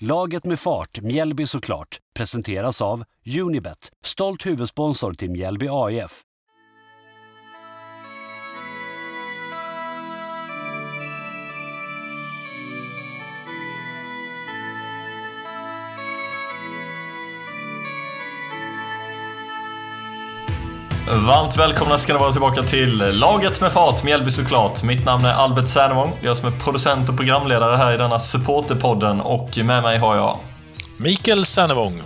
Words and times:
Laget 0.00 0.44
med 0.44 0.60
fart, 0.60 1.00
Mjällby 1.00 1.46
såklart, 1.46 1.98
presenteras 2.14 2.82
av 2.82 3.04
Unibet, 3.40 3.92
stolt 4.04 4.46
huvudsponsor 4.46 5.12
till 5.12 5.30
Mjällby 5.30 5.68
AIF. 5.70 6.22
Varmt 21.08 21.56
välkomna 21.56 21.98
ska 21.98 22.12
ni 22.12 22.18
vara 22.18 22.32
tillbaka 22.32 22.62
till 22.62 22.98
Laget 22.98 23.60
med 23.60 23.72
fart, 23.72 24.04
Mjällby 24.04 24.30
såklart. 24.30 24.82
Mitt 24.82 25.04
namn 25.04 25.24
är 25.24 25.32
Albert 25.32 25.68
Sernevång, 25.68 26.12
jag 26.20 26.36
som 26.36 26.52
är 26.52 26.58
producent 26.58 27.08
och 27.08 27.16
programledare 27.16 27.76
här 27.76 27.94
i 27.94 27.96
denna 27.96 28.20
supporterpodden 28.20 29.20
och 29.20 29.58
med 29.64 29.82
mig 29.82 29.98
har 29.98 30.16
jag 30.16 30.38
Mikael 30.96 31.44
Sernevång. 31.44 32.02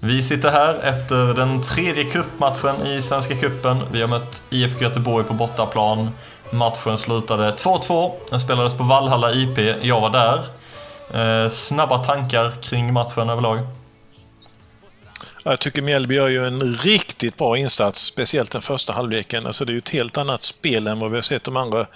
Vi 0.00 0.22
sitter 0.22 0.50
här 0.50 0.74
efter 0.74 1.34
den 1.34 1.62
tredje 1.62 2.04
cupmatchen 2.04 2.86
i 2.86 3.02
Svenska 3.02 3.36
Cupen. 3.36 3.82
Vi 3.92 4.00
har 4.00 4.08
mött 4.08 4.42
IFK 4.50 4.84
Göteborg 4.84 5.24
på 5.24 5.34
bortaplan. 5.34 6.10
Matchen 6.50 6.98
slutade 6.98 7.50
2-2. 7.50 8.12
Den 8.30 8.40
spelades 8.40 8.74
på 8.74 8.84
Vallhalla 8.84 9.32
IP. 9.32 9.58
Jag 9.82 10.00
var 10.00 10.10
där. 10.10 10.38
Eh, 11.44 11.48
snabba 11.48 11.98
tankar 11.98 12.50
kring 12.62 12.92
matchen 12.92 13.30
överlag? 13.30 13.58
Jag 15.50 15.60
tycker 15.60 15.82
Mjällby 15.82 16.14
gör 16.14 16.28
ju 16.28 16.46
en 16.46 16.60
riktigt 16.60 17.36
bra 17.36 17.56
insats, 17.56 18.00
speciellt 18.00 18.50
den 18.50 18.62
första 18.62 18.92
halvleken. 18.92 19.46
Alltså 19.46 19.64
det 19.64 19.70
är 19.70 19.74
ju 19.74 19.78
ett 19.78 19.88
helt 19.88 20.18
annat 20.18 20.42
spel 20.42 20.86
än 20.86 20.98
vad 20.98 21.10
vi 21.10 21.16
har 21.16 21.22
sett 21.22 21.44
de 21.44 21.56
andra 21.56 21.86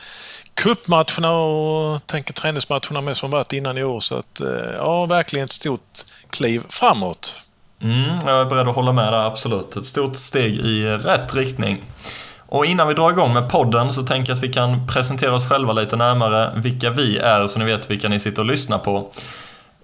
cupmatcherna 0.55 1.33
och 1.33 2.07
tänker 2.07 2.33
träningsmatcherna 2.33 3.01
med 3.01 3.17
som 3.17 3.31
varit 3.31 3.53
innan 3.53 3.79
i 3.79 3.85
år. 3.85 4.01
Så 4.01 4.17
att, 4.17 4.41
eh, 4.41 4.49
ja, 4.79 5.07
verkligen 5.07 5.45
ett 5.45 5.53
stort 5.53 6.01
kliv 6.31 6.63
framåt. 6.69 7.45
Mm, 7.83 8.19
jag 8.27 8.41
är 8.41 8.45
beredd 8.45 8.69
att 8.69 8.75
hålla 8.75 8.93
med 8.93 9.13
där, 9.13 9.27
absolut. 9.27 9.77
Ett 9.77 9.85
stort 9.85 10.17
steg 10.17 10.57
i 10.57 10.87
rätt 10.87 11.35
riktning. 11.35 11.85
Och 12.39 12.67
innan 12.67 12.89
vi 12.89 12.95
drar 12.95 13.11
igång 13.11 13.33
med 13.33 13.51
podden 13.51 13.93
så 13.93 14.03
tänker 14.03 14.31
jag 14.31 14.37
att 14.37 14.45
vi 14.45 14.53
kan 14.53 14.87
presentera 14.87 15.35
oss 15.35 15.49
själva 15.49 15.73
lite 15.73 15.97
närmare, 15.97 16.53
vilka 16.57 16.91
vi 16.91 17.19
är, 17.19 17.49
så 17.49 17.59
ni 17.59 17.65
vet 17.65 17.91
vilka 17.91 18.09
ni 18.09 18.21
sitter 18.21 18.43
och 18.43 18.47
lyssnar 18.47 18.79
på. 18.79 19.11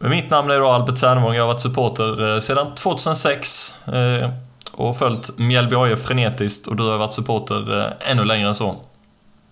Mitt 0.00 0.30
namn 0.30 0.50
är 0.50 0.58
då 0.58 0.68
Albert 0.68 0.98
Sernevång, 0.98 1.34
jag 1.34 1.42
har 1.42 1.48
varit 1.48 1.60
supporter 1.60 2.34
eh, 2.34 2.40
sedan 2.40 2.74
2006 2.74 3.74
eh, 3.86 4.30
och 4.70 4.98
följt 4.98 5.38
Mjällby 5.38 5.76
AIF 5.76 6.02
frenetiskt 6.02 6.66
och 6.66 6.76
du 6.76 6.82
har 6.82 6.98
varit 6.98 7.14
supporter 7.14 7.80
eh, 7.80 8.10
ännu 8.10 8.24
längre 8.24 8.48
än 8.48 8.54
så. 8.54 8.76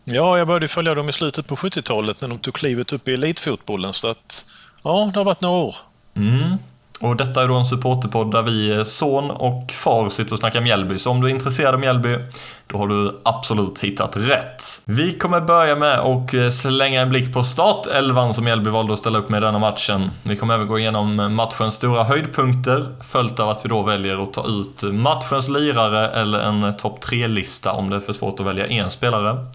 Ja, 0.05 0.39
jag 0.39 0.47
började 0.47 0.69
följa 0.69 0.95
dem 0.95 1.09
i 1.09 1.13
slutet 1.13 1.47
på 1.47 1.57
70-talet 1.57 2.21
när 2.21 2.29
de 2.29 2.39
tog 2.39 2.55
klivet 2.55 2.93
upp 2.93 3.09
i 3.09 3.13
elitfotbollen 3.13 3.93
så 3.93 4.09
att 4.09 4.47
ja, 4.83 5.11
det 5.15 5.21
har 5.21 5.25
varit 5.25 5.41
några 5.41 5.59
år. 5.59 5.75
Mm. 6.15 6.59
Och 7.01 7.17
detta 7.17 7.43
är 7.43 7.49
då 7.49 7.55
en 7.55 7.67
supporterpodd 7.67 8.33
där 8.33 8.43
vi 8.43 8.71
eh, 8.71 8.85
son 8.85 9.31
och 9.31 9.73
far 9.73 10.09
sitter 10.09 10.33
och 10.33 10.39
snackar 10.39 10.61
Mjällby. 10.61 10.99
Så 10.99 11.11
om 11.11 11.21
du 11.21 11.27
är 11.27 11.31
intresserad 11.31 11.75
av 11.75 11.81
Mjällby, 11.81 12.19
då 12.67 12.79
har 12.79 12.89
du 12.89 13.21
absolut 13.25 13.79
hittat 13.79 14.17
rätt. 14.17 14.63
Vi 14.85 15.19
kommer 15.19 15.41
börja 15.41 15.77
med 15.77 15.99
att 15.99 16.35
eh, 16.35 16.49
slänga 16.49 17.03
en 17.03 17.09
blick 17.09 17.33
på 17.33 17.43
startelvan 17.43 18.35
som 18.35 18.45
Mjällby 18.45 18.71
valde 18.71 18.93
att 18.93 18.99
ställa 18.99 19.19
upp 19.19 19.29
med 19.29 19.39
i 19.39 19.41
denna 19.41 19.59
matchen. 19.59 20.11
Vi 20.23 20.37
kommer 20.37 20.55
även 20.55 20.67
gå 20.67 20.79
igenom 20.79 21.35
matchens 21.35 21.75
stora 21.75 22.05
höjdpunkter, 22.05 22.87
följt 23.01 23.41
av 23.41 23.49
att 23.49 23.65
vi 23.65 23.69
då 23.69 23.83
väljer 23.83 24.23
att 24.23 24.33
ta 24.33 24.47
ut 24.47 24.83
matchens 24.83 25.49
lirare 25.49 26.09
eller 26.09 26.39
en 26.39 26.77
topp 26.77 27.05
3-lista 27.05 27.73
om 27.73 27.91
det 27.91 27.97
är 27.97 28.01
för 28.01 28.13
svårt 28.13 28.41
att 28.41 28.47
välja 28.47 28.67
en 28.67 28.91
spelare. 28.91 29.47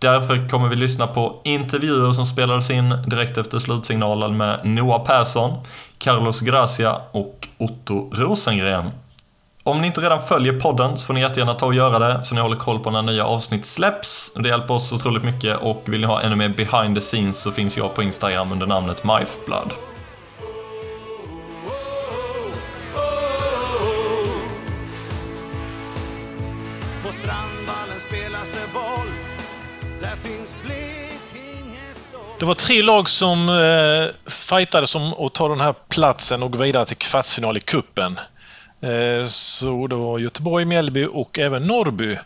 Därför 0.00 0.48
kommer 0.48 0.68
vi 0.68 0.76
lyssna 0.76 1.06
på 1.06 1.40
intervjuer 1.44 2.12
som 2.12 2.26
spelades 2.26 2.70
in 2.70 2.94
direkt 3.06 3.38
efter 3.38 3.58
slutsignalen 3.58 4.36
med 4.36 4.60
Noah 4.64 5.04
Persson, 5.04 5.58
Carlos 5.98 6.40
Gracia 6.40 7.00
och 7.12 7.48
Otto 7.58 8.10
Rosengren. 8.12 8.90
Om 9.62 9.80
ni 9.80 9.86
inte 9.86 10.00
redan 10.00 10.20
följer 10.20 10.60
podden 10.60 10.98
så 10.98 11.06
får 11.06 11.14
ni 11.14 11.20
jättegärna 11.20 11.54
ta 11.54 11.66
och 11.66 11.74
göra 11.74 11.98
det 11.98 12.24
så 12.24 12.34
ni 12.34 12.40
håller 12.40 12.56
koll 12.56 12.78
på 12.78 12.90
när 12.90 13.02
nya 13.02 13.24
avsnitt 13.26 13.64
släpps. 13.64 14.32
Det 14.34 14.48
hjälper 14.48 14.74
oss 14.74 14.92
otroligt 14.92 15.24
mycket 15.24 15.56
och 15.56 15.82
vill 15.84 16.00
ni 16.00 16.06
ha 16.06 16.20
ännu 16.20 16.36
mer 16.36 16.48
behind 16.48 16.94
the 16.94 17.00
scenes 17.00 17.42
så 17.42 17.52
finns 17.52 17.78
jag 17.78 17.94
på 17.94 18.02
Instagram 18.02 18.52
under 18.52 18.66
namnet 18.66 19.04
MyFblood. 19.04 19.72
Det 32.40 32.46
var 32.46 32.54
tre 32.54 32.82
lag 32.82 33.08
som 33.08 33.48
eh, 33.48 34.30
fightades 34.30 34.94
om 34.94 35.14
att 35.26 35.34
ta 35.34 35.48
den 35.48 35.60
här 35.60 35.74
platsen 35.88 36.42
och 36.42 36.52
gå 36.52 36.58
vidare 36.58 36.86
till 36.86 36.96
kvartsfinal 36.96 37.56
i 37.56 37.60
kuppen. 37.60 38.20
Eh, 38.80 39.26
så 39.28 39.86
det 39.86 39.96
var 39.96 40.18
Göteborg, 40.18 40.64
Mjällby 40.64 41.06
och 41.12 41.38
även 41.38 41.66
Norrby. 41.66 42.16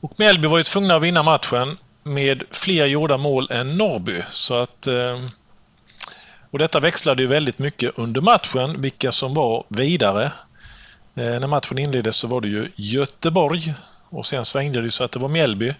Och 0.00 0.12
Mjällby 0.16 0.48
var 0.48 0.58
ju 0.58 0.64
tvungna 0.64 0.94
att 0.94 1.02
vinna 1.02 1.22
matchen 1.22 1.78
med 2.02 2.44
fler 2.50 2.86
gjorda 2.86 3.16
mål 3.16 3.48
än 3.50 3.78
Norrby. 3.78 4.22
Så 4.30 4.58
att, 4.58 4.86
eh, 4.86 5.20
och 6.50 6.58
detta 6.58 6.80
växlade 6.80 7.22
ju 7.22 7.28
väldigt 7.28 7.58
mycket 7.58 7.98
under 7.98 8.20
matchen, 8.20 8.80
vilka 8.82 9.12
som 9.12 9.34
var 9.34 9.64
vidare. 9.68 10.24
Eh, 11.14 11.40
när 11.40 11.46
matchen 11.46 11.78
inleddes 11.78 12.16
så 12.16 12.26
var 12.26 12.40
det 12.40 12.48
ju 12.48 12.68
Göteborg 12.76 13.74
och 14.10 14.26
sen 14.26 14.44
svängde 14.44 14.82
det 14.82 14.90
så 14.90 15.04
att 15.04 15.12
det 15.12 15.18
var 15.18 15.28
Mjällby. 15.28 15.74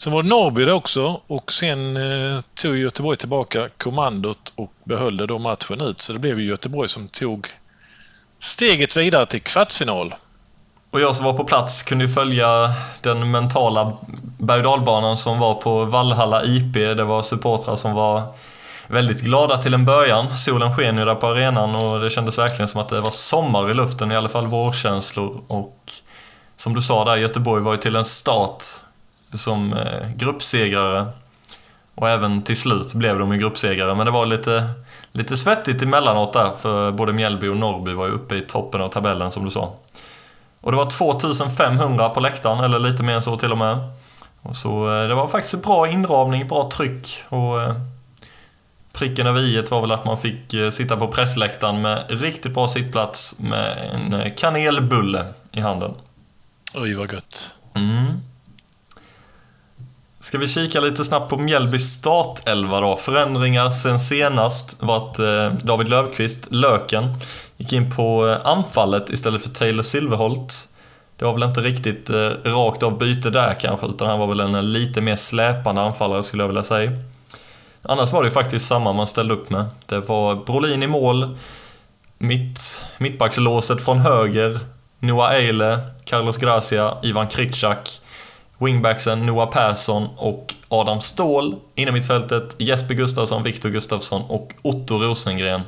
Sen 0.00 0.12
var 0.12 0.22
det 0.22 0.28
Norrby 0.28 0.64
det 0.64 0.72
också 0.72 1.20
och 1.26 1.52
sen 1.52 1.96
eh, 1.96 2.40
tog 2.54 2.76
Göteborg 2.76 3.16
tillbaka 3.16 3.68
kommandot 3.78 4.52
och 4.54 4.72
behöll 4.84 5.16
det 5.16 5.26
då 5.26 5.38
matchen 5.38 5.80
ut. 5.80 6.00
Så 6.00 6.12
det 6.12 6.18
blev 6.18 6.40
ju 6.40 6.48
Göteborg 6.48 6.88
som 6.88 7.08
tog 7.08 7.48
steget 8.38 8.96
vidare 8.96 9.26
till 9.26 9.42
kvartsfinal. 9.42 10.14
Och 10.90 11.00
jag 11.00 11.16
som 11.16 11.24
var 11.24 11.32
på 11.32 11.44
plats 11.44 11.82
kunde 11.82 12.04
ju 12.04 12.12
följa 12.12 12.46
den 13.00 13.30
mentala 13.30 13.92
berg 14.38 14.66
och 14.66 15.18
som 15.18 15.38
var 15.38 15.54
på 15.54 15.84
Vallhalla 15.84 16.44
IP. 16.44 16.74
Det 16.74 17.04
var 17.04 17.22
supportrar 17.22 17.76
som 17.76 17.92
var 17.92 18.22
väldigt 18.86 19.20
glada 19.20 19.58
till 19.58 19.74
en 19.74 19.84
början. 19.84 20.36
Solen 20.36 20.76
sken 20.76 20.98
ju 20.98 21.04
där 21.04 21.14
på 21.14 21.26
arenan 21.26 21.74
och 21.74 22.00
det 22.00 22.10
kändes 22.10 22.38
verkligen 22.38 22.68
som 22.68 22.80
att 22.80 22.88
det 22.88 23.00
var 23.00 23.10
sommar 23.10 23.70
i 23.70 23.74
luften, 23.74 24.12
i 24.12 24.16
alla 24.16 24.28
fall 24.28 24.46
vårkänslor. 24.46 25.40
Och 25.48 25.92
som 26.56 26.74
du 26.74 26.82
sa 26.82 27.04
där, 27.04 27.16
Göteborg 27.16 27.62
var 27.62 27.72
ju 27.72 27.78
till 27.78 27.96
en 27.96 28.04
start 28.04 28.64
som 29.32 29.72
eh, 29.72 30.08
gruppsegrare. 30.16 31.06
Och 31.94 32.08
även 32.08 32.42
till 32.42 32.56
slut 32.56 32.94
blev 32.94 33.18
de 33.18 33.32
ju 33.32 33.38
gruppsegrare, 33.38 33.94
men 33.94 34.06
det 34.06 34.12
var 34.12 34.26
lite, 34.26 34.70
lite 35.12 35.36
svettigt 35.36 35.82
emellanåt 35.82 36.32
där, 36.32 36.52
för 36.52 36.92
både 36.92 37.12
Mjällby 37.12 37.48
och 37.48 37.56
Norrby 37.56 37.92
var 37.92 38.06
ju 38.06 38.12
uppe 38.12 38.34
i 38.34 38.40
toppen 38.40 38.80
av 38.80 38.88
tabellen 38.88 39.30
som 39.30 39.44
du 39.44 39.50
sa. 39.50 39.74
Och 40.60 40.70
det 40.70 40.76
var 40.76 40.90
2500 40.90 42.08
på 42.08 42.20
läktaren, 42.20 42.64
eller 42.64 42.78
lite 42.78 43.02
mer 43.02 43.14
än 43.14 43.22
så 43.22 43.38
till 43.38 43.52
och 43.52 43.58
med. 43.58 43.78
Och 44.42 44.56
så 44.56 45.00
eh, 45.00 45.08
det 45.08 45.14
var 45.14 45.28
faktiskt 45.28 45.62
bra 45.62 45.88
inramning, 45.88 46.48
bra 46.48 46.70
tryck 46.72 47.24
och 47.28 47.62
eh, 47.62 47.74
pricken 48.92 49.26
över 49.26 49.40
i 49.40 49.64
var 49.70 49.80
väl 49.80 49.92
att 49.92 50.04
man 50.04 50.18
fick 50.18 50.54
sitta 50.72 50.96
på 50.96 51.08
pressläktaren 51.08 51.82
med 51.82 52.04
riktigt 52.08 52.54
bra 52.54 52.68
sittplats 52.68 53.38
med 53.38 53.90
en 53.92 54.30
kanelbulle 54.36 55.26
i 55.52 55.60
handen. 55.60 55.94
Oj, 56.74 56.94
vad 56.94 57.12
gött. 57.12 57.56
Mm. 57.74 58.29
Ska 60.22 60.38
vi 60.38 60.46
kika 60.46 60.80
lite 60.80 61.04
snabbt 61.04 61.30
på 61.30 61.36
Mjällbys 61.36 61.92
startelva 61.92 62.80
då? 62.80 62.96
Förändringar 62.96 63.70
sen 63.70 64.00
senast 64.00 64.82
var 64.82 64.96
att 64.96 65.18
eh, 65.18 65.52
David 65.62 65.88
Löfqvist, 65.88 66.46
Löken, 66.50 67.14
gick 67.56 67.72
in 67.72 67.90
på 67.90 68.28
eh, 68.28 68.46
anfallet 68.46 69.10
istället 69.10 69.42
för 69.42 69.50
Taylor 69.50 69.82
Silverholt. 69.82 70.68
Det 71.16 71.24
var 71.24 71.32
väl 71.32 71.42
inte 71.42 71.60
riktigt 71.60 72.10
eh, 72.10 72.30
rakt 72.44 72.82
av 72.82 72.98
byte 72.98 73.30
där 73.30 73.54
kanske, 73.60 73.86
utan 73.86 74.08
han 74.08 74.18
var 74.18 74.26
väl 74.26 74.40
en 74.40 74.72
lite 74.72 75.00
mer 75.00 75.16
släpande 75.16 75.80
anfallare 75.80 76.22
skulle 76.22 76.42
jag 76.42 76.48
vilja 76.48 76.62
säga. 76.62 76.92
Annars 77.82 78.12
var 78.12 78.22
det 78.22 78.26
ju 78.26 78.32
faktiskt 78.32 78.66
samma 78.66 78.92
man 78.92 79.06
ställde 79.06 79.34
upp 79.34 79.50
med. 79.50 79.64
Det 79.86 80.00
var 80.00 80.34
Brolin 80.34 80.82
i 80.82 80.86
mål, 80.86 81.36
mitt, 82.18 82.84
mittbackslåset 82.98 83.84
från 83.84 83.98
höger, 83.98 84.58
Noah 84.98 85.34
Eile, 85.34 85.78
Carlos 86.04 86.36
Gracia, 86.36 86.96
Ivan 87.02 87.28
Kritschak 87.28 88.00
Wingbacksen 88.60 89.26
Noah 89.26 89.50
Persson 89.50 90.08
och 90.16 90.54
Adam 90.68 91.00
Ståhl. 91.00 91.56
Inom 91.74 91.94
mittfältet 91.94 92.56
Jesper 92.58 92.94
Gustafsson, 92.94 93.42
Viktor 93.42 93.70
Gustafsson 93.70 94.22
och 94.22 94.52
Otto 94.62 94.98
Rosengren. 94.98 95.62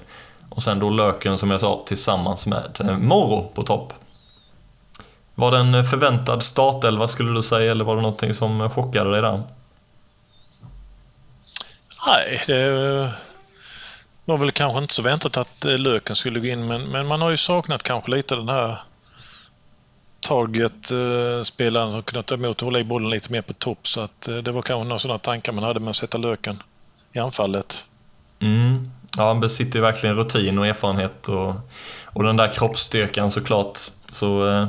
Och 0.49 0.63
sen 0.63 0.79
då 0.79 0.91
Löken 0.91 1.39
som 1.39 1.51
jag 1.51 1.61
sa 1.61 1.83
tillsammans 1.87 2.47
med 2.47 2.81
eh, 2.81 2.99
Morro 2.99 3.51
på 3.55 3.63
topp. 3.63 3.93
Var 5.35 5.51
det 5.51 5.59
en 5.59 5.75
eh, 5.75 5.83
förväntad 5.83 6.43
startelva 6.43 7.09
skulle 7.09 7.33
du 7.33 7.43
säga 7.43 7.71
eller 7.71 7.85
var 7.85 7.97
det 7.97 8.03
någonting 8.03 8.35
som 8.35 8.61
eh, 8.61 8.69
chockade 8.69 9.11
dig 9.11 9.23
där? 9.23 9.43
Nej, 12.07 12.43
det 12.47 13.13
var 14.25 14.37
väl 14.37 14.51
kanske 14.51 14.79
inte 14.79 14.95
så 14.95 15.03
väntat 15.03 15.37
att 15.37 15.65
Löken 15.65 16.17
skulle 16.17 16.41
gå 16.41 16.47
in 16.47 16.67
men, 16.67 16.83
men 16.83 17.07
man 17.07 17.21
har 17.21 17.31
ju 17.31 17.37
saknat 17.37 17.83
kanske 17.83 18.11
lite 18.11 18.37
den 18.37 18.49
här 18.49 18.79
target-spelaren 20.23 21.93
som 21.93 22.03
kunde 22.03 22.23
ta 22.23 22.35
emot 22.35 22.63
och 22.63 22.67
hålla 22.67 22.79
i 22.79 22.85
bollen 22.85 23.11
lite 23.11 23.33
mer 23.33 23.43
på 23.43 23.53
topp. 23.53 23.87
Så 23.89 24.01
att 24.01 24.29
eh, 24.29 24.37
det 24.37 24.53
var 24.53 24.63
kanske 24.63 24.89
några 24.89 24.99
sådana 24.99 25.19
tankar 25.19 25.53
man 25.53 25.65
hade 25.65 25.81
med 25.81 25.91
att 25.91 25.97
sätta 25.97 26.19
löken 26.19 26.63
i 27.13 27.19
anfallet. 27.19 27.85
Mm. 28.41 28.91
Ja, 29.17 29.27
han 29.27 29.41
besitter 29.41 29.79
ju 29.79 29.83
verkligen 29.83 30.17
rutin 30.17 30.59
och 30.59 30.67
erfarenhet 30.67 31.29
och, 31.29 31.55
och 32.05 32.23
den 32.23 32.37
där 32.37 32.49
kroppsstyrkan 32.49 33.31
såklart. 33.31 33.79
Så 34.13 34.49
eh, 34.49 34.69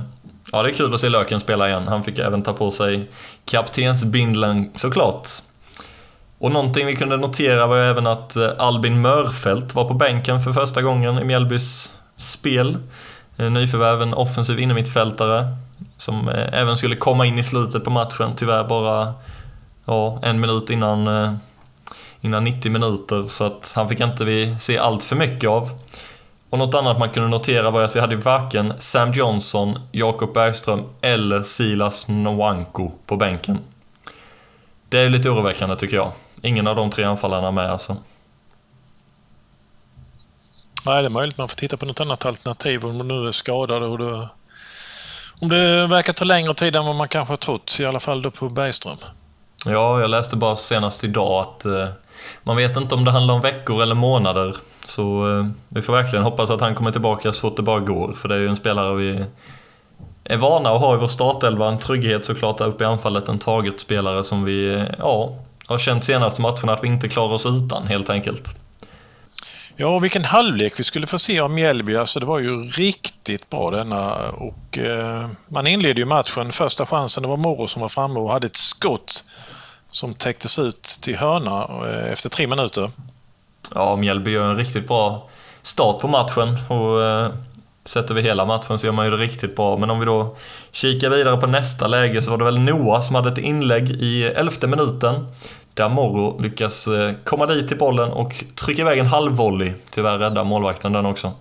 ja, 0.51 0.63
det 0.63 0.69
är 0.69 0.73
kul 0.73 0.93
att 0.93 1.01
se 1.01 1.09
Löken 1.09 1.39
spela 1.39 1.69
igen. 1.69 1.87
Han 1.87 2.03
fick 2.03 2.19
även 2.19 2.43
ta 2.43 2.53
på 2.53 2.71
sig 2.71 3.09
kaptensbindeln 3.45 4.71
såklart. 4.75 5.27
Och 6.37 6.51
någonting 6.51 6.85
vi 6.85 6.95
kunde 6.95 7.17
notera 7.17 7.67
var 7.67 7.75
ju 7.75 7.83
även 7.83 8.07
att 8.07 8.35
eh, 8.35 8.51
Albin 8.57 9.01
Mörfelt 9.01 9.75
var 9.75 9.85
på 9.85 9.93
bänken 9.93 10.39
för 10.39 10.53
första 10.53 10.81
gången 10.81 11.17
i 11.17 11.23
Mjällbys 11.23 11.93
spel. 12.15 12.77
Eh, 13.43 13.51
Nyförvärv, 13.51 14.01
en 14.01 14.13
offensiv 14.13 14.59
innermittfältare 14.59 15.47
som 15.97 16.29
eh, 16.29 16.59
även 16.61 16.77
skulle 16.77 16.95
komma 16.95 17.25
in 17.25 17.39
i 17.39 17.43
slutet 17.43 17.83
på 17.83 17.89
matchen. 17.89 18.31
Tyvärr 18.35 18.63
bara 18.63 19.13
ja, 19.85 20.19
en 20.21 20.39
minut 20.39 20.69
innan 20.69 21.07
eh, 21.07 21.33
innan 22.21 22.43
90 22.43 22.71
minuter 22.71 23.23
så 23.27 23.45
att 23.45 23.73
han 23.75 23.89
fick 23.89 23.99
inte 23.99 24.25
vi 24.25 24.55
se 24.59 24.77
allt 24.77 25.03
för 25.03 25.15
mycket 25.15 25.49
av. 25.49 25.69
Och 26.49 26.59
något 26.59 26.75
annat 26.75 26.99
man 26.99 27.09
kunde 27.09 27.29
notera 27.29 27.71
var 27.71 27.81
att 27.81 27.95
vi 27.95 27.99
hade 27.99 28.15
varken 28.15 28.73
Sam 28.77 29.11
Johnson, 29.11 29.79
Jakob 29.91 30.33
Bergström 30.33 30.83
eller 31.01 31.43
Silas 31.43 32.07
Nwanko 32.07 32.91
på 33.05 33.15
bänken. 33.15 33.59
Det 34.89 34.99
är 34.99 35.09
lite 35.09 35.29
oroväckande 35.29 35.75
tycker 35.75 35.97
jag. 35.97 36.11
Ingen 36.41 36.67
av 36.67 36.75
de 36.75 36.89
tre 36.89 37.03
anfallarna 37.03 37.51
med 37.51 37.71
alltså. 37.71 37.97
Nej, 40.85 41.01
det 41.01 41.07
är 41.07 41.09
möjligt 41.09 41.37
man 41.37 41.49
får 41.49 41.55
titta 41.55 41.77
på 41.77 41.85
något 41.85 42.01
annat 42.01 42.25
alternativ 42.25 42.85
om 42.85 42.97
du 42.97 43.03
nu 43.03 43.27
är 43.27 43.31
skadad 43.31 43.83
och 43.83 43.97
du... 43.97 44.27
om 45.39 45.49
det 45.49 45.87
verkar 45.87 46.13
ta 46.13 46.25
längre 46.25 46.53
tid 46.53 46.75
än 46.75 46.85
vad 46.85 46.95
man 46.95 47.07
kanske 47.07 47.31
har 47.31 47.37
trott, 47.37 47.77
i 47.79 47.85
alla 47.85 47.99
fall 47.99 48.21
då 48.21 48.31
på 48.31 48.49
Bergström. 48.49 48.97
Ja, 49.65 49.99
jag 49.99 50.09
läste 50.09 50.35
bara 50.35 50.55
senast 50.55 51.03
idag 51.03 51.41
att 51.41 51.65
eh, 51.65 51.87
man 52.43 52.57
vet 52.57 52.77
inte 52.77 52.95
om 52.95 53.05
det 53.05 53.11
handlar 53.11 53.33
om 53.33 53.41
veckor 53.41 53.81
eller 53.81 53.95
månader. 53.95 54.55
Så 54.85 55.37
eh, 55.39 55.45
vi 55.69 55.81
får 55.81 55.93
verkligen 55.93 56.23
hoppas 56.23 56.49
att 56.49 56.61
han 56.61 56.75
kommer 56.75 56.91
tillbaka 56.91 57.33
så 57.33 57.39
fort 57.39 57.55
det 57.57 57.61
bara 57.61 57.79
går. 57.79 58.13
För 58.13 58.29
det 58.29 58.35
är 58.35 58.39
ju 58.39 58.47
en 58.47 58.57
spelare 58.57 58.95
vi 58.95 59.25
är 60.23 60.37
vana 60.37 60.69
att 60.69 60.81
ha 60.81 60.95
i 60.95 60.97
vår 60.97 61.07
startelva. 61.07 61.67
En 61.67 61.79
trygghet 61.79 62.25
såklart 62.25 62.57
där 62.57 62.67
uppe 62.67 62.83
i 62.83 62.87
anfallet. 62.87 63.29
En 63.29 63.39
taget 63.39 63.79
spelare 63.79 64.23
som 64.23 64.43
vi, 64.43 64.73
eh, 64.73 64.83
ja, 64.99 65.35
har 65.67 65.77
känt 65.77 66.03
senaste 66.03 66.41
matcherna 66.41 66.73
att 66.73 66.83
vi 66.83 66.87
inte 66.87 67.09
klarar 67.09 67.33
oss 67.33 67.45
utan 67.45 67.87
helt 67.87 68.09
enkelt. 68.09 68.62
Ja, 69.75 69.87
och 69.87 70.03
vilken 70.03 70.23
halvlek 70.23 70.79
vi 70.79 70.83
skulle 70.83 71.07
få 71.07 71.19
se 71.19 71.39
av 71.39 71.51
Mjällby. 71.51 71.95
Alltså 71.95 72.19
det 72.19 72.25
var 72.25 72.39
ju 72.39 72.63
riktigt 72.63 73.49
bra 73.49 73.71
denna 73.71 74.29
och 74.29 74.77
eh, 74.77 75.27
man 75.47 75.67
inledde 75.67 76.01
ju 76.01 76.05
matchen. 76.05 76.51
Första 76.51 76.85
chansen, 76.85 77.23
det 77.23 77.29
var 77.29 77.37
Moro 77.37 77.67
som 77.67 77.81
var 77.81 77.89
framme 77.89 78.19
och 78.19 78.31
hade 78.31 78.47
ett 78.47 78.57
skott 78.57 79.23
som 79.91 80.13
täcktes 80.13 80.59
ut 80.59 80.83
till 81.01 81.15
hörna 81.15 81.67
eh, 81.87 82.11
efter 82.11 82.29
tre 82.29 82.47
minuter. 82.47 82.91
Ja, 83.75 83.95
Mjällby 83.95 84.31
gör 84.31 84.49
en 84.49 84.57
riktigt 84.57 84.87
bra 84.87 85.29
start 85.61 85.99
på 85.99 86.07
matchen 86.07 86.57
och 86.67 87.03
eh, 87.03 87.31
sätter 87.85 88.13
vi 88.13 88.21
hela 88.21 88.45
matchen 88.45 88.79
så 88.79 88.85
gör 88.85 88.93
man 88.93 89.05
ju 89.05 89.11
det 89.11 89.17
riktigt 89.17 89.55
bra. 89.55 89.77
Men 89.77 89.89
om 89.89 89.99
vi 89.99 90.05
då 90.05 90.35
kikar 90.71 91.09
vidare 91.09 91.37
på 91.37 91.47
nästa 91.47 91.87
läge 91.87 92.21
så 92.21 92.31
var 92.31 92.37
det 92.37 92.45
väl 92.45 92.59
Noah 92.59 93.01
som 93.01 93.15
hade 93.15 93.29
ett 93.29 93.37
inlägg 93.37 93.91
i 93.91 94.23
elfte 94.23 94.67
minuten. 94.67 95.27
Där 95.73 95.89
Morro 95.89 96.41
lyckas 96.41 96.87
eh, 96.87 97.13
komma 97.23 97.45
dit 97.45 97.67
till 97.67 97.77
bollen 97.77 98.11
och 98.11 98.43
trycka 98.55 98.81
iväg 98.81 98.99
en 98.99 99.05
halvvolley. 99.05 99.73
Tyvärr 99.89 100.17
räddar 100.17 100.43
målvakten 100.43 100.93
den 100.93 101.05
också. 101.05 101.33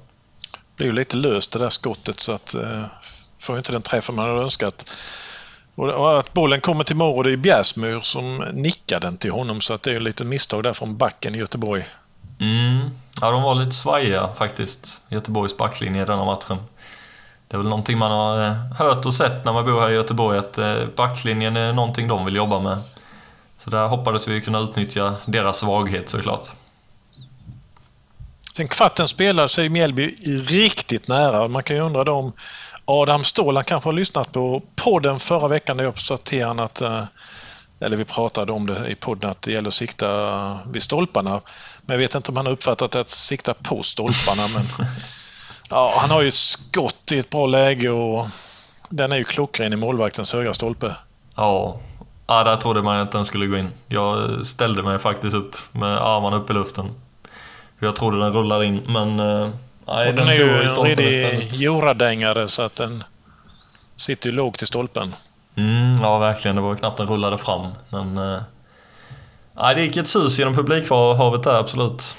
Det 0.52 0.76
blev 0.76 0.88
ju 0.88 0.94
lite 0.94 1.16
löst 1.16 1.52
det 1.52 1.58
där 1.58 1.70
skottet 1.70 2.20
så 2.20 2.32
att 2.32 2.54
eh, 2.54 2.84
får 3.40 3.56
inte 3.58 3.72
den 3.72 3.82
träffen 3.82 4.14
man 4.14 4.28
hade 4.28 4.42
önskat. 4.42 4.90
Och 5.74 6.18
att 6.18 6.32
bollen 6.32 6.60
kommer 6.60 6.84
till 6.84 6.96
Moro, 6.96 7.22
det 7.22 7.32
är 7.32 7.36
Bjärsmyr 7.36 8.00
som 8.00 8.44
nickar 8.52 9.00
den 9.00 9.16
till 9.16 9.30
honom 9.30 9.60
så 9.60 9.74
att 9.74 9.82
det 9.82 9.92
är 9.92 10.00
lite 10.00 10.24
misstag 10.24 10.62
där 10.62 10.72
från 10.72 10.96
backen 10.96 11.34
i 11.34 11.38
Göteborg. 11.38 11.84
Mm. 12.40 12.90
Ja, 13.20 13.30
de 13.30 13.42
var 13.42 13.54
lite 13.54 13.70
svajiga 13.70 14.28
faktiskt, 14.34 15.02
Göteborgs 15.08 15.56
backlinje 15.56 16.02
i 16.02 16.04
denna 16.04 16.24
matchen. 16.24 16.56
Det 17.48 17.56
är 17.56 17.58
väl 17.58 17.68
någonting 17.68 17.98
man 17.98 18.10
har 18.10 18.46
eh, 18.46 18.52
hört 18.78 19.06
och 19.06 19.14
sett 19.14 19.44
när 19.44 19.52
man 19.52 19.64
bor 19.64 19.80
här 19.80 19.90
i 19.90 19.94
Göteborg, 19.94 20.38
att 20.38 20.58
eh, 20.58 20.86
backlinjen 20.96 21.56
är 21.56 21.72
någonting 21.72 22.08
de 22.08 22.24
vill 22.24 22.36
jobba 22.36 22.60
med. 22.60 22.78
Så 23.64 23.70
där 23.70 23.86
hoppades 23.86 24.28
vi 24.28 24.40
kunna 24.40 24.58
utnyttja 24.58 25.14
deras 25.26 25.58
svaghet 25.58 26.08
såklart. 26.08 26.46
Sen 28.56 28.68
kvarten 28.68 29.08
spelade 29.08 29.48
sig 29.48 29.68
Mjällby 29.68 30.14
riktigt 30.46 31.08
nära. 31.08 31.48
Man 31.48 31.62
kan 31.62 31.76
ju 31.76 31.82
undra 31.82 32.04
då 32.04 32.12
om 32.12 32.32
Adam 32.84 33.24
Ståhl, 33.24 33.62
kanske 33.62 33.88
har 33.88 33.92
lyssnat 33.92 34.32
på 34.32 34.62
podden 34.76 35.20
förra 35.20 35.48
veckan 35.48 35.76
där 35.76 35.84
jag 35.84 35.98
sa 35.98 36.16
till 36.16 36.44
honom 36.44 36.66
att, 36.66 36.80
eh, 36.80 37.04
eller 37.80 37.96
vi 37.96 38.04
pratade 38.04 38.52
om 38.52 38.66
det 38.66 38.88
i 38.88 38.94
podden, 38.94 39.30
att 39.30 39.42
det 39.42 39.52
gäller 39.52 39.68
att 39.68 39.74
sikta 39.74 40.58
vid 40.72 40.82
stolparna. 40.82 41.40
Men 41.82 41.94
jag 41.94 41.98
vet 41.98 42.14
inte 42.14 42.30
om 42.30 42.36
han 42.36 42.46
har 42.46 42.52
uppfattat 42.52 42.94
att 42.94 43.10
sikta 43.10 43.54
på 43.54 43.82
stolparna. 43.82 44.48
Men, 44.54 44.86
ja, 45.70 45.94
han 45.96 46.10
har 46.10 46.22
ju 46.22 46.28
ett 46.28 46.34
skott 46.34 47.12
i 47.12 47.18
ett 47.18 47.30
bra 47.30 47.46
läge 47.46 47.90
och 47.90 48.26
den 48.88 49.12
är 49.12 49.16
ju 49.16 49.24
klockren 49.24 49.72
i 49.72 49.76
målvaktens 49.76 50.32
högra 50.32 50.54
stolpe. 50.54 50.94
Ja, 51.36 51.78
ja 52.26 52.44
där 52.44 52.56
trodde 52.56 52.82
man 52.82 53.00
att 53.00 53.12
den 53.12 53.24
skulle 53.24 53.46
gå 53.46 53.56
in. 53.56 53.70
Jag 53.88 54.46
ställde 54.46 54.82
mig 54.82 54.98
faktiskt 54.98 55.34
upp 55.36 55.56
med 55.72 55.98
armarna 55.98 56.36
upp 56.36 56.50
i 56.50 56.52
luften. 56.52 56.90
Jag 57.78 57.96
trodde 57.96 58.18
den 58.18 58.32
rullade 58.32 58.66
in, 58.66 58.82
men 58.86 59.20
eh, 59.20 59.48
Nej, 59.86 60.08
och 60.08 60.14
den, 60.14 60.16
den 60.16 60.28
är 60.28 60.32
ju 60.32 60.62
en 60.62 60.84
redig 60.84 61.52
joradängare 61.52 62.48
så 62.48 62.62
att 62.62 62.76
den 62.76 63.04
sitter 63.96 64.30
ju 64.30 64.36
lågt 64.36 64.62
i 64.62 64.66
stolpen. 64.66 65.14
Mm, 65.54 66.02
ja, 66.02 66.18
verkligen. 66.18 66.56
Det 66.56 66.62
var 66.62 66.74
knappt 66.74 66.98
den 66.98 67.06
rullade 67.06 67.38
fram. 67.38 67.66
Men... 67.88 68.18
Eh, 68.18 68.40
nej, 69.54 69.74
det 69.74 69.82
gick 69.82 69.96
ett 69.96 70.08
sus 70.08 70.38
genom 70.38 70.54
publikhavet 70.54 71.42
där, 71.42 71.54
absolut. 71.54 72.16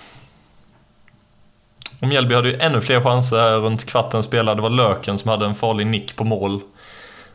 Och 2.01 2.07
Mjällby 2.07 2.35
hade 2.35 2.49
ju 2.49 2.59
ännu 2.59 2.81
fler 2.81 3.01
chanser 3.01 3.37
här 3.37 3.57
runt 3.57 3.85
kvarten 3.85 4.23
spelade. 4.23 4.57
Det 4.57 4.61
var 4.61 4.69
Löken 4.69 5.17
som 5.17 5.29
hade 5.29 5.45
en 5.45 5.55
farlig 5.55 5.87
nick 5.87 6.15
på 6.15 6.23
mål. 6.23 6.61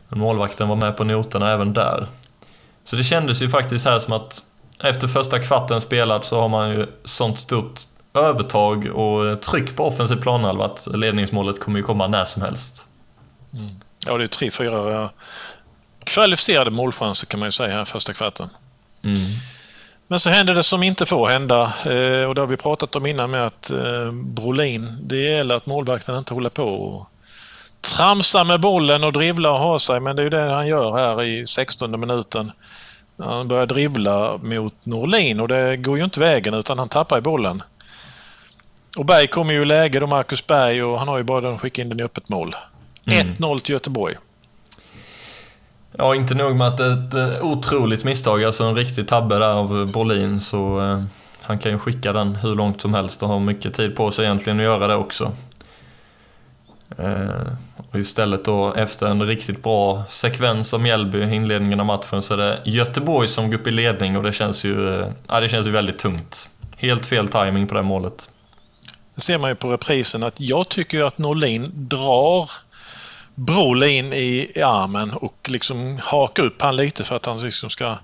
Men 0.09 0.19
målvakten 0.19 0.67
var 0.67 0.75
med 0.75 0.97
på 0.97 1.03
noterna 1.03 1.51
även 1.51 1.73
där. 1.73 2.07
Så 2.83 2.95
det 2.95 3.03
kändes 3.03 3.41
ju 3.41 3.49
faktiskt 3.49 3.85
här 3.85 3.99
som 3.99 4.13
att 4.13 4.43
efter 4.83 5.07
första 5.07 5.39
kvarten 5.39 5.81
spelad 5.81 6.25
så 6.25 6.41
har 6.41 6.49
man 6.49 6.69
ju 6.69 6.87
sånt 7.03 7.39
stort 7.39 7.79
övertag 8.13 8.85
och 8.85 9.41
tryck 9.41 9.75
på 9.75 9.87
offensiv 9.87 10.15
planhalva 10.15 10.65
att 10.65 10.87
ledningsmålet 10.93 11.59
kommer 11.59 11.79
ju 11.79 11.83
komma 11.83 12.07
när 12.07 12.25
som 12.25 12.41
helst. 12.41 12.87
Mm. 13.53 13.69
Ja, 14.05 14.17
det 14.17 14.23
är 14.23 14.27
tre, 14.27 14.51
fyra 14.51 15.09
kvalificerade 16.03 16.71
målchanser 16.71 17.27
kan 17.27 17.39
man 17.39 17.47
ju 17.47 17.51
säga 17.51 17.75
här 17.75 17.85
första 17.85 18.13
kvarten. 18.13 18.49
Mm. 19.03 19.17
Men 20.07 20.19
så 20.19 20.29
händer 20.29 20.55
det 20.55 20.63
som 20.63 20.83
inte 20.83 21.05
får 21.05 21.27
hända 21.27 21.63
eh, 21.63 22.23
och 22.23 22.35
det 22.35 22.41
har 22.41 22.47
vi 22.47 22.57
pratat 22.57 22.95
om 22.95 23.05
innan 23.05 23.31
med 23.31 23.45
att 23.45 23.71
eh, 23.71 24.11
Brolin, 24.11 24.87
det 25.03 25.17
gäller 25.17 25.55
att 25.55 25.65
målvakten 25.65 26.17
inte 26.17 26.33
håller 26.33 26.49
på 26.49 26.63
och 26.63 27.09
tramsar 27.81 28.45
med 28.45 28.59
bollen 28.59 29.03
och 29.03 29.13
dribblar 29.13 29.49
och 29.49 29.59
har 29.59 29.79
sig 29.79 29.99
men 29.99 30.15
det 30.15 30.21
är 30.21 30.23
ju 30.23 30.29
det 30.29 30.51
han 30.51 30.67
gör 30.67 30.97
här 30.97 31.23
i 31.23 31.47
16 31.47 31.99
minuten. 31.99 32.51
Han 33.17 33.47
börjar 33.47 33.65
dribbla 33.65 34.37
mot 34.37 34.73
Norlin 34.83 35.39
och 35.39 35.47
det 35.47 35.77
går 35.77 35.97
ju 35.97 36.03
inte 36.03 36.19
vägen 36.19 36.53
utan 36.53 36.79
han 36.79 36.89
tappar 36.89 37.17
i 37.17 37.21
bollen. 37.21 37.63
Och 38.97 39.05
Berg 39.05 39.27
kommer 39.27 39.53
ju 39.53 39.61
i 39.61 39.65
läge 39.65 39.99
då, 39.99 40.07
Marcus 40.07 40.47
Berg, 40.47 40.83
och 40.83 40.99
han 40.99 41.07
har 41.07 41.17
ju 41.17 41.23
bara 41.23 41.57
skickat 41.57 41.83
in 41.83 41.89
den 41.89 41.99
i 41.99 42.03
öppet 42.03 42.29
mål. 42.29 42.55
Mm. 43.05 43.33
1-0 43.33 43.59
till 43.59 43.73
Göteborg. 43.73 44.15
Ja, 45.97 46.15
inte 46.15 46.35
nog 46.35 46.55
med 46.55 46.67
att 46.67 46.77
det 46.77 46.85
är 46.85 47.07
ett 47.07 47.13
eh, 47.13 47.45
otroligt 47.45 48.03
misstag, 48.03 48.43
alltså 48.43 48.63
en 48.63 48.75
riktig 48.75 49.07
tabbe 49.07 49.39
där 49.39 49.53
av 49.53 49.91
Bolin, 49.91 50.39
så 50.39 50.81
eh, 50.81 51.03
han 51.41 51.59
kan 51.59 51.71
ju 51.71 51.79
skicka 51.79 52.13
den 52.13 52.35
hur 52.35 52.55
långt 52.55 52.81
som 52.81 52.93
helst 52.93 53.23
och 53.23 53.29
har 53.29 53.39
mycket 53.39 53.73
tid 53.73 53.95
på 53.95 54.11
sig 54.11 54.25
egentligen 54.25 54.59
att 54.59 54.63
göra 54.63 54.87
det 54.87 54.95
också. 54.95 55.31
Eh, 56.97 57.53
och 57.91 57.99
istället 57.99 58.45
då 58.45 58.73
efter 58.73 59.07
en 59.07 59.25
riktigt 59.27 59.63
bra 59.63 60.03
sekvens 60.07 60.73
av 60.73 60.81
Mjällby 60.81 61.17
i 61.17 61.35
inledningen 61.35 61.79
av 61.79 61.85
matchen 61.85 62.21
så 62.21 62.33
är 62.33 62.37
det 62.37 62.61
Göteborg 62.65 63.27
som 63.27 63.51
går 63.51 63.59
upp 63.59 63.67
i 63.67 63.71
ledning 63.71 64.17
och 64.17 64.23
det 64.23 64.33
känns 64.33 64.63
ju, 64.63 65.05
ja, 65.27 65.39
det 65.39 65.49
känns 65.49 65.67
ju 65.67 65.71
väldigt 65.71 65.99
tungt. 65.99 66.49
Helt 66.77 67.05
fel 67.05 67.27
timing 67.27 67.67
på 67.67 67.75
det 67.75 67.83
målet. 67.83 68.29
Det 69.15 69.21
ser 69.21 69.37
man 69.37 69.49
ju 69.49 69.55
på 69.55 69.71
reprisen 69.71 70.23
att 70.23 70.39
jag 70.39 70.69
tycker 70.69 71.03
att 71.03 71.17
Norlin 71.17 71.65
drar 71.73 72.51
Brolin 73.35 74.13
i, 74.13 74.51
i 74.55 74.61
armen 74.61 75.13
och 75.13 75.49
liksom 75.49 75.99
hakar 76.03 76.43
upp 76.43 76.61
han 76.61 76.75
lite 76.75 77.03
för 77.03 77.15
att 77.15 77.25
han 77.25 77.41
liksom 77.41 77.69
ska 77.69 77.97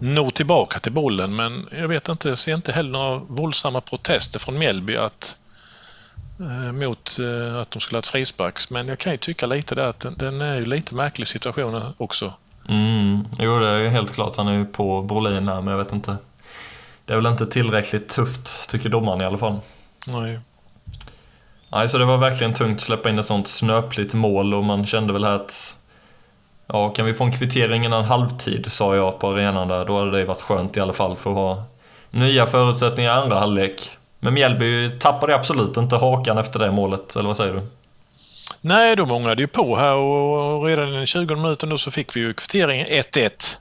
nå 0.00 0.30
tillbaka 0.30 0.78
till 0.78 0.92
bollen. 0.92 1.36
Men 1.36 1.68
jag 1.78 1.88
vet 1.88 2.08
inte, 2.08 2.28
jag 2.28 2.38
ser 2.38 2.54
inte 2.54 2.72
heller 2.72 2.90
några 2.90 3.16
våldsamma 3.16 3.80
protester 3.80 4.38
från 4.38 4.58
Mjällby 4.58 4.96
att, 4.96 5.36
mot 6.72 7.18
eh, 7.18 7.60
att 7.60 7.70
de 7.70 7.80
skulle 7.80 7.96
ha 7.96 8.00
ett 8.00 8.06
frispark. 8.06 8.70
Men 8.70 8.88
jag 8.88 8.98
kan 8.98 9.12
ju 9.12 9.18
tycka 9.18 9.46
lite 9.46 9.74
där 9.74 9.86
att 9.86 10.00
den, 10.00 10.14
den 10.18 10.40
är 10.40 10.54
ju 10.54 10.64
lite 10.64 10.94
märklig 10.94 11.28
situation 11.28 11.80
också. 11.96 12.32
Mm, 12.68 13.24
jo, 13.38 13.58
det 13.58 13.68
är 13.68 13.88
helt 13.88 14.14
klart. 14.14 14.36
Han 14.36 14.48
är 14.48 14.58
ju 14.58 14.64
på 14.64 15.02
Brolin 15.02 15.48
här, 15.48 15.60
men 15.60 15.66
jag 15.72 15.84
vet 15.84 15.92
inte. 15.92 16.16
Det 17.04 17.12
är 17.12 17.16
väl 17.16 17.26
inte 17.26 17.46
tillräckligt 17.46 18.08
tufft, 18.08 18.70
tycker 18.70 18.88
domaren 18.88 19.20
i 19.20 19.24
alla 19.24 19.38
fall. 19.38 19.58
Nej. 20.06 20.40
Nej, 21.68 21.88
så 21.88 21.98
det 21.98 22.04
var 22.04 22.16
verkligen 22.16 22.54
tungt 22.54 22.76
att 22.76 22.82
släppa 22.82 23.08
in 23.08 23.18
ett 23.18 23.26
sånt 23.26 23.48
snöpligt 23.48 24.14
mål 24.14 24.54
och 24.54 24.64
man 24.64 24.86
kände 24.86 25.12
väl 25.12 25.24
här 25.24 25.36
att 25.36 25.78
Ja, 26.66 26.88
kan 26.88 27.06
vi 27.06 27.14
få 27.14 27.24
en 27.24 27.32
kvittering 27.32 27.84
innan 27.84 28.04
halvtid, 28.04 28.72
sa 28.72 28.96
jag 28.96 29.18
på 29.18 29.28
arenan 29.28 29.68
där, 29.68 29.84
då 29.84 29.98
hade 29.98 30.18
det 30.18 30.24
varit 30.24 30.40
skönt 30.40 30.76
i 30.76 30.80
alla 30.80 30.92
fall 30.92 31.16
för 31.16 31.30
att 31.30 31.36
ha 31.36 31.64
nya 32.10 32.46
förutsättningar 32.46 33.10
i 33.10 33.22
andra 33.22 33.38
halvlek. 33.38 33.90
Men 34.24 34.34
Mjällby 34.34 34.90
tappade 34.98 35.34
absolut 35.34 35.76
inte 35.76 35.96
hakan 35.96 36.38
efter 36.38 36.58
det 36.58 36.70
målet, 36.70 37.16
eller 37.16 37.26
vad 37.26 37.36
säger 37.36 37.52
du? 37.52 37.62
Nej, 38.60 38.96
de 38.96 39.10
ångade 39.10 39.42
ju 39.42 39.46
på 39.48 39.76
här 39.76 39.94
och 39.94 40.66
redan 40.66 40.88
i 40.88 40.96
den 40.96 41.06
20 41.06 41.36
minuten 41.36 41.68
då 41.68 41.78
så 41.78 41.90
fick 41.90 42.16
vi 42.16 42.20
ju 42.20 42.34
kvitteringen 42.34 42.86
1-1. 42.86 43.56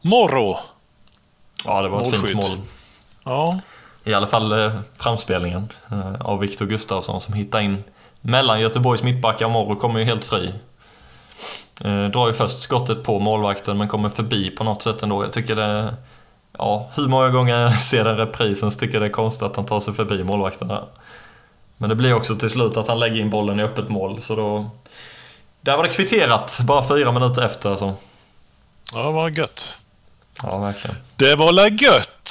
Morro. 0.00 0.56
Ja, 1.64 1.82
det 1.82 1.88
var 1.88 1.98
ett 1.98 2.04
Målskytt. 2.04 2.30
fint 2.30 2.48
mål. 2.48 2.58
Ja, 3.24 3.60
I 4.04 4.14
alla 4.14 4.26
fall 4.26 4.52
eh, 4.52 4.72
framspelningen 4.96 5.68
eh, 5.90 6.14
av 6.20 6.38
Viktor 6.38 6.66
Gustafsson 6.66 7.20
som 7.20 7.34
hittar 7.34 7.60
in 7.60 7.84
mellan 8.20 8.60
Göteborgs 8.60 9.02
mittbackar 9.02 9.48
Morro 9.48 9.76
kommer 9.76 10.00
ju 10.00 10.06
helt 10.06 10.24
fri. 10.24 10.54
Eh, 11.80 12.04
drar 12.04 12.26
ju 12.26 12.32
först 12.32 12.58
skottet 12.58 13.04
på 13.04 13.18
målvakten 13.18 13.78
men 13.78 13.88
kommer 13.88 14.08
förbi 14.08 14.50
på 14.50 14.64
något 14.64 14.82
sätt 14.82 15.02
ändå. 15.02 15.24
Jag 15.24 15.32
tycker 15.32 15.56
det... 15.56 15.94
Ja, 16.58 16.90
hur 16.94 17.08
många 17.08 17.28
gånger 17.28 17.54
jag 17.54 17.80
ser 17.80 18.04
den 18.04 18.16
reprisen 18.16 18.70
så 18.70 18.78
tycker 18.78 18.94
jag 18.94 19.02
det 19.02 19.06
är 19.06 19.12
konstigt 19.12 19.42
att 19.42 19.56
han 19.56 19.66
tar 19.66 19.80
sig 19.80 19.94
förbi 19.94 20.24
målvakten 20.24 20.68
där. 20.68 20.84
Men 21.76 21.88
det 21.88 21.94
blir 21.96 22.14
också 22.14 22.36
till 22.36 22.50
slut 22.50 22.76
att 22.76 22.88
han 22.88 23.00
lägger 23.00 23.20
in 23.20 23.30
bollen 23.30 23.60
i 23.60 23.62
öppet 23.62 23.88
mål 23.88 24.22
så 24.22 24.34
då... 24.34 24.70
Där 25.60 25.76
var 25.76 25.84
det 25.84 25.90
kvitterat 25.90 26.60
bara 26.62 26.88
fyra 26.88 27.12
minuter 27.12 27.42
efter 27.42 27.70
alltså. 27.70 27.94
ja 28.94 29.02
det 29.02 29.12
var 29.12 29.28
gött. 29.28 29.78
Ja, 30.42 30.58
verkligen. 30.58 30.96
Det 31.16 31.34
var 31.34 31.52
la 31.52 31.68
gött! 31.68 32.30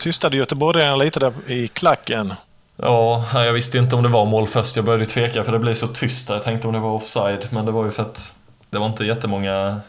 Tystade 0.00 0.36
göteborgarna 0.36 0.96
lite 0.96 1.20
där 1.20 1.32
i 1.46 1.68
klacken. 1.68 2.34
Ja, 2.76 3.24
jag 3.32 3.52
visste 3.52 3.78
inte 3.78 3.96
om 3.96 4.02
det 4.02 4.08
var 4.08 4.24
mål 4.24 4.46
först. 4.46 4.76
Jag 4.76 4.84
började 4.84 5.06
tveka 5.06 5.44
för 5.44 5.52
det 5.52 5.58
blev 5.58 5.74
så 5.74 5.86
tyst 5.86 6.28
där. 6.28 6.34
Jag 6.34 6.42
tänkte 6.42 6.66
om 6.66 6.72
det 6.72 6.80
var 6.80 6.90
offside, 6.90 7.48
men 7.50 7.66
det 7.66 7.72
var 7.72 7.84
ju 7.84 7.90
för 7.90 8.02
att 8.02 8.34
det 8.70 8.78
var 8.78 8.86
inte 8.86 9.04
jättemånga 9.04 9.80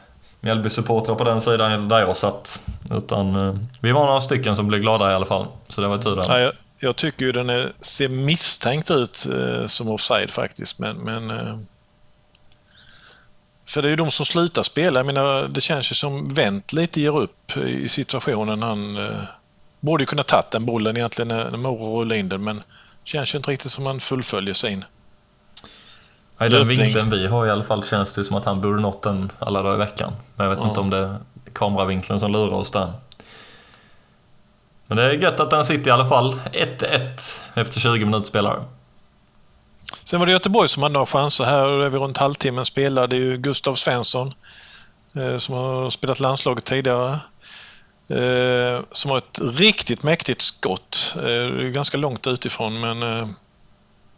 Mjällby-supportrar 0.41 1.15
på 1.15 1.23
den 1.23 1.41
sidan 1.41 1.89
där 1.89 1.99
jag 1.99 2.17
satt. 2.17 2.61
Utan 2.91 3.35
eh, 3.35 3.55
vi 3.81 3.91
var 3.91 4.05
några 4.05 4.21
stycken 4.21 4.55
som 4.55 4.67
blev 4.67 4.81
glada 4.81 5.11
i 5.11 5.13
alla 5.13 5.25
fall. 5.25 5.47
Så 5.67 5.81
det 5.81 5.87
var 5.87 5.97
tur 5.97 6.15
det. 6.15 6.25
Ja, 6.27 6.39
jag, 6.39 6.53
jag 6.79 6.95
tycker 6.95 7.25
ju 7.25 7.31
den 7.31 7.49
är, 7.49 7.73
ser 7.81 8.09
misstänkt 8.09 8.91
ut 8.91 9.27
eh, 9.33 9.67
som 9.67 9.89
offside 9.89 10.29
faktiskt. 10.29 10.79
Men, 10.79 10.97
men 10.97 11.31
eh, 11.31 11.57
för 13.65 13.81
det 13.81 13.87
är 13.87 13.89
ju 13.89 13.95
de 13.95 14.11
som 14.11 14.25
slutar 14.25 14.63
spela. 14.63 14.99
Jag 14.99 15.05
menar, 15.05 15.47
det 15.47 15.61
känns 15.61 15.91
ju 15.91 15.95
som 15.95 16.33
Wendt 16.33 16.73
lite 16.73 17.01
ger 17.01 17.17
upp 17.17 17.57
i 17.57 17.89
situationen. 17.89 18.61
Han 18.61 18.97
eh, 18.97 19.23
borde 19.79 20.01
ju 20.01 20.05
kunna 20.05 20.23
tagit 20.23 20.51
den 20.51 20.65
bollen 20.65 20.97
egentligen 20.97 21.27
när, 21.27 21.51
när 21.51 21.57
Moro 21.57 21.99
rullade 21.99 22.19
in 22.19 22.29
den. 22.29 22.43
Men 22.43 22.63
känns 23.03 23.33
ju 23.33 23.37
inte 23.37 23.51
riktigt 23.51 23.71
som 23.71 23.85
han 23.85 23.99
fullföljer 23.99 24.53
sin. 24.53 24.85
I 26.45 26.49
den 26.49 26.67
vinkeln 26.67 27.09
vi 27.09 27.27
har 27.27 27.45
i 27.45 27.49
alla 27.49 27.63
fall 27.63 27.83
känns 27.83 28.13
det 28.13 28.25
som 28.25 28.37
att 28.37 28.45
han 28.45 28.61
borde 28.61 28.81
nått 28.81 29.01
den 29.01 29.31
alla 29.39 29.61
dagar 29.61 29.75
i 29.75 29.77
veckan. 29.77 30.13
Men 30.35 30.47
jag 30.47 30.55
vet 30.55 30.63
Ja. 30.63 30.69
inte 30.69 30.79
om 30.79 30.89
det 30.89 30.97
är 30.97 31.17
kameravinkeln 31.53 32.19
som 32.19 32.31
lurar 32.31 32.53
oss 32.53 32.71
där. 32.71 32.93
Men 34.87 34.97
det 34.97 35.03
är 35.03 35.11
gött 35.11 35.39
att 35.39 35.49
den 35.49 35.65
sitter 35.65 35.87
i 35.87 35.93
alla 35.93 36.05
fall. 36.05 36.39
1-1 36.53 37.41
efter 37.53 37.79
20 37.79 38.05
minuter 38.05 38.25
spelare. 38.25 38.63
Sen 40.03 40.19
var 40.19 40.25
det 40.27 40.31
Göteborg 40.31 40.69
som 40.69 40.83
hade 40.83 40.93
några 40.93 41.05
chanser 41.05 41.43
här 41.45 41.63
och 41.63 41.79
det 41.79 41.85
är 41.85 41.89
vi 41.89 41.97
runt 41.97 42.17
halvtimmen 42.17 42.65
spelade. 42.65 43.07
Det 43.07 43.15
är 43.15 43.25
ju 43.25 43.37
Gustav 43.37 43.73
Svensson 43.75 44.33
eh, 45.15 45.37
som 45.37 45.55
har 45.55 45.89
spelat 45.89 46.19
landslaget 46.19 46.65
tidigare. 46.65 47.19
Eh, 48.07 48.79
som 48.91 49.11
har 49.11 49.17
ett 49.17 49.39
riktigt 49.41 50.03
mäktigt 50.03 50.41
skott. 50.41 51.13
Eh, 51.17 51.23
det 51.23 51.65
är 51.65 51.69
ganska 51.69 51.97
långt 51.97 52.27
utifrån 52.27 52.79
men 52.79 53.27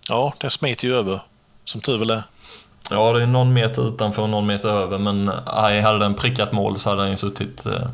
ja, 0.10 0.34
det 0.38 0.50
smiter 0.50 0.88
ju 0.88 0.96
över. 0.96 1.20
Som 1.66 1.82
tur 1.82 1.98
väl 1.98 2.10
är. 2.10 2.24
Ja, 2.90 3.14
det 3.14 3.22
är 3.22 3.28
någon 3.28 3.54
meter 3.54 3.88
utanför 3.88 4.22
och 4.22 4.30
någon 4.30 4.46
meter 4.46 4.70
över, 4.70 5.00
men 5.00 5.32
aj, 5.46 5.82
hade 5.82 6.00
den 6.00 6.16
prickat 6.16 6.52
mål 6.52 6.80
så 6.80 6.90
hade 6.90 7.02
den 7.02 7.12
ju 7.12 7.18
suttit 7.18 7.66
eh, 7.66 7.88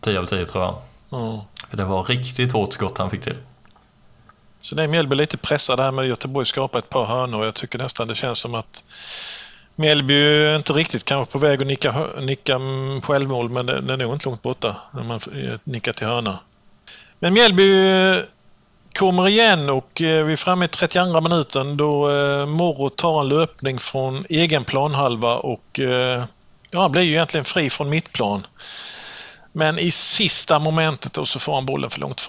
10 0.00 0.18
av 0.18 0.26
10 0.26 0.46
tror 0.46 0.64
jag. 0.64 0.78
Ja. 1.10 1.46
För 1.70 1.76
det 1.76 1.84
var 1.84 2.04
riktigt 2.04 2.52
hårt 2.52 2.72
skott 2.72 2.98
han 2.98 3.10
fick 3.10 3.22
till. 3.22 3.36
Så 4.60 4.74
det 4.74 4.82
är 4.82 4.88
Mjällby 4.88 5.16
lite 5.16 5.36
pressad 5.36 5.80
här 5.80 5.90
med 5.90 6.06
Göteborg 6.06 6.46
skapar 6.46 6.78
ett 6.78 6.90
par 6.90 7.04
hörnor. 7.04 7.44
Jag 7.44 7.54
tycker 7.54 7.78
nästan 7.78 8.08
det 8.08 8.14
känns 8.14 8.38
som 8.38 8.54
att 8.54 8.84
Mjällby 9.76 10.14
är 10.14 10.56
inte 10.56 10.72
riktigt 10.72 11.04
kanske 11.04 11.32
på 11.32 11.38
väg 11.38 11.60
att 11.60 11.66
nicka, 11.66 12.06
nicka 12.20 12.54
mm, 12.54 13.00
självmål 13.00 13.48
men 13.48 13.66
det, 13.66 13.72
är 13.72 13.96
nog 13.96 14.12
inte 14.12 14.28
långt 14.28 14.42
borta 14.42 14.76
när 14.92 15.02
man 15.02 15.20
eh, 15.32 15.58
nickar 15.64 15.92
till 15.92 16.06
hörna. 16.06 16.38
Men 17.18 17.34
Mjällby 17.34 17.88
eh, 17.88 18.16
kommer 18.92 19.28
igen 19.28 19.70
och 19.70 20.02
eh, 20.02 20.24
vi 20.24 20.32
är 20.32 20.36
framme 20.36 20.64
i 20.64 20.68
32 20.68 21.20
minuten 21.20 21.76
då 21.76 22.10
eh, 22.10 22.46
Morro 22.46 22.88
tar 22.88 23.20
en 23.20 23.28
löpning 23.28 23.78
från 23.78 24.24
egen 24.28 24.64
planhalva 24.64 25.36
och 25.36 25.80
eh, 25.80 26.24
ja, 26.70 26.80
han 26.80 26.92
blir 26.92 27.02
ju 27.02 27.12
egentligen 27.12 27.44
fri 27.44 27.70
från 27.70 27.88
mittplan. 27.88 28.46
Men 29.52 29.78
i 29.78 29.90
sista 29.90 30.58
momentet 30.58 31.12
då 31.12 31.24
så 31.24 31.38
får 31.38 31.54
han 31.54 31.66
bollen 31.66 31.90
för 31.90 32.00
långt 32.00 32.20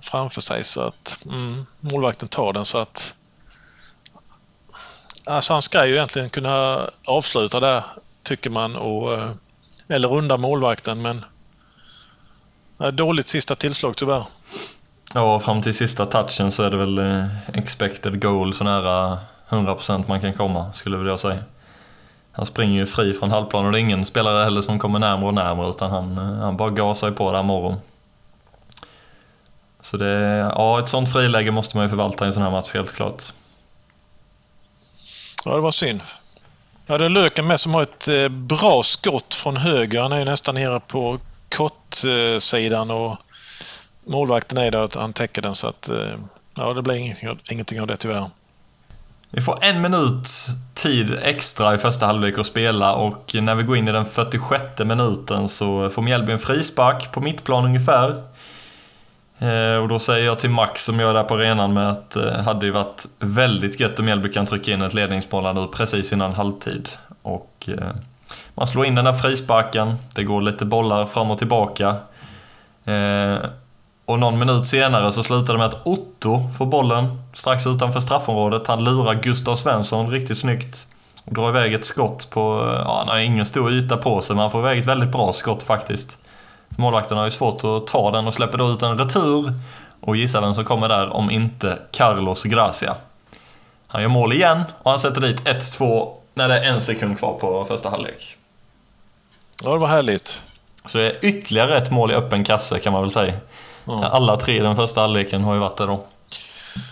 framför 0.00 0.40
sig 0.40 0.64
så 0.64 0.80
att 0.80 1.18
mm, 1.26 1.66
målvakten 1.80 2.28
tar 2.28 2.52
den 2.52 2.66
så 2.66 2.78
att 2.78 3.14
Alltså 5.26 5.52
han 5.52 5.62
ska 5.62 5.86
ju 5.86 5.94
egentligen 5.94 6.30
kunna 6.30 6.90
avsluta 7.04 7.60
där 7.60 7.82
tycker 8.22 8.50
man 8.50 8.76
och 8.76 9.18
eller 9.88 10.08
runda 10.08 10.36
målvakten 10.36 11.02
men 11.02 11.24
dåligt 12.92 13.28
sista 13.28 13.56
tillslag 13.56 13.96
tyvärr. 13.96 14.24
Ja, 15.16 15.40
fram 15.40 15.62
till 15.62 15.74
sista 15.74 16.06
touchen 16.06 16.52
så 16.52 16.62
är 16.62 16.70
det 16.70 16.76
väl 16.76 16.98
eh, 16.98 17.26
expected 17.52 18.22
goal 18.22 18.54
så 18.54 18.64
nära 18.64 19.18
100% 19.48 20.04
man 20.08 20.20
kan 20.20 20.32
komma, 20.32 20.72
skulle 20.72 20.96
väl 20.96 21.06
jag 21.06 21.20
säga. 21.20 21.38
Han 22.32 22.46
springer 22.46 22.74
ju 22.74 22.86
fri 22.86 23.14
från 23.14 23.30
halvplan 23.30 23.66
och 23.66 23.72
det 23.72 23.78
är 23.78 23.80
ingen 23.80 24.06
spelare 24.06 24.44
heller 24.44 24.62
som 24.62 24.78
kommer 24.78 24.98
närmare 24.98 25.26
och 25.26 25.34
närmare 25.34 25.70
utan 25.70 25.90
han, 25.90 26.18
eh, 26.18 26.24
han 26.24 26.56
bara 26.56 26.70
gasar 26.70 27.08
ju 27.08 27.14
på 27.14 27.32
där 27.32 27.42
morgon. 27.42 27.76
Så 29.80 29.96
det, 29.96 30.36
ja 30.56 30.78
ett 30.78 30.88
sånt 30.88 31.12
friläge 31.12 31.50
måste 31.50 31.76
man 31.76 31.86
ju 31.86 31.90
förvalta 31.90 32.24
i 32.24 32.28
en 32.28 32.34
sån 32.34 32.42
här 32.42 32.50
match 32.50 32.74
helt 32.74 32.92
klart. 32.92 33.22
Ja 35.44 35.54
det 35.54 35.60
var 35.60 35.70
synd. 35.70 36.00
Ja 36.86 36.98
det 36.98 37.04
är 37.04 37.08
Löken 37.08 37.46
med 37.46 37.60
som 37.60 37.74
har 37.74 37.82
ett 37.82 38.08
eh, 38.08 38.28
bra 38.28 38.82
skott 38.82 39.34
från 39.34 39.56
höger. 39.56 40.00
Han 40.00 40.12
är 40.12 40.18
ju 40.18 40.24
nästan 40.24 40.54
nere 40.54 40.80
på 40.80 41.18
kortsidan 41.48 42.90
och 42.90 43.16
målvakten 44.06 44.58
är 44.58 44.70
där 44.70 44.84
att 44.84 44.94
han 44.94 45.12
täcker 45.12 45.42
den 45.42 45.54
så 45.54 45.66
att 45.66 45.88
eh, 45.88 46.16
ja 46.56 46.72
det 46.72 46.82
blir 46.82 46.94
ingenting, 46.94 47.28
av- 47.28 47.38
ingenting 47.50 47.80
av 47.80 47.86
det 47.86 47.96
tyvärr. 47.96 48.24
Vi 49.30 49.40
får 49.40 49.58
en 49.64 49.80
minut 49.82 50.28
tid 50.74 51.18
extra 51.22 51.74
i 51.74 51.78
första 51.78 52.06
halvlek 52.06 52.38
att 52.38 52.46
spela 52.46 52.94
och 52.94 53.34
när 53.34 53.54
vi 53.54 53.62
går 53.62 53.76
in 53.76 53.88
i 53.88 53.92
den 53.92 54.04
46 54.04 54.64
minuten 54.84 55.48
så 55.48 55.90
får 55.90 56.02
Mjällby 56.02 56.32
en 56.32 56.38
frispark 56.38 57.12
på 57.12 57.20
mittplan 57.20 57.64
ungefär. 57.64 58.22
Eh, 59.38 59.82
och 59.82 59.88
då 59.88 59.98
säger 59.98 60.26
jag 60.26 60.38
till 60.38 60.50
Max 60.50 60.84
som 60.84 61.00
jag 61.00 61.10
är 61.10 61.14
där 61.14 61.22
på 61.24 61.34
arenan 61.34 61.72
med 61.72 61.90
att 61.90 62.10
det 62.10 62.42
hade 62.42 62.66
ju 62.66 62.72
varit 62.72 63.06
väldigt 63.18 63.80
gött 63.80 63.98
om 63.98 64.04
Mjällby 64.04 64.32
kan 64.32 64.46
trycka 64.46 64.72
in 64.72 64.82
ett 64.82 64.94
ledningsmål 64.94 65.54
nu 65.54 65.66
precis 65.66 66.12
innan 66.12 66.32
halvtid. 66.32 66.88
Och 67.22 67.68
man 68.54 68.66
slår 68.66 68.86
in 68.86 68.94
den 68.94 69.04
där 69.04 69.12
frisparken, 69.12 69.94
det 70.14 70.24
går 70.24 70.42
lite 70.42 70.64
bollar 70.64 71.06
fram 71.06 71.30
och 71.30 71.38
tillbaka. 71.38 71.96
Och 74.06 74.18
någon 74.18 74.38
minut 74.38 74.66
senare 74.66 75.12
så 75.12 75.22
slutar 75.22 75.52
det 75.52 75.58
med 75.58 75.66
att 75.66 75.86
Otto 75.86 76.50
får 76.58 76.66
bollen 76.66 77.22
strax 77.32 77.66
utanför 77.66 78.00
straffområdet. 78.00 78.66
Han 78.66 78.84
lurar 78.84 79.14
Gustav 79.14 79.56
Svensson 79.56 80.10
riktigt 80.10 80.38
snyggt. 80.38 80.86
Och 81.24 81.34
drar 81.34 81.48
iväg 81.48 81.74
ett 81.74 81.84
skott 81.84 82.30
på... 82.30 82.74
Ja, 82.84 82.98
han 82.98 83.08
har 83.08 83.18
ingen 83.18 83.44
stor 83.44 83.72
yta 83.72 83.96
på 83.96 84.20
sig, 84.20 84.36
men 84.36 84.40
han 84.40 84.50
får 84.50 84.60
iväg 84.60 84.78
ett 84.78 84.86
väldigt 84.86 85.12
bra 85.12 85.32
skott 85.32 85.62
faktiskt. 85.62 86.18
Målvakten 86.68 87.18
har 87.18 87.24
ju 87.24 87.30
svårt 87.30 87.64
att 87.64 87.86
ta 87.86 88.10
den 88.10 88.26
och 88.26 88.34
släpper 88.34 88.58
då 88.58 88.70
ut 88.70 88.82
en 88.82 88.98
retur. 88.98 89.52
Och 90.00 90.16
gissa 90.16 90.40
vem 90.40 90.54
som 90.54 90.64
kommer 90.64 90.88
där 90.88 91.12
om 91.12 91.30
inte 91.30 91.78
Carlos 91.90 92.42
Gracia. 92.42 92.94
Han 93.86 94.02
gör 94.02 94.08
mål 94.08 94.32
igen 94.32 94.62
och 94.82 94.90
han 94.90 95.00
sätter 95.00 95.20
dit 95.20 95.44
1-2 95.44 96.12
när 96.34 96.48
det 96.48 96.58
är 96.58 96.72
en 96.72 96.80
sekund 96.80 97.18
kvar 97.18 97.32
på 97.32 97.64
första 97.64 97.90
halvlek. 97.90 98.36
Ja 99.64 99.72
det 99.72 99.78
var 99.78 99.88
härligt. 99.88 100.42
Så 100.86 100.98
det 100.98 101.10
är 101.10 101.24
ytterligare 101.24 101.76
ett 101.76 101.90
mål 101.90 102.10
i 102.10 102.14
öppen 102.14 102.44
kasse 102.44 102.78
kan 102.78 102.92
man 102.92 103.02
väl 103.02 103.10
säga. 103.10 103.34
Ja. 103.84 104.04
Alla 104.04 104.36
tre 104.36 104.56
i 104.56 104.58
den 104.58 104.76
första 104.76 105.00
halvleken 105.00 105.44
har 105.44 105.54
ju 105.54 105.60
varit 105.60 105.76
det 105.76 105.86
då. 105.86 106.04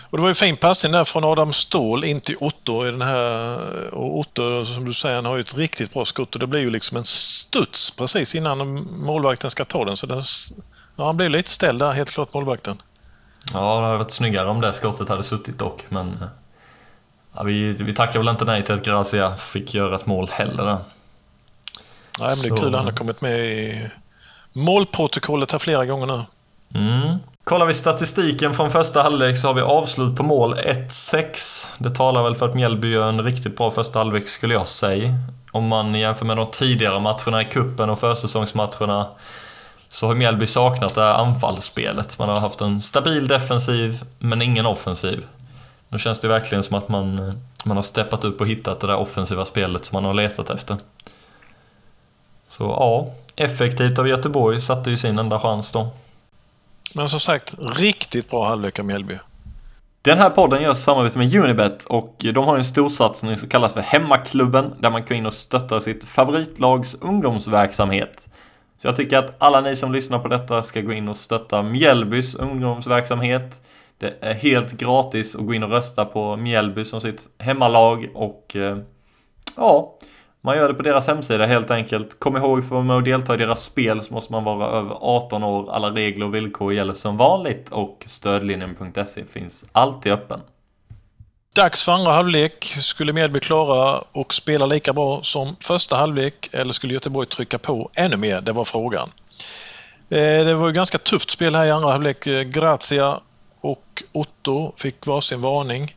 Och 0.09 0.17
det 0.17 0.21
var 0.21 0.27
ju 0.29 0.33
fin 0.33 0.57
passning 0.57 0.91
där 0.91 1.03
från 1.03 1.23
Adam 1.23 1.53
Ståhl 1.53 2.03
in 2.03 2.21
till 2.21 2.35
Otto 2.39 2.87
i 2.87 2.91
den 2.91 3.01
här. 3.01 3.57
Och 3.93 4.19
Otto 4.19 4.65
som 4.65 4.85
du 4.85 4.93
säger 4.93 5.15
han 5.15 5.25
har 5.25 5.35
ju 5.35 5.41
ett 5.41 5.57
riktigt 5.57 5.93
bra 5.93 6.05
skott 6.05 6.33
och 6.33 6.39
det 6.39 6.47
blir 6.47 6.59
ju 6.59 6.69
liksom 6.69 6.97
en 6.97 7.05
studs 7.05 7.91
precis 7.91 8.35
innan 8.35 8.87
målvakten 8.99 9.51
ska 9.51 9.65
ta 9.65 9.85
den. 9.85 9.97
Så 9.97 10.05
den, 10.07 10.23
ja, 10.95 11.05
han 11.05 11.17
blev 11.17 11.29
lite 11.29 11.49
ställd 11.49 11.79
där 11.79 11.91
helt 11.91 12.09
klart 12.11 12.33
målvakten. 12.33 12.81
Ja, 13.53 13.75
det 13.79 13.85
hade 13.85 13.97
varit 13.97 14.11
snyggare 14.11 14.49
om 14.49 14.61
det 14.61 14.73
skottet 14.73 15.09
hade 15.09 15.23
suttit 15.23 15.59
dock, 15.59 15.85
men... 15.89 16.25
Ja, 17.35 17.43
vi, 17.43 17.73
vi 17.73 17.93
tackar 17.93 18.19
väl 18.19 18.29
inte 18.29 18.45
nej 18.45 18.63
till 18.63 18.73
att 18.75 18.85
Gracia 18.85 19.35
fick 19.37 19.73
göra 19.73 19.95
ett 19.95 20.05
mål 20.05 20.29
heller 20.31 20.65
där. 20.65 20.77
Nej, 22.19 22.29
men 22.29 22.37
det 22.41 22.47
är 22.47 22.49
Så- 22.49 22.55
kul 22.55 22.67
att 22.67 22.75
han 22.75 22.85
har 22.85 22.91
kommit 22.93 23.21
med 23.21 23.39
i 23.39 23.89
målprotokollet 24.53 25.51
här 25.51 25.59
flera 25.59 25.85
gånger 25.85 26.05
nu. 26.05 26.21
Mm. 26.73 27.17
Kollar 27.43 27.65
vi 27.65 27.73
statistiken 27.73 28.53
från 28.53 28.69
första 28.69 29.01
halvlek 29.01 29.37
så 29.37 29.47
har 29.47 29.53
vi 29.53 29.61
avslut 29.61 30.15
på 30.15 30.23
mål 30.23 30.55
1-6. 30.55 31.67
Det 31.77 31.89
talar 31.89 32.23
väl 32.23 32.35
för 32.35 32.49
att 32.49 32.55
Mjällby 32.55 32.91
gör 32.91 33.09
en 33.09 33.23
riktigt 33.23 33.57
bra 33.57 33.71
första 33.71 33.99
halvlek 33.99 34.27
skulle 34.27 34.53
jag 34.53 34.67
säga. 34.67 35.15
Om 35.51 35.67
man 35.67 35.95
jämför 35.95 36.25
med 36.25 36.37
de 36.37 36.51
tidigare 36.51 36.99
matcherna 36.99 37.41
i 37.41 37.45
kuppen 37.45 37.89
och 37.89 37.99
försäsongsmatcherna 37.99 39.07
så 39.89 40.07
har 40.07 40.15
Mjällby 40.15 40.47
saknat 40.47 40.95
det 40.95 41.01
här 41.01 41.13
anfallsspelet. 41.13 42.19
Man 42.19 42.29
har 42.29 42.39
haft 42.39 42.61
en 42.61 42.81
stabil 42.81 43.27
defensiv, 43.27 44.03
men 44.19 44.41
ingen 44.41 44.65
offensiv. 44.65 45.25
Nu 45.89 45.99
känns 45.99 46.19
det 46.19 46.27
verkligen 46.27 46.63
som 46.63 46.77
att 46.77 46.89
man, 46.89 47.33
man 47.63 47.77
har 47.77 47.83
steppat 47.83 48.25
upp 48.25 48.41
och 48.41 48.47
hittat 48.47 48.79
det 48.79 48.87
där 48.87 48.95
offensiva 48.95 49.45
spelet 49.45 49.85
som 49.85 49.95
man 49.95 50.05
har 50.05 50.13
letat 50.13 50.49
efter. 50.49 50.77
Så 52.47 52.63
ja, 52.63 53.07
effektivt 53.35 53.99
av 53.99 54.07
Göteborg 54.07 54.61
satte 54.61 54.89
ju 54.89 54.97
sin 54.97 55.19
enda 55.19 55.39
chans 55.39 55.71
då. 55.71 55.89
Men 56.95 57.09
som 57.09 57.19
sagt, 57.19 57.55
riktigt 57.77 58.29
bra 58.29 58.47
halvlek 58.47 58.79
av 58.79 58.85
Mjällby. 58.85 59.17
Den 60.01 60.17
här 60.17 60.29
podden 60.29 60.61
görs 60.61 60.77
i 60.77 60.81
samarbete 60.81 61.17
med 61.17 61.35
Unibet 61.35 61.85
och 61.85 62.15
de 62.17 62.45
har 62.45 62.57
en 62.57 62.65
storsatsning 62.65 63.37
som 63.37 63.49
kallas 63.49 63.73
för 63.73 63.81
Hemmaklubben 63.81 64.73
där 64.79 64.89
man 64.89 65.03
kan 65.03 65.17
in 65.17 65.25
och 65.25 65.33
stötta 65.33 65.81
sitt 65.81 66.03
favoritlags 66.03 66.95
ungdomsverksamhet. 66.95 68.29
Så 68.77 68.87
jag 68.87 68.95
tycker 68.95 69.17
att 69.17 69.35
alla 69.37 69.61
ni 69.61 69.75
som 69.75 69.91
lyssnar 69.91 70.19
på 70.19 70.27
detta 70.27 70.63
ska 70.63 70.81
gå 70.81 70.93
in 70.93 71.07
och 71.07 71.17
stötta 71.17 71.63
Mjällbys 71.63 72.35
ungdomsverksamhet. 72.35 73.61
Det 73.97 74.17
är 74.21 74.33
helt 74.33 74.71
gratis 74.71 75.35
att 75.35 75.45
gå 75.45 75.53
in 75.53 75.63
och 75.63 75.69
rösta 75.69 76.05
på 76.05 76.35
Mjällby 76.35 76.85
som 76.85 77.01
sitt 77.01 77.29
hemmalag 77.37 78.09
och 78.13 78.55
eh, 78.55 78.77
ja, 79.57 79.97
man 80.45 80.57
gör 80.57 80.67
det 80.67 80.73
på 80.73 80.83
deras 80.83 81.07
hemsida 81.07 81.45
helt 81.45 81.71
enkelt. 81.71 82.19
Kom 82.19 82.37
ihåg, 82.37 82.59
för 82.59 82.65
att 82.65 82.71
vara 82.71 82.83
med 82.83 82.95
och 82.95 83.03
delta 83.03 83.33
i 83.33 83.37
deras 83.37 83.63
spel 83.63 84.01
så 84.01 84.13
måste 84.13 84.31
man 84.31 84.43
vara 84.43 84.67
över 84.67 84.97
18 85.01 85.43
år. 85.43 85.71
Alla 85.73 85.89
regler 85.89 86.25
och 86.25 86.35
villkor 86.35 86.73
gäller 86.73 86.93
som 86.93 87.17
vanligt 87.17 87.69
och 87.69 88.03
stödlinjen.se 88.05 89.23
finns 89.25 89.65
alltid 89.71 90.11
öppen. 90.11 90.39
Dags 91.55 91.85
för 91.85 91.91
andra 91.91 92.11
halvlek. 92.11 92.63
Skulle 92.65 93.13
Mjällby 93.13 93.39
klara 93.39 94.03
och 94.11 94.33
spela 94.33 94.65
lika 94.65 94.93
bra 94.93 95.21
som 95.21 95.55
första 95.59 95.95
halvlek 95.95 96.49
eller 96.53 96.73
skulle 96.73 96.93
Göteborg 96.93 97.27
trycka 97.27 97.57
på 97.57 97.89
ännu 97.95 98.17
mer? 98.17 98.41
Det 98.41 98.51
var 98.51 98.63
frågan. 98.63 99.09
Eh, 100.09 100.45
det 100.45 100.53
var 100.53 100.67
ju 100.67 100.73
ganska 100.73 100.97
tufft 100.97 101.29
spel 101.29 101.55
här 101.55 101.65
i 101.65 101.71
andra 101.71 101.91
halvlek. 101.91 102.27
Eh, 102.27 102.41
Grazia 102.41 103.19
och 103.61 104.03
Otto 104.11 104.73
fick 104.77 105.05
varsin 105.05 105.41
varning. 105.41 105.95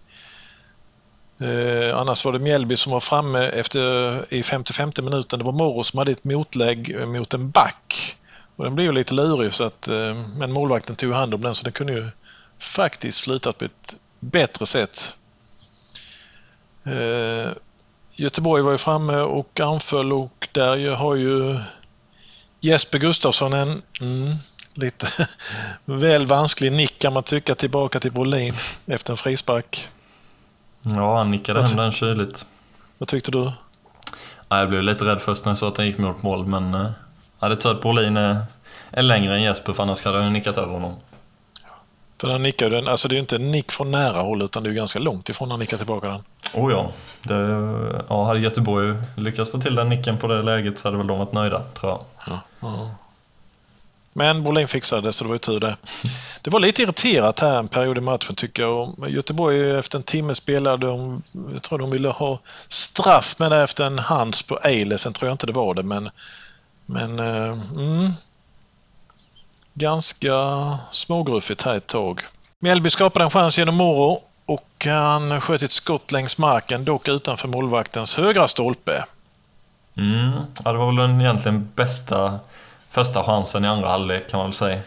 Eh, 1.38 1.98
annars 1.98 2.24
var 2.24 2.32
det 2.32 2.38
Mjällby 2.38 2.76
som 2.76 2.92
var 2.92 3.00
framme 3.00 3.48
efter, 3.48 4.34
i 4.34 4.42
55 4.42 4.92
minuten. 5.02 5.38
Det 5.38 5.44
var 5.44 5.52
Moro 5.52 5.84
som 5.84 5.98
hade 5.98 6.12
ett 6.12 6.24
motlägg 6.24 6.94
eh, 6.94 7.06
mot 7.06 7.34
en 7.34 7.50
back. 7.50 8.16
Och 8.56 8.64
den 8.64 8.74
blev 8.74 8.92
lite 8.92 9.14
lurig 9.14 9.52
så 9.52 9.64
att, 9.64 9.88
eh, 9.88 10.14
men 10.36 10.52
målvakten 10.52 10.96
tog 10.96 11.12
hand 11.12 11.34
om 11.34 11.40
den 11.40 11.54
så 11.54 11.64
det 11.64 11.70
kunde 11.70 11.92
ju 11.92 12.06
faktiskt 12.58 13.18
slutat 13.18 13.58
på 13.58 13.64
ett 13.64 13.96
bättre 14.20 14.66
sätt. 14.66 15.14
Eh, 16.84 17.50
Göteborg 18.10 18.62
var 18.62 18.72
ju 18.72 18.78
framme 18.78 19.16
och 19.16 19.60
anföll 19.60 20.12
och 20.12 20.48
där 20.52 20.94
har 20.94 21.14
ju 21.14 21.58
Jesper 22.60 22.98
Gustafsson 22.98 23.52
en 23.52 23.82
mm, 24.00 24.34
lite 24.74 25.28
väl 25.84 26.26
vansklig 26.26 26.72
nick 26.72 26.98
kan 26.98 27.12
man 27.12 27.22
tycka 27.22 27.54
tillbaka 27.54 28.00
till 28.00 28.12
Brolin 28.12 28.54
efter 28.86 29.12
en 29.12 29.16
frispark. 29.16 29.88
Ja, 30.94 31.18
han 31.18 31.30
nickade 31.30 31.62
hem 31.62 31.76
den 31.76 31.92
kyligt. 31.92 32.46
Vad 32.98 33.08
tyckte 33.08 33.30
du? 33.30 33.52
Ja, 34.48 34.58
jag 34.58 34.68
blev 34.68 34.82
lite 34.82 35.04
rädd 35.04 35.20
först 35.20 35.44
när 35.44 35.50
jag 35.50 35.58
såg 35.58 35.68
att 35.68 35.74
den 35.74 35.86
gick 35.86 35.98
mot 35.98 36.22
mål, 36.22 36.46
men 36.46 36.72
jag 36.72 36.92
hade 37.40 37.56
tur 37.56 37.70
att 37.70 37.80
Brolin 37.80 38.16
är, 38.16 38.38
är 38.90 39.02
längre 39.02 39.36
än 39.36 39.42
Jesper, 39.42 39.72
för 39.72 39.82
annars 39.82 40.04
hade 40.04 40.22
jag 40.22 40.32
nickat 40.32 40.58
över 40.58 40.72
honom. 40.72 40.94
För 42.20 42.28
han 42.28 42.42
nickar 42.42 42.70
den, 42.70 42.88
alltså 42.88 43.08
det 43.08 43.12
är 43.12 43.16
ju 43.16 43.20
inte 43.20 43.36
en 43.36 43.50
nick 43.50 43.72
från 43.72 43.90
nära 43.90 44.20
håll 44.20 44.42
utan 44.42 44.62
det 44.62 44.70
är 44.70 44.72
ganska 44.72 44.98
långt 44.98 45.28
ifrån 45.28 45.50
han 45.50 45.60
nickar 45.60 45.76
tillbaka 45.76 46.08
den. 46.08 46.20
Oh 46.54 46.72
ja. 46.72 46.90
Det, 47.22 47.34
ja, 48.08 48.24
hade 48.24 48.40
Göteborg 48.40 48.94
lyckats 49.16 49.50
få 49.50 49.58
till 49.60 49.74
den 49.74 49.88
nicken 49.88 50.18
på 50.18 50.26
det 50.26 50.42
läget 50.42 50.78
så 50.78 50.88
hade 50.88 50.96
väl 50.96 51.06
de 51.06 51.18
varit 51.18 51.32
nöjda, 51.32 51.60
tror 51.60 51.92
jag. 51.92 52.00
Ja, 52.26 52.40
ja. 52.60 52.90
Men 54.16 54.42
Brolin 54.42 54.68
fixade 54.68 55.08
det 55.08 55.12
så 55.12 55.24
det 55.24 55.28
var 55.28 55.34
ju 55.34 55.38
tur 55.38 55.60
det. 55.60 55.76
Det 56.42 56.50
var 56.50 56.60
lite 56.60 56.82
irriterat 56.82 57.40
här 57.40 57.58
en 57.58 57.68
period 57.68 57.98
i 57.98 58.00
matchen 58.00 58.34
tycker 58.34 58.62
jag. 58.62 58.94
Göteborg 59.08 59.78
efter 59.78 59.98
en 59.98 60.02
timme 60.02 60.34
spelade 60.34 60.86
de, 60.86 61.22
jag 61.52 61.62
tror 61.62 61.78
de 61.78 61.90
ville 61.90 62.08
ha 62.08 62.38
straff 62.68 63.38
med 63.38 63.50
det 63.50 63.62
efter 63.62 63.84
en 63.84 63.98
hands 63.98 64.42
på 64.42 64.58
Eile. 64.64 64.98
Sen 64.98 65.12
tror 65.12 65.28
jag 65.28 65.34
inte 65.34 65.46
det 65.46 65.52
var 65.52 65.74
det 65.74 65.82
men, 65.82 66.10
men 66.86 67.18
eh, 67.18 67.58
mm, 67.76 68.10
ganska 69.74 70.32
smågruffigt 70.90 71.62
här 71.62 71.74
ett 71.74 71.86
tag. 71.86 72.22
Mjällby 72.58 72.90
skapade 72.90 73.24
en 73.24 73.30
chans 73.30 73.58
genom 73.58 73.74
Moro 73.74 74.22
och 74.46 74.86
han 74.86 75.40
sköt 75.40 75.62
ett 75.62 75.72
skott 75.72 76.12
längs 76.12 76.38
marken, 76.38 76.84
dock 76.84 77.08
utanför 77.08 77.48
målvaktens 77.48 78.16
högra 78.16 78.48
stolpe. 78.48 79.04
Mm, 79.96 80.32
ja, 80.64 80.72
det 80.72 80.78
var 80.78 80.86
väl 80.86 80.96
den 80.96 81.20
egentligen 81.20 81.68
bästa 81.74 82.40
första 82.96 83.24
chansen 83.24 83.64
i 83.64 83.68
andra 83.68 83.88
halvlek 83.88 84.30
kan 84.30 84.38
man 84.38 84.46
väl 84.46 84.54
säga. 84.54 84.80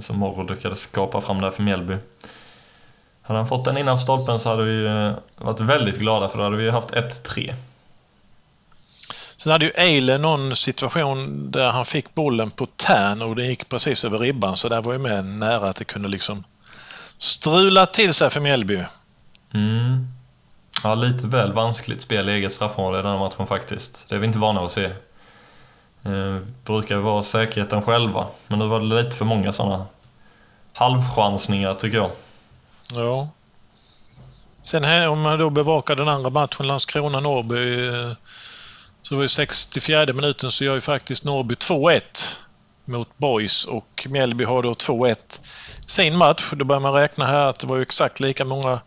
Som 0.00 0.18
Morro 0.18 0.42
lyckades 0.42 0.80
skapa 0.80 1.20
fram 1.20 1.40
där 1.40 1.50
för 1.50 1.62
Mjällby. 1.62 1.96
Hade 3.22 3.38
han 3.38 3.48
fått 3.48 3.64
den 3.64 3.78
innanför 3.78 4.02
stolpen 4.02 4.40
så 4.40 4.48
hade 4.48 4.64
vi 4.64 4.86
eh, 4.86 5.12
varit 5.44 5.60
väldigt 5.60 5.98
glada 5.98 6.28
för 6.28 6.38
då 6.38 6.44
hade 6.44 6.56
vi 6.56 6.70
haft 6.70 6.90
1-3. 6.90 7.54
Sen 9.36 9.52
hade 9.52 9.64
ju 9.64 9.70
Eile 9.70 10.18
någon 10.18 10.56
situation 10.56 11.50
där 11.50 11.70
han 11.70 11.86
fick 11.86 12.14
bollen 12.14 12.50
på 12.50 12.66
tärn 12.66 13.22
och 13.22 13.36
det 13.36 13.46
gick 13.46 13.68
precis 13.68 14.04
över 14.04 14.18
ribban 14.18 14.56
så 14.56 14.68
där 14.68 14.82
var 14.82 14.92
ju 14.92 14.98
med 14.98 15.24
nära 15.24 15.68
att 15.68 15.76
det 15.76 15.84
kunde 15.84 16.08
liksom 16.08 16.44
strula 17.18 17.86
till 17.86 18.14
sig 18.14 18.30
för 18.30 18.40
Mjällby. 18.40 18.84
Mm. 19.54 20.08
Ja, 20.82 20.94
lite 20.94 21.26
väl 21.26 21.52
vanskligt 21.52 22.02
spel 22.02 22.28
i 22.28 22.32
eget 22.32 22.52
straffområde 22.52 22.98
i 22.98 23.02
den 23.02 23.18
matchen 23.18 23.46
faktiskt. 23.46 24.08
Det 24.08 24.14
är 24.14 24.18
vi 24.18 24.26
inte 24.26 24.38
vana 24.38 24.60
att 24.60 24.72
se. 24.72 24.90
Eh, 26.04 26.38
brukar 26.64 26.96
vara 26.96 27.22
säkerheten 27.22 27.82
själva, 27.82 28.26
men 28.46 28.58
nu 28.58 28.66
var 28.66 28.80
det 28.80 29.02
lite 29.02 29.16
för 29.16 29.24
många 29.24 29.52
sådana 29.52 29.86
halvchansningar 30.74 31.74
tycker 31.74 31.98
jag. 31.98 32.10
Ja. 32.94 33.28
Sen 34.62 34.84
här, 34.84 35.08
om 35.08 35.20
man 35.20 35.38
då 35.38 35.50
bevakar 35.50 35.96
den 35.96 36.08
andra 36.08 36.30
matchen, 36.30 36.66
Landskrona-Norrby, 36.66 37.88
eh, 37.88 38.12
så 39.02 39.14
var 39.16 39.22
det 39.22 39.28
64 39.28 40.12
minuten 40.12 40.50
så 40.50 40.64
gör 40.64 40.74
ju 40.74 40.80
faktiskt 40.80 41.24
Norrby 41.24 41.54
2-1 41.54 42.02
mot 42.84 43.18
Boys 43.18 43.64
och 43.64 44.06
Mjällby 44.08 44.44
har 44.44 44.62
då 44.62 44.74
2-1 44.74 45.16
sin 45.86 46.16
match. 46.16 46.50
Då 46.52 46.64
börjar 46.64 46.80
man 46.80 46.92
räkna 46.92 47.26
här 47.26 47.46
att 47.46 47.58
det 47.58 47.66
var 47.66 47.80
exakt 47.80 48.20
lika 48.20 48.44
många 48.44 48.80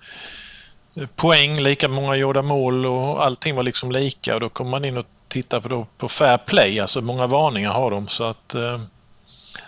eh, 0.95 1.07
poäng, 1.15 1.55
lika 1.59 1.87
många 1.87 2.15
gjorda 2.15 2.41
mål 2.41 2.85
och 2.85 3.25
allting 3.25 3.55
var 3.55 3.63
liksom 3.63 3.91
lika 3.91 4.33
och 4.33 4.39
då 4.39 4.49
kommer 4.49 4.71
man 4.71 4.85
in 4.85 4.97
och 4.97 5.05
tittar 5.33 5.59
på, 5.59 5.67
då, 5.67 5.87
på 5.97 6.09
fair 6.09 6.37
play, 6.37 6.79
alltså 6.79 7.01
många 7.01 7.27
varningar 7.27 7.71
har 7.71 7.91
de 7.91 8.07
så 8.07 8.23
att 8.23 8.55
eh, 8.55 8.79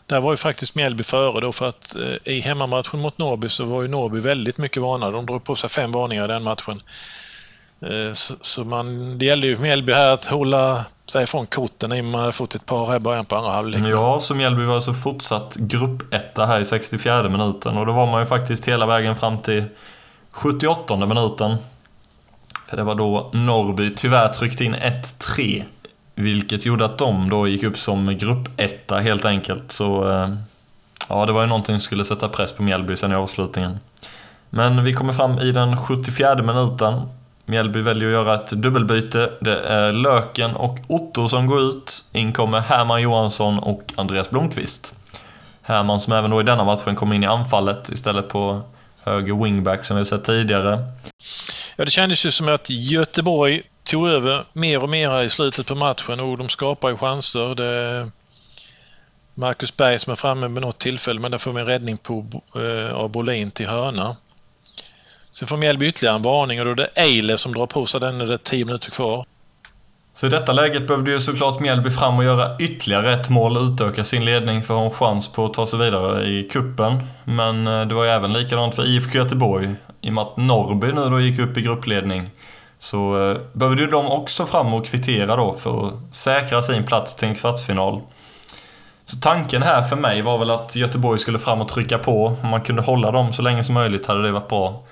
där 0.06 0.22
var 0.22 0.32
ju 0.32 0.38
faktiskt 0.38 0.76
Mjällby 0.76 1.04
före 1.04 1.42
då 1.42 1.52
för 1.52 1.70
att 1.70 1.96
eh, 1.96 2.34
i 2.34 2.40
hemmamatchen 2.40 3.00
mot 3.00 3.18
Norrby 3.18 3.50
så 3.50 3.66
var 3.66 3.82
ju 3.82 3.88
Norrby 3.88 4.20
väldigt 4.20 4.58
mycket 4.58 4.82
varnade. 4.82 5.12
De 5.12 5.26
drog 5.26 5.44
på 5.44 5.56
sig 5.56 5.70
fem 5.70 5.92
varningar 5.92 6.26
i 6.26 6.28
den 6.28 6.44
matchen. 6.44 6.82
Eh, 7.82 8.14
så, 8.14 8.34
så 8.42 8.64
man, 8.64 9.18
det 9.18 9.26
gällde 9.26 9.48
ju 9.48 9.56
för 9.56 9.64
Mjällby 9.64 9.94
här 9.94 10.14
att 10.14 10.26
hålla 10.26 10.86
sig 11.06 11.24
ifrån 11.24 11.46
korten 11.46 11.94
i 11.94 12.02
och 12.02 12.06
med 12.06 12.12
man 12.12 12.22
hade 12.22 12.34
fått 12.34 12.56
ett 12.56 12.66
par 12.66 12.86
här 12.86 12.96
i 12.96 13.00
början 13.00 13.26
på 13.26 13.36
andra 13.36 13.52
halvlek. 13.52 13.82
Ja, 13.86 14.20
så 14.20 14.36
Mjällby 14.36 14.64
var 14.64 14.76
alltså 14.76 14.94
fortsatt 14.94 15.56
gruppetta 15.56 16.46
här 16.46 16.60
i 16.60 16.66
64 16.66 17.30
minuten 17.30 17.78
och 17.78 17.86
då 17.86 17.94
var 17.94 18.06
man 18.06 18.22
ju 18.22 18.26
faktiskt 18.26 18.68
hela 18.68 18.86
vägen 18.86 19.16
fram 19.16 19.38
till 19.38 19.64
78 20.32 20.96
minuten. 21.06 21.58
För 22.68 22.78
det 22.78 22.84
var 22.84 22.96
då 22.96 23.30
Norrby 23.34 23.96
tyvärr 23.96 24.28
tryckte 24.28 24.66
in 24.66 24.76
1-3. 24.76 25.64
Vilket 26.16 26.66
gjorde 26.66 26.86
att 26.86 26.98
de 26.98 27.30
då 27.30 27.48
gick 27.48 27.64
upp 27.64 27.78
som 27.78 28.18
gruppetta 28.18 28.98
helt 28.98 29.26
enkelt. 29.26 29.72
Så 29.72 30.12
eh, 30.12 30.30
ja, 31.10 31.26
det 31.26 31.32
var 31.32 31.42
ju 31.42 31.48
någonting 31.48 31.76
som 31.76 31.82
skulle 31.82 32.06
sätta 32.06 32.30
press 32.30 32.52
på 32.52 32.64
Mjällby 32.64 32.96
sen 32.96 33.12
i 33.12 33.16
avslutningen. 33.16 33.80
Men 34.50 34.84
vi 34.84 34.94
kommer 34.94 35.14
fram 35.14 35.40
i 35.40 35.52
den 35.52 35.78
74 35.78 36.36
minuten. 36.36 37.02
Mjällby 37.46 37.82
väljer 37.82 38.08
att 38.08 38.14
göra 38.14 38.36
ett 38.36 38.52
dubbelbyte. 38.52 39.32
Det 39.42 39.60
är 39.60 39.94
Löken 39.94 40.56
och 40.56 40.80
Otto 40.88 41.28
som 41.28 41.48
går 41.48 41.60
ut. 41.62 42.06
In 42.12 42.34
kommer 42.34 42.60
Herman 42.60 43.02
Johansson 43.02 43.60
och 43.60 43.94
Andreas 43.96 44.30
Blomqvist. 44.30 44.96
Herman 45.62 46.02
som 46.02 46.14
även 46.14 46.32
då 46.32 46.42
i 46.42 46.44
denna 46.44 46.64
matchen 46.64 46.96
kom 46.96 47.14
in 47.14 47.24
i 47.24 47.28
anfallet 47.28 47.90
istället 47.90 48.30
på 48.30 48.62
höger 49.06 49.44
wingback 49.44 49.86
som 49.86 49.98
vi 49.98 50.06
sett 50.06 50.24
tidigare. 50.24 50.84
Ja, 51.76 51.86
det 51.86 51.92
kändes 51.92 52.26
ju 52.26 52.32
som 52.32 52.50
att 52.50 52.70
Göteborg 52.70 53.62
tog 53.84 54.08
över 54.08 54.46
mer 54.54 54.84
och 54.84 54.90
mer 54.90 55.22
i 55.22 55.30
slutet 55.30 55.68
på 55.68 55.76
matchen 55.76 56.20
och 56.20 56.38
de 56.38 56.50
skapar 56.50 56.90
ju 56.90 56.98
chanser. 56.98 57.56
Det 57.56 58.12
Marcus 59.34 59.78
Berg 59.78 60.00
som 60.00 60.12
är 60.12 60.16
framme 60.16 60.48
med 60.48 60.62
något 60.62 60.78
tillfälle 60.78 61.20
men 61.20 61.32
där 61.32 61.38
får 61.38 61.54
vi 61.54 61.62
en 61.62 61.68
räddning 61.68 61.98
på, 61.98 62.26
eh, 62.56 62.94
av 62.94 63.10
Bolin 63.10 63.52
till 63.52 63.68
hörna. 63.68 64.16
Sen 65.32 65.48
får 65.48 65.58
Mjällby 65.58 65.88
ytterligare 65.88 66.16
en 66.16 66.22
varning 66.22 66.60
och 66.60 66.66
då 66.66 66.72
är 66.72 66.76
det 66.76 66.90
Eilef 66.96 67.40
som 67.40 67.54
drar 67.54 67.66
på 67.66 67.86
sig 67.86 68.00
den 68.00 68.18
när 68.18 68.26
det 68.26 68.34
är 68.34 68.38
10 68.38 68.66
minuter 68.66 68.92
kvar. 68.92 69.26
Så 70.16 70.28
i 70.28 70.30
detta 70.30 70.54
läget 70.54 70.88
behövde 70.88 71.12
ju 71.12 71.20
såklart 71.20 71.60
Mjällby 71.60 71.90
fram 71.90 72.18
och 72.18 72.24
göra 72.24 72.58
ytterligare 72.60 73.14
ett 73.14 73.30
mål 73.30 73.58
och 73.58 73.64
utöka 73.64 74.04
sin 74.04 74.26
ledning 74.26 74.64
för 74.64 74.74
att 74.74 74.80
ha 74.80 74.86
en 74.86 74.92
chans 74.92 75.32
på 75.32 75.46
att 75.46 75.54
ta 75.54 75.66
sig 75.66 75.80
vidare 75.80 76.24
i 76.24 76.44
kuppen. 76.44 77.04
Men 77.24 77.68
eh, 77.68 77.88
det 77.88 77.96
var 77.96 78.04
ju 78.04 78.10
även 78.10 78.34
likadant 78.34 78.76
för 78.76 78.86
IFK 78.88 79.18
Göteborg. 79.18 79.76
I 80.02 80.10
och 80.10 80.14
med 80.14 80.22
att 80.22 80.38
Norrby 80.38 80.92
nu 80.92 81.10
då 81.10 81.20
gick 81.20 81.40
upp 81.40 81.58
i 81.58 81.62
gruppledning 81.62 82.30
så 82.80 83.30
eh, 83.30 83.38
behövde 83.54 83.84
ju 83.84 83.90
de 83.90 84.06
också 84.06 84.46
fram 84.46 84.74
och 84.74 84.86
kvittera 84.86 85.36
då 85.36 85.54
för 85.54 85.88
att 85.88 86.16
säkra 86.16 86.62
sin 86.62 86.84
plats 86.84 87.16
till 87.16 87.28
en 87.28 87.36
kvartsfinal. 87.36 88.02
Så 89.06 89.20
tanken 89.20 89.64
här 89.64 89.82
för 89.82 89.96
mig 89.96 90.22
var 90.22 90.38
väl 90.38 90.52
att 90.52 90.76
Göteborg 90.76 91.20
skulle 91.20 91.40
fram 91.40 91.62
och 91.62 91.68
trycka 91.68 91.98
på. 91.98 92.38
Om 92.44 92.50
man 92.50 92.62
kunde 92.62 92.82
hålla 92.82 93.12
dem 93.12 93.34
så 93.34 93.42
länge 93.42 93.64
som 93.64 93.74
möjligt 93.74 94.08
hade 94.08 94.22
det 94.22 94.32
varit 94.32 94.50
bra. 94.50 94.84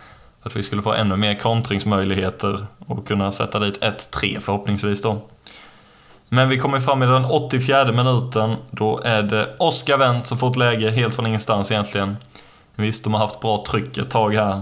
Att 0.44 0.56
vi 0.56 0.64
skulle 0.64 0.82
få 0.82 0.94
ännu 0.94 1.16
mer 1.16 1.36
kontringsmöjligheter 1.36 2.66
och 2.88 3.08
kunna 3.08 3.32
sätta 3.32 3.60
dit 3.60 3.82
1-3 3.82 4.40
förhoppningsvis 4.40 5.02
då. 5.02 5.22
Men 6.30 6.50
vi 6.50 6.58
kommer 6.58 6.80
fram 6.80 7.04
i 7.04 7.06
den 7.06 7.26
84 7.26 7.92
minuten. 7.92 8.56
Då 8.72 9.02
är 9.04 9.24
det 9.24 9.56
Oskar 9.60 9.98
Wendt 9.98 10.28
som 10.28 10.38
får 10.38 10.50
ett 10.50 10.56
läge 10.56 10.92
helt 10.92 11.16
från 11.16 11.28
ingenstans 11.28 11.72
egentligen. 11.72 12.18
Visst, 12.76 13.04
de 13.04 13.14
har 13.14 13.22
haft 13.22 13.40
bra 13.40 13.64
tryck 13.68 13.98
ett 13.98 14.10
tag 14.10 14.36
här. 14.36 14.62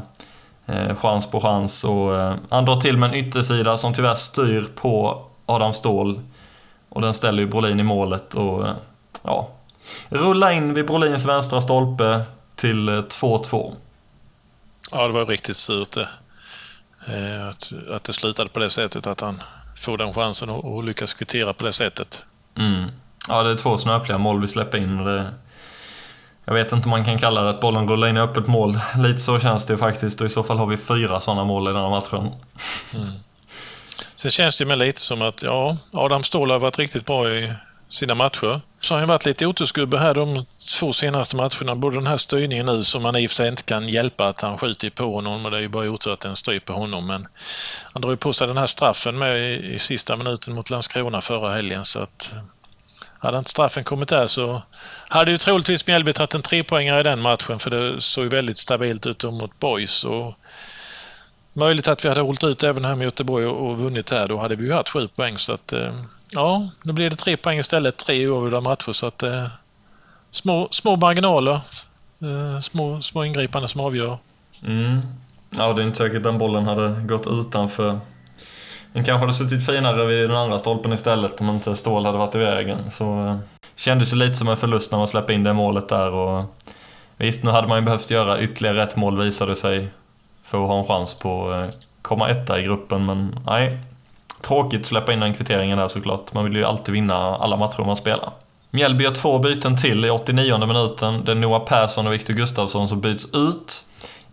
Eh, 0.65 0.95
chans 0.95 1.31
på 1.31 1.39
chans 1.39 1.83
och 1.83 2.15
eh, 2.15 2.35
han 2.49 2.65
drar 2.65 2.75
till 2.75 2.97
med 2.97 3.09
en 3.09 3.15
yttersida 3.15 3.77
som 3.77 3.93
tyvärr 3.93 4.13
styr 4.13 4.67
på 4.75 5.21
Adam 5.45 5.73
Ståhl. 5.73 6.19
Och 6.89 7.01
den 7.01 7.13
ställer 7.13 7.43
ju 7.43 7.47
Brolin 7.47 7.79
i 7.79 7.83
målet 7.83 8.33
och 8.33 8.67
eh, 8.67 8.73
ja, 9.23 9.47
rulla 10.09 10.53
in 10.53 10.73
vid 10.73 10.85
Brolins 10.85 11.25
vänstra 11.25 11.61
stolpe 11.61 12.23
till 12.55 12.89
eh, 12.89 12.93
2-2. 12.93 13.73
Ja, 14.91 15.07
det 15.07 15.13
var 15.13 15.25
riktigt 15.25 15.57
surt 15.57 15.91
det. 15.91 16.09
Eh, 17.07 17.47
att, 17.47 17.71
att 17.91 18.03
det 18.03 18.13
slutade 18.13 18.49
på 18.49 18.59
det 18.59 18.69
sättet, 18.69 19.07
att 19.07 19.21
han 19.21 19.35
får 19.77 19.97
den 19.97 20.13
chansen 20.13 20.49
och, 20.49 20.75
och 20.75 20.83
lyckas 20.83 21.13
kvittera 21.13 21.53
på 21.53 21.65
det 21.65 21.73
sättet. 21.73 22.23
Mm. 22.57 22.91
Ja, 23.27 23.43
det 23.43 23.51
är 23.51 23.55
två 23.55 23.77
snöpliga 23.77 24.17
mål 24.17 24.41
vi 24.41 24.47
släpper 24.47 24.77
in. 24.77 24.97
Det, 24.97 25.33
jag 26.45 26.53
vet 26.53 26.71
inte 26.71 26.85
om 26.85 26.89
man 26.89 27.05
kan 27.05 27.19
kalla 27.19 27.41
det 27.41 27.49
att 27.49 27.61
bollen 27.61 27.87
rullar 27.87 28.07
in 28.07 28.17
i 28.17 28.19
öppet 28.19 28.47
mål. 28.47 28.79
Lite 28.97 29.19
så 29.19 29.39
känns 29.39 29.65
det 29.65 29.77
faktiskt 29.77 30.21
och 30.21 30.27
i 30.27 30.29
så 30.29 30.43
fall 30.43 30.57
har 30.57 30.65
vi 30.65 30.77
fyra 30.77 31.21
sådana 31.21 31.43
mål 31.43 31.67
i 31.67 31.73
den 31.73 31.81
här 31.81 31.89
matchen. 31.89 32.31
Mm. 32.93 33.11
Sen 34.15 34.31
känns 34.31 34.57
det 34.57 34.65
med 34.65 34.77
lite 34.77 35.01
som 35.01 35.21
att 35.21 35.43
ja, 35.43 35.77
Adam 35.93 36.23
Ståhl 36.23 36.51
har 36.51 36.59
varit 36.59 36.79
riktigt 36.79 37.05
bra 37.05 37.29
i 37.29 37.53
sina 37.89 38.15
matcher. 38.15 38.61
Så 38.81 38.93
har 38.93 38.99
han 38.99 39.07
varit 39.07 39.25
lite 39.25 39.45
otursgubbe 39.45 39.97
här 39.97 40.13
de 40.13 40.45
två 40.79 40.93
senaste 40.93 41.35
matcherna. 41.35 41.75
Både 41.75 41.95
den 41.95 42.07
här 42.07 42.17
styrningen 42.17 42.65
nu 42.65 42.83
som 42.83 43.03
man 43.03 43.15
i 43.15 43.27
och 43.27 43.29
för 43.29 43.35
sig 43.35 43.47
inte 43.47 43.63
kan 43.63 43.89
hjälpa 43.89 44.27
att 44.27 44.41
han 44.41 44.57
skjuter 44.57 44.89
på 44.89 45.15
honom. 45.15 45.45
och 45.45 45.51
det 45.51 45.57
är 45.57 45.61
ju 45.61 45.67
bara 45.67 45.89
otur 45.89 46.13
att 46.13 46.19
den 46.19 46.35
stryper 46.35 46.73
honom. 46.73 47.07
Men 47.07 47.27
han 47.93 48.01
drar 48.01 48.09
ju 48.09 48.17
på 48.17 48.33
sig 48.33 48.47
den 48.47 48.57
här 48.57 48.67
straffen 48.67 49.19
med 49.19 49.37
i, 49.37 49.73
i 49.73 49.79
sista 49.79 50.15
minuten 50.15 50.55
mot 50.55 50.69
Landskrona 50.69 51.21
förra 51.21 51.53
helgen. 51.53 51.85
Så 51.85 51.99
att 51.99 52.29
eh, 52.33 52.41
hade 53.19 53.37
inte 53.37 53.49
straffen 53.49 53.83
kommit 53.83 54.09
där 54.09 54.27
så 54.27 54.61
hade 55.09 55.31
ju 55.31 55.37
troligtvis 55.37 55.87
Mjällby 55.87 56.13
tagit 56.13 56.35
en 56.35 56.41
trepoängare 56.41 56.99
i 56.99 57.03
den 57.03 57.21
matchen 57.21 57.59
för 57.59 57.69
det 57.69 58.01
såg 58.01 58.23
ju 58.23 58.29
väldigt 58.29 58.57
stabilt 58.57 59.05
ut 59.05 59.23
mot 59.23 59.59
Boys. 59.59 60.03
Och 60.03 60.35
möjligt 61.53 61.87
att 61.87 62.05
vi 62.05 62.09
hade 62.09 62.21
hållit 62.21 62.43
ut 62.43 62.63
även 62.63 62.85
här 62.85 62.95
med 62.95 63.05
Göteborg 63.05 63.45
och, 63.45 63.77
vunnit 63.77 64.09
här. 64.11 64.27
Då 64.27 64.37
hade 64.37 64.55
vi 64.55 64.65
ju 64.65 64.73
haft 64.73 64.89
sju 64.89 65.07
poäng. 65.07 65.37
Så 65.37 65.53
att, 65.53 65.73
eh, 65.73 65.93
ja, 66.31 66.69
nu 66.83 66.93
blir 66.93 67.09
det 67.09 67.15
tre 67.15 67.37
poäng 67.37 67.59
istället. 67.59 67.97
Tre 67.97 68.27
oavgjorda 68.27 68.61
matcher. 68.61 68.91
Så 68.91 69.07
att, 69.07 69.23
eh, 69.23 69.47
små, 70.31 70.67
små 70.71 70.95
marginaler. 70.95 71.59
Eh, 72.21 72.59
små, 72.61 73.01
små 73.01 73.25
ingripanden 73.25 73.69
som 73.69 73.81
avgör. 73.81 74.17
Mm. 74.67 75.01
Ja, 75.57 75.73
det 75.73 75.81
är 75.81 75.85
inte 75.85 75.97
säkert 75.97 76.17
att 76.17 76.23
den 76.23 76.37
bollen 76.37 76.65
hade 76.65 76.89
gått 76.89 77.27
utanför. 77.27 77.99
Den 78.93 79.03
kanske 79.03 79.19
hade 79.19 79.33
suttit 79.33 79.65
finare 79.65 80.05
vid 80.05 80.29
den 80.29 80.37
andra 80.37 80.59
stolpen 80.59 80.93
istället 80.93 81.41
om 81.41 81.49
inte 81.49 81.75
Ståhl 81.75 82.05
hade 82.05 82.17
varit 82.17 82.35
i 82.35 82.37
vägen. 82.37 82.91
Så 82.91 83.27
eh, 83.27 83.37
kändes 83.75 84.13
ju 84.13 84.17
lite 84.17 84.33
som 84.33 84.47
en 84.47 84.57
förlust 84.57 84.91
när 84.91 84.97
man 84.97 85.07
släppte 85.07 85.33
in 85.33 85.43
det 85.43 85.53
målet 85.53 85.89
där 85.89 86.11
och 86.11 86.57
Visst, 87.21 87.43
nu 87.43 87.51
hade 87.51 87.67
man 87.67 87.77
ju 87.77 87.85
behövt 87.85 88.11
göra 88.11 88.41
ytterligare 88.41 88.83
ett 88.83 88.95
mål 88.95 89.17
visade 89.17 89.55
sig 89.55 89.87
för 90.43 90.63
att 90.63 90.67
ha 90.67 90.79
en 90.79 90.85
chans 90.85 91.13
på 91.13 91.49
att 91.49 91.73
eh, 91.73 91.79
komma 92.01 92.29
etta 92.29 92.59
i 92.59 92.63
gruppen, 92.63 93.05
men 93.05 93.39
nej. 93.45 93.77
Tråkigt 94.41 94.79
att 94.79 94.85
släppa 94.85 95.13
in 95.13 95.19
den 95.19 95.33
kvitteringen 95.33 95.77
där 95.77 95.87
såklart. 95.87 96.33
Man 96.33 96.43
vill 96.43 96.55
ju 96.55 96.65
alltid 96.65 96.93
vinna 96.93 97.15
alla 97.15 97.57
matcher 97.57 97.83
man 97.83 97.95
spelar. 97.95 98.33
Mjällby 98.71 99.03
gör 99.03 99.11
två 99.11 99.39
byten 99.39 99.77
till 99.77 100.05
i 100.05 100.09
89 100.09 100.65
minuten. 100.65 101.25
Det 101.25 101.31
är 101.31 101.35
Noah 101.35 101.65
Persson 101.65 102.07
och 102.07 102.13
Viktor 102.13 102.33
Gustafsson 102.33 102.87
som 102.87 103.01
byts 103.01 103.33
ut. 103.33 103.85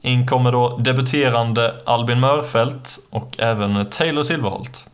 In 0.03 0.27
kommer 0.27 0.53
då 0.53 0.77
debuterande 0.77 1.75
Albin 1.87 2.21
Mörfelt 2.21 2.99
och 3.11 3.35
även 3.38 3.87
Taylor 3.90 4.23
Silverholt. 4.23 4.87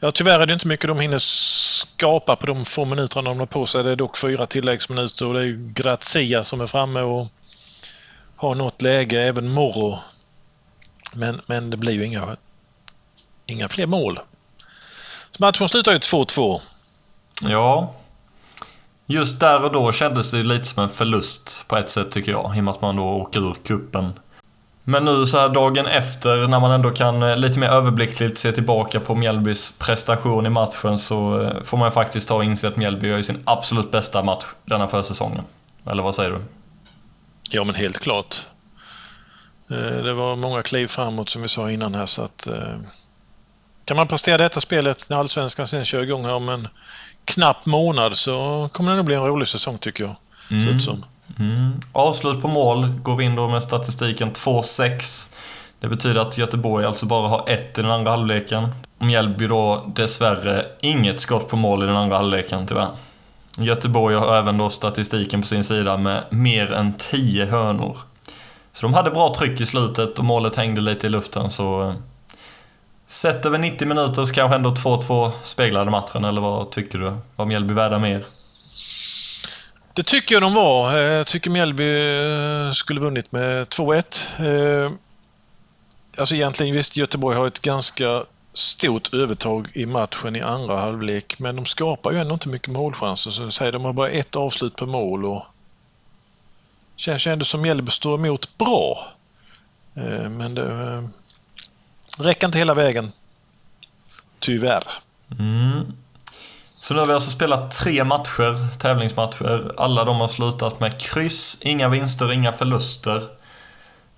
Ja, 0.00 0.10
tyvärr 0.10 0.40
är 0.40 0.46
det 0.46 0.52
inte 0.52 0.68
mycket 0.68 0.88
de 0.88 1.00
hinner 1.00 1.18
skapa 1.18 2.36
på 2.36 2.46
de 2.46 2.64
få 2.64 2.84
minuterna 2.84 3.30
de 3.30 3.38
har 3.38 3.46
på 3.46 3.66
sig. 3.66 3.84
Det 3.84 3.90
är 3.90 3.96
dock 3.96 4.16
fyra 4.16 4.46
tilläggsminuter 4.46 5.26
och 5.26 5.34
det 5.34 5.40
är 5.40 5.44
ju 5.44 5.72
Grazia 5.74 6.44
som 6.44 6.60
är 6.60 6.66
framme 6.66 7.00
och 7.00 7.26
har 8.36 8.54
något 8.54 8.82
läge. 8.82 9.22
Även 9.22 9.48
Morro 9.48 9.98
men, 11.14 11.40
men 11.46 11.70
det 11.70 11.76
blir 11.76 11.92
ju 11.92 12.04
inga, 12.04 12.36
inga 13.46 13.68
fler 13.68 13.86
mål. 13.86 14.20
Matchen 15.38 15.68
slutar 15.68 15.92
ju 15.92 15.98
2-2. 15.98 16.60
Ja. 17.40 17.94
Just 19.06 19.40
där 19.40 19.64
och 19.64 19.72
då 19.72 19.92
kändes 19.92 20.30
det 20.30 20.42
lite 20.42 20.64
som 20.64 20.82
en 20.82 20.88
förlust 20.88 21.64
på 21.68 21.76
ett 21.76 21.90
sätt 21.90 22.10
tycker 22.10 22.32
jag. 22.32 22.56
I 22.56 22.60
och 22.60 22.64
med 22.64 22.74
att 22.74 22.80
man 22.80 22.96
då 22.96 23.04
åker 23.04 23.40
ur 23.40 23.54
kuppen. 23.64 24.12
Men 24.84 25.04
nu 25.04 25.26
så 25.26 25.38
här 25.38 25.48
dagen 25.48 25.86
efter 25.86 26.48
när 26.48 26.60
man 26.60 26.70
ändå 26.70 26.90
kan 26.90 27.22
eh, 27.22 27.36
lite 27.36 27.58
mer 27.58 27.68
överblickligt 27.68 28.38
se 28.38 28.52
tillbaka 28.52 29.00
på 29.00 29.14
Mjällbys 29.14 29.72
prestation 29.78 30.46
i 30.46 30.50
matchen 30.50 30.98
så 30.98 31.40
eh, 31.40 31.62
får 31.62 31.76
man 31.76 31.92
faktiskt 31.92 32.28
ta 32.28 32.34
och 32.34 32.44
inse 32.44 32.68
att 32.68 32.76
Mjällby 32.76 33.08
gör 33.08 33.22
sin 33.22 33.42
absolut 33.44 33.90
bästa 33.90 34.22
match 34.22 34.44
denna 34.64 34.88
försäsongen. 34.88 35.44
Eller 35.86 36.02
vad 36.02 36.14
säger 36.14 36.30
du? 36.30 36.38
Ja 37.50 37.64
men 37.64 37.74
helt 37.74 37.98
klart. 37.98 38.36
Eh, 39.70 40.02
det 40.02 40.14
var 40.14 40.36
många 40.36 40.62
kliv 40.62 40.86
framåt 40.86 41.28
som 41.28 41.42
vi 41.42 41.48
sa 41.48 41.70
innan 41.70 41.94
här 41.94 42.06
så 42.06 42.22
att 42.22 42.48
kan 43.84 43.96
man 43.96 44.06
prestera 44.06 44.38
detta 44.38 44.60
spelet 44.60 45.06
när 45.08 45.16
Allsvenskan 45.16 45.68
sen 45.68 45.84
kör 45.84 46.02
igång 46.02 46.24
här 46.24 46.34
om 46.34 46.48
en 46.48 46.68
knapp 47.24 47.66
månad 47.66 48.16
så 48.16 48.68
kommer 48.72 48.90
det 48.90 48.96
nog 48.96 49.06
bli 49.06 49.14
en 49.14 49.26
rolig 49.26 49.48
säsong 49.48 49.78
tycker 49.78 50.04
jag. 50.04 50.16
Mm. 50.50 50.80
som. 50.80 51.04
Mm. 51.38 51.80
Avslut 51.92 52.42
på 52.42 52.48
mål 52.48 52.88
går 53.02 53.16
vi 53.16 53.24
in 53.24 53.36
då 53.36 53.48
med 53.48 53.62
statistiken 53.62 54.32
2-6. 54.32 55.28
Det 55.80 55.88
betyder 55.88 56.20
att 56.20 56.38
Göteborg 56.38 56.86
alltså 56.86 57.06
bara 57.06 57.28
har 57.28 57.48
ett 57.48 57.78
i 57.78 57.82
den 57.82 57.90
andra 57.90 58.10
halvleken. 58.10 58.68
Mjällby 58.98 59.46
då 59.46 59.92
dessvärre 59.94 60.66
inget 60.80 61.20
skott 61.20 61.48
på 61.48 61.56
mål 61.56 61.82
i 61.82 61.86
den 61.86 61.96
andra 61.96 62.16
halvleken 62.16 62.66
tyvärr. 62.66 62.90
Göteborg 63.58 64.16
har 64.16 64.36
även 64.36 64.58
då 64.58 64.70
statistiken 64.70 65.40
på 65.40 65.46
sin 65.46 65.64
sida 65.64 65.96
med 65.96 66.24
mer 66.30 66.72
än 66.72 66.94
10 66.94 67.46
hörnor. 67.46 67.96
Så 68.72 68.82
de 68.82 68.94
hade 68.94 69.10
bra 69.10 69.34
tryck 69.34 69.60
i 69.60 69.66
slutet 69.66 70.18
och 70.18 70.24
målet 70.24 70.56
hängde 70.56 70.80
lite 70.80 71.06
i 71.06 71.10
luften 71.10 71.50
så... 71.50 71.94
Sett 73.14 73.46
över 73.46 73.58
90 73.58 73.88
minuter 73.88 74.24
så 74.24 74.34
kanske 74.34 74.56
ändå 74.56 74.70
2-2 74.70 75.32
speglade 75.42 75.90
matchen, 75.90 76.24
eller 76.24 76.40
vad 76.40 76.70
tycker 76.70 76.98
du? 76.98 77.16
Var 77.36 77.46
Mjällby 77.46 77.74
värda 77.74 77.98
mer? 77.98 78.24
Det 79.92 80.02
tycker 80.02 80.34
jag 80.34 80.42
de 80.42 80.54
var. 80.54 80.98
Eh, 80.98 81.02
jag 81.02 81.26
tycker 81.26 81.50
Mjällby 81.50 81.84
eh, 81.84 82.72
skulle 82.72 83.00
vunnit 83.00 83.32
med 83.32 83.66
2-1. 83.66 84.84
Eh, 84.84 84.92
alltså 86.18 86.34
egentligen 86.34 86.74
visst, 86.74 86.96
Göteborg 86.96 87.36
har 87.36 87.46
ett 87.46 87.62
ganska 87.62 88.24
stort 88.54 89.14
övertag 89.14 89.68
i 89.72 89.86
matchen 89.86 90.36
i 90.36 90.40
andra 90.40 90.76
halvlek, 90.76 91.38
men 91.38 91.56
de 91.56 91.66
skapar 91.66 92.12
ju 92.12 92.18
ändå 92.18 92.34
inte 92.34 92.48
mycket 92.48 92.68
målchanser. 92.68 93.30
Så 93.30 93.50
säger 93.50 93.72
de 93.72 93.84
har 93.84 93.92
bara 93.92 94.10
ett 94.10 94.36
avslut 94.36 94.76
per 94.76 94.86
mål 94.86 95.24
och 95.24 95.46
Känns 96.96 97.26
ändå 97.26 97.44
som 97.44 97.62
Mjällby 97.62 97.90
står 97.90 98.14
emot 98.14 98.58
bra. 98.58 98.98
Men 100.30 100.54
det 100.54 101.08
räcker 102.18 102.46
inte 102.46 102.58
hela 102.58 102.74
vägen. 102.74 103.12
Tyvärr. 104.38 104.84
Mm. 105.38 105.92
Så 106.76 106.94
nu 106.94 107.00
har 107.00 107.06
vi 107.06 107.12
alltså 107.12 107.30
spelat 107.30 107.70
tre 107.70 108.04
matcher, 108.04 108.78
tävlingsmatcher. 108.78 109.72
Alla 109.76 110.04
de 110.04 110.16
har 110.16 110.28
slutat 110.28 110.80
med 110.80 111.00
kryss, 111.00 111.58
inga 111.60 111.88
vinster, 111.88 112.32
inga 112.32 112.52
förluster. 112.52 113.22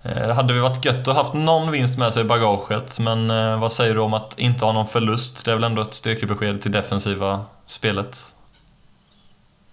Eh, 0.02 0.26
det 0.26 0.34
hade 0.34 0.54
vi 0.54 0.60
varit 0.60 0.84
gött 0.84 1.08
att 1.08 1.16
haft 1.16 1.34
någon 1.34 1.70
vinst 1.70 1.98
med 1.98 2.14
sig 2.14 2.22
i 2.22 2.24
bagaget, 2.24 2.98
men 2.98 3.28
vad 3.60 3.72
säger 3.72 3.94
du 3.94 4.00
om 4.00 4.14
att 4.14 4.38
inte 4.38 4.64
ha 4.64 4.72
någon 4.72 4.86
förlust? 4.86 5.44
Det 5.44 5.50
är 5.50 5.54
väl 5.54 5.64
ändå 5.64 5.82
ett 5.82 5.94
styrkebesked 5.94 6.62
till 6.62 6.72
defensiva 6.72 7.44
spelet? 7.66 8.34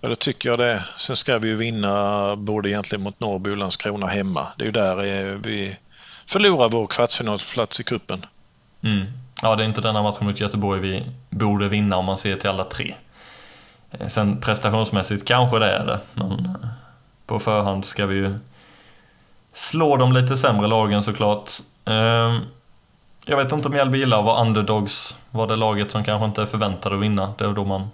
Ja, 0.04 0.10
det 0.10 0.16
tycker 0.16 0.50
jag 0.50 0.60
det. 0.60 0.84
Sen 0.98 1.16
ska 1.16 1.38
vi 1.38 1.48
ju 1.48 1.56
vinna 1.56 2.36
både 2.36 2.70
egentligen 2.70 3.04
mot 3.04 3.20
Norrby 3.20 3.50
och 3.50 3.58
Landskrona 3.58 4.08
hemma. 4.08 4.48
Det 4.58 4.64
är 4.64 4.66
ju 4.66 4.72
där 4.72 4.98
eh, 5.04 5.38
vi 5.44 5.78
förlorar 6.26 6.70
vår 6.70 6.88
kvartsfinalsplats 6.88 7.80
i 7.80 7.84
kuppen. 7.84 8.26
Mm. 8.82 9.06
Ja, 9.42 9.56
det 9.56 9.64
är 9.64 9.68
inte 9.68 9.82
denna 9.82 10.04
matchen 10.04 10.28
mot 10.28 10.40
Göteborg 10.40 10.82
vi 10.82 11.04
borde 11.30 11.68
vinna 11.68 11.98
om 11.98 12.06
man 12.06 12.18
ser 12.18 12.36
till 12.36 12.50
alla 12.50 12.64
tre. 12.64 12.96
Eh, 13.92 14.08
sen 14.08 14.42
prestationsmässigt 14.42 15.28
kanske 15.28 15.60
det 15.60 15.72
är 15.72 15.86
det, 15.86 16.00
men 16.14 16.32
eh, 16.32 16.68
på 17.26 17.40
förhand 17.40 17.86
ska 17.86 18.06
vi 18.06 18.16
ju 18.16 18.40
slå 19.54 19.98
de 19.98 20.14
lite 20.14 20.38
sämre 20.38 20.68
lagen 20.68 21.04
såklart. 21.04 21.52
Ehm, 21.86 22.40
jag 23.26 23.38
vet 23.38 23.52
inte 23.52 23.68
om 23.68 23.74
Mjällby 23.74 23.98
gillar 23.98 24.20
att 24.20 24.26
vara 24.26 24.42
underdogs, 24.42 25.18
var 25.32 25.48
det 25.48 25.56
laget 25.56 25.92
som 25.92 26.04
kanske 26.04 26.26
inte 26.26 26.42
är 26.42 26.46
förväntade 26.46 26.96
att 26.96 27.02
vinna. 27.02 27.34
Det 27.38 27.46
är 27.46 27.54
då 27.54 27.66
man 27.66 27.88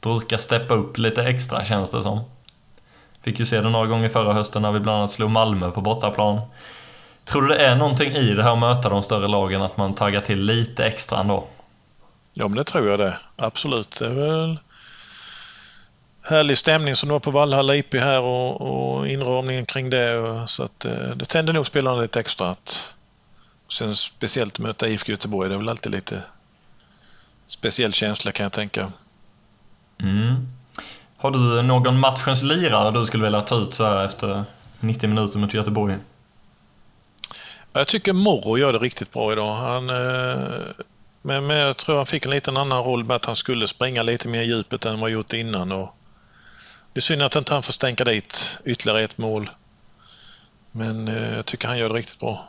brukar 0.00 0.36
steppa 0.36 0.74
upp 0.74 0.98
lite 0.98 1.24
extra 1.24 1.64
känns 1.64 1.90
det 1.90 2.02
som. 2.02 2.20
Fick 3.22 3.38
ju 3.38 3.46
se 3.46 3.60
det 3.60 3.70
några 3.70 3.86
gånger 3.86 4.08
förra 4.08 4.32
hösten 4.32 4.62
när 4.62 4.72
vi 4.72 4.80
bland 4.80 4.98
annat 4.98 5.10
slog 5.10 5.30
Malmö 5.30 5.70
på 5.70 5.80
bortaplan. 5.80 6.40
Tror 7.24 7.42
du 7.42 7.48
det 7.48 7.66
är 7.66 7.76
någonting 7.76 8.12
i 8.12 8.34
det 8.34 8.42
här 8.42 8.52
att 8.52 8.58
möta 8.58 8.88
de 8.88 9.02
större 9.02 9.28
lagen, 9.28 9.62
att 9.62 9.76
man 9.76 9.94
taggar 9.94 10.20
till 10.20 10.40
lite 10.40 10.86
extra 10.86 11.20
ändå? 11.20 11.46
Ja, 12.32 12.48
men 12.48 12.56
det 12.56 12.64
tror 12.64 12.88
jag 12.90 12.98
det. 12.98 13.18
Absolut. 13.36 13.98
Det 13.98 14.06
är 14.06 14.10
väl 14.10 14.58
härlig 16.22 16.58
stämning 16.58 16.96
som 16.96 17.08
det 17.08 17.12
var 17.12 17.20
på 17.20 17.30
Valhalla 17.30 17.76
IP 17.76 17.94
här 17.94 18.20
och, 18.20 18.60
och 18.60 19.08
inramningen 19.08 19.66
kring 19.66 19.90
det. 19.90 20.18
Och, 20.18 20.50
så 20.50 20.62
att, 20.62 20.84
eh, 20.84 21.10
det 21.16 21.24
tände 21.24 21.52
nog 21.52 21.66
spelarna 21.66 22.02
lite 22.02 22.20
extra. 22.20 22.50
Att, 22.50 22.94
sen 23.68 23.96
speciellt 23.96 24.58
möta 24.58 24.88
IFK 24.88 25.12
Göteborg, 25.12 25.48
det 25.48 25.54
är 25.54 25.58
väl 25.58 25.68
alltid 25.68 25.92
lite 25.92 26.22
speciell 27.46 27.92
känsla 27.92 28.32
kan 28.32 28.44
jag 28.44 28.52
tänka. 28.52 28.92
Mm. 30.00 30.48
Har 31.16 31.30
du 31.30 31.62
någon 31.62 31.98
matchens 31.98 32.42
lirare 32.42 32.90
du 32.90 33.06
skulle 33.06 33.24
vilja 33.24 33.40
ta 33.40 33.56
ut 33.56 33.74
så 33.74 33.84
här 33.84 34.04
efter 34.04 34.44
90 34.80 35.08
minuter 35.08 35.38
mot 35.38 35.54
Göteborg? 35.54 35.96
Jag 37.76 37.88
tycker 37.88 38.12
Morro 38.12 38.58
gör 38.58 38.72
det 38.72 38.78
riktigt 38.78 39.12
bra 39.12 39.32
idag. 39.32 39.54
Han, 39.54 39.90
eh, 39.90 40.84
men, 41.22 41.46
men 41.46 41.56
jag 41.56 41.76
tror 41.76 41.96
han 41.96 42.06
fick 42.06 42.24
en 42.24 42.30
liten 42.30 42.56
annan 42.56 42.84
roll 42.84 43.04
med 43.04 43.16
att 43.16 43.24
han 43.24 43.36
skulle 43.36 43.68
springa 43.68 44.02
lite 44.02 44.28
mer 44.28 44.42
djupet 44.42 44.84
än 44.84 44.92
vad 44.92 45.00
han 45.00 45.12
gjort 45.12 45.32
innan. 45.32 45.72
Och 45.72 45.96
det 46.92 46.98
är 46.98 47.02
synd 47.02 47.22
att 47.22 47.36
inte 47.36 47.54
han 47.54 47.62
får 47.62 47.72
stänka 47.72 48.04
dit 48.04 48.58
ytterligare 48.64 49.02
ett 49.02 49.18
mål. 49.18 49.50
Men 50.70 51.08
eh, 51.08 51.36
jag 51.36 51.46
tycker 51.46 51.68
han 51.68 51.78
gör 51.78 51.88
det 51.88 51.94
riktigt 51.94 52.20
bra. 52.20 52.48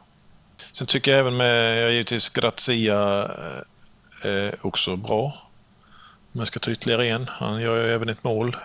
Sen 0.71 0.87
tycker 0.87 1.11
jag 1.11 1.19
även 1.19 1.37
med, 1.37 1.83
jag 1.83 1.91
givetvis 1.91 2.29
Grazia 2.29 3.31
eh, 4.23 4.31
eh, 4.31 4.53
också 4.61 4.95
bra. 4.95 5.33
Om 6.33 6.39
jag 6.39 6.47
ska 6.47 6.59
ta 6.59 6.71
ytterligare 6.71 7.07
en. 7.07 7.27
Han 7.31 7.61
gör 7.61 7.85
ju 7.85 7.93
även 7.93 8.09
ett 8.09 8.23
mål. 8.23 8.57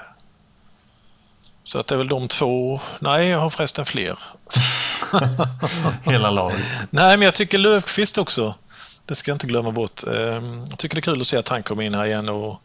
Så 1.65 1.79
att 1.79 1.87
det 1.87 1.95
är 1.95 1.99
väl 1.99 2.09
de 2.09 2.29
två. 2.29 2.81
Nej, 2.99 3.29
jag 3.29 3.39
har 3.39 3.51
förresten 3.51 3.85
fler. 3.85 4.19
Hela 6.03 6.31
laget. 6.31 6.61
Nej, 6.91 7.17
men 7.17 7.25
jag 7.25 7.35
tycker 7.35 7.59
Löfqvist 7.59 8.19
också. 8.19 8.55
Det 9.07 9.15
ska 9.15 9.31
jag 9.31 9.35
inte 9.35 9.47
glömma 9.47 9.71
bort. 9.71 10.03
Ehm, 10.07 10.65
jag 10.69 10.79
tycker 10.79 10.97
det 10.97 11.01
är 11.01 11.13
kul 11.13 11.21
att 11.21 11.27
se 11.27 11.37
att 11.37 11.49
han 11.49 11.63
kommer 11.63 11.83
in 11.83 11.95
här 11.95 12.07
igen. 12.07 12.29
Och 12.29 12.63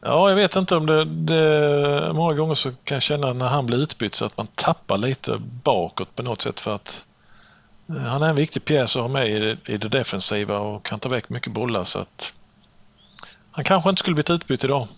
ja, 0.00 0.28
jag 0.28 0.36
vet 0.36 0.56
inte 0.56 0.76
om 0.76 0.86
det, 0.86 1.04
det... 1.04 2.12
Många 2.14 2.34
gånger 2.34 2.54
så 2.54 2.70
kan 2.84 2.96
jag 2.96 3.02
känna 3.02 3.32
när 3.32 3.48
han 3.48 3.66
blir 3.66 3.78
utbytt 3.78 4.14
så 4.14 4.24
att 4.24 4.36
man 4.36 4.46
tappar 4.54 4.96
lite 4.96 5.38
bakåt 5.62 6.14
på 6.14 6.22
något 6.22 6.42
sätt 6.42 6.60
för 6.60 6.74
att 6.74 7.04
eh, 7.88 7.96
han 7.96 8.22
är 8.22 8.28
en 8.28 8.36
viktig 8.36 8.64
pjäs 8.64 8.96
att 8.96 9.02
ha 9.02 9.08
med 9.08 9.28
i 9.30 9.38
det, 9.38 9.72
i 9.72 9.76
det 9.76 9.88
defensiva 9.88 10.58
och 10.58 10.84
kan 10.84 11.00
ta 11.00 11.08
väck 11.08 11.28
mycket 11.28 11.52
bollar 11.52 11.84
så 11.84 11.98
att 11.98 12.34
han 13.50 13.64
kanske 13.64 13.90
inte 13.90 14.00
skulle 14.00 14.14
blivit 14.14 14.30
utbytt 14.30 14.64
idag. 14.64 14.88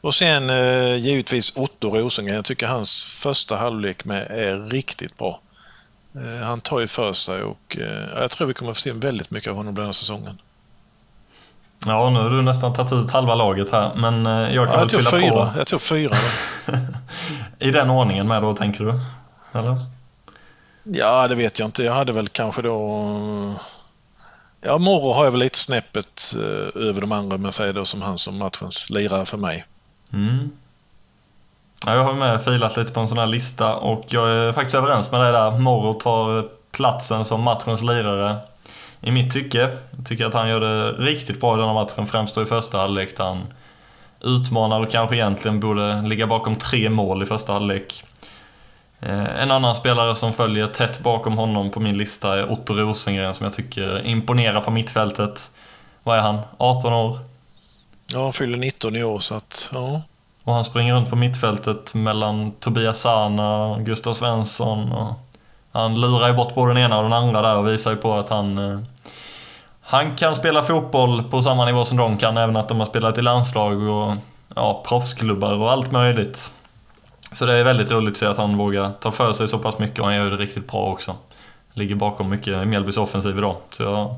Och 0.00 0.14
sen 0.14 0.50
eh, 0.50 0.96
givetvis 0.96 1.52
Otto 1.56 1.90
Rosengren. 1.90 2.36
Jag 2.36 2.44
tycker 2.44 2.66
hans 2.66 3.04
första 3.04 3.56
halvlek 3.56 4.04
med 4.04 4.26
är 4.30 4.70
riktigt 4.70 5.18
bra. 5.18 5.40
Eh, 6.14 6.46
han 6.46 6.60
tar 6.60 6.80
ju 6.80 6.86
för 6.86 7.12
sig 7.12 7.42
och 7.42 7.76
eh, 7.80 8.20
jag 8.20 8.30
tror 8.30 8.48
vi 8.48 8.54
kommer 8.54 8.70
att 8.70 8.76
få 8.76 8.80
se 8.80 8.92
väldigt 8.92 9.30
mycket 9.30 9.50
av 9.50 9.56
honom 9.56 9.74
den 9.74 9.86
här 9.86 9.92
säsongen. 9.92 10.38
Ja, 11.86 12.10
nu 12.10 12.18
har 12.18 12.30
du 12.30 12.42
nästan 12.42 12.74
tagit 12.74 12.92
ut 12.92 13.10
halva 13.10 13.34
laget 13.34 13.72
här, 13.72 13.94
men 13.94 14.26
eh, 14.26 14.54
jag 14.54 14.66
kan 14.66 14.74
ja, 14.74 14.80
väl 14.80 14.90
fylla 14.90 15.10
fyra. 15.10 15.30
på. 15.30 15.58
Jag 15.58 15.66
tror 15.66 15.78
fyra. 15.78 16.16
I 17.58 17.70
den 17.70 17.90
ordningen 17.90 18.28
med 18.28 18.42
då, 18.42 18.56
tänker 18.56 18.84
du? 18.84 18.94
Eller? 19.58 19.76
Ja, 20.84 21.28
det 21.28 21.34
vet 21.34 21.58
jag 21.58 21.68
inte. 21.68 21.82
Jag 21.82 21.92
hade 21.92 22.12
väl 22.12 22.28
kanske 22.28 22.62
då... 22.62 23.54
Ja, 24.64 24.78
Morro 24.78 25.12
har 25.12 25.24
jag 25.24 25.30
väl 25.30 25.40
lite 25.40 25.58
snäppet 25.58 26.34
eh, 26.36 26.82
över 26.88 27.00
de 27.00 27.12
andra, 27.12 27.38
men 27.38 27.52
säger 27.52 27.72
då 27.72 27.84
som 27.84 28.02
han 28.02 28.18
som 28.18 28.38
matchens 28.38 28.90
lirare 28.90 29.26
för 29.26 29.36
mig. 29.36 29.64
Mm. 30.12 30.50
Ja, 31.86 31.94
jag 31.94 32.04
har 32.04 32.14
med 32.14 32.44
filat 32.44 32.76
lite 32.76 32.92
på 32.92 33.00
en 33.00 33.08
sån 33.08 33.18
här 33.18 33.26
lista 33.26 33.76
och 33.76 34.04
jag 34.08 34.30
är 34.30 34.52
faktiskt 34.52 34.74
överens 34.74 35.12
med 35.12 35.20
dig 35.20 35.32
där. 35.32 35.58
Morro 35.58 35.94
tar 35.94 36.48
platsen 36.70 37.24
som 37.24 37.42
matchens 37.42 37.82
lirare. 37.82 38.36
I 39.00 39.10
mitt 39.10 39.32
tycke. 39.32 39.58
Jag 39.96 40.06
tycker 40.06 40.26
att 40.26 40.34
han 40.34 40.48
gör 40.48 40.60
det 40.60 40.92
riktigt 40.92 41.40
bra 41.40 41.54
i 41.54 41.58
den 41.58 41.66
här 41.66 41.74
matchen, 41.74 42.06
främst 42.06 42.34
då 42.34 42.42
i 42.42 42.46
första 42.46 42.78
halvlek 42.78 43.16
där 43.16 43.24
han 43.24 43.46
utmanar 44.20 44.80
och 44.80 44.90
kanske 44.90 45.16
egentligen 45.16 45.60
borde 45.60 46.02
ligga 46.02 46.26
bakom 46.26 46.56
tre 46.56 46.90
mål 46.90 47.22
i 47.22 47.26
första 47.26 47.52
halvlek. 47.52 48.04
Eh, 49.02 49.42
En 49.42 49.50
annan 49.50 49.74
spelare 49.74 50.14
som 50.14 50.32
följer 50.32 50.66
tätt 50.66 51.00
bakom 51.00 51.38
honom 51.38 51.70
på 51.70 51.80
min 51.80 51.98
lista 51.98 52.38
är 52.38 52.52
Otto 52.52 52.74
Rosengren 52.74 53.34
som 53.34 53.44
jag 53.44 53.52
tycker 53.52 54.06
imponerar 54.06 54.60
på 54.60 54.70
mittfältet. 54.70 55.50
Vad 56.02 56.18
är 56.18 56.22
han? 56.22 56.38
18 56.58 56.92
år? 56.92 57.18
Ja, 58.12 58.22
han 58.22 58.32
fyller 58.32 58.58
19 58.58 58.96
i 58.96 59.04
år 59.04 59.18
så 59.18 59.34
att, 59.34 59.70
ja. 59.72 60.02
Och 60.44 60.54
han 60.54 60.64
springer 60.64 60.94
runt 60.94 61.10
på 61.10 61.16
mittfältet 61.16 61.94
mellan 61.94 62.52
Tobias 62.52 63.00
Sana 63.00 63.64
och 63.64 63.84
Gustav 63.84 64.14
Svensson. 64.14 64.92
Och 64.92 65.14
han 65.72 66.00
lurar 66.00 66.28
ju 66.28 66.34
bort 66.34 66.54
både 66.54 66.74
den 66.74 66.82
ena 66.82 66.96
och 66.96 67.02
den 67.02 67.12
andra 67.12 67.42
där 67.42 67.56
och 67.56 67.68
visar 67.68 67.90
ju 67.90 67.96
på 67.96 68.14
att 68.14 68.28
han... 68.28 68.58
eh, 68.58 68.78
Han 69.80 70.16
kan 70.16 70.34
spela 70.34 70.62
fotboll 70.62 71.22
på 71.22 71.42
samma 71.42 71.64
nivå 71.64 71.84
som 71.84 71.98
de 71.98 72.18
kan, 72.18 72.36
även 72.36 72.56
att 72.56 72.68
de 72.68 72.78
har 72.78 72.86
spelat 72.86 73.18
i 73.18 73.22
landslag 73.22 73.82
och 73.82 74.16
ja, 74.56 74.82
proffsklubbar 74.88 75.52
och 75.54 75.72
allt 75.72 75.90
möjligt. 75.92 76.50
Så 77.34 77.46
det 77.46 77.54
är 77.54 77.64
väldigt 77.64 77.90
roligt 77.90 78.10
att 78.10 78.16
se 78.16 78.26
att 78.26 78.36
han 78.36 78.56
vågar 78.56 78.90
ta 79.00 79.10
för 79.10 79.32
sig 79.32 79.48
så 79.48 79.58
pass 79.58 79.78
mycket 79.78 79.98
och 79.98 80.06
han 80.06 80.14
gör 80.14 80.30
det 80.30 80.36
riktigt 80.36 80.70
bra 80.70 80.86
också. 80.86 81.16
Ligger 81.72 81.94
bakom 81.94 82.30
mycket 82.30 82.62
i 82.62 82.64
Mjällbys 82.64 82.96
offensiv 82.96 83.38
idag. 83.38 83.56
Så 83.70 83.82
jag 83.82 84.16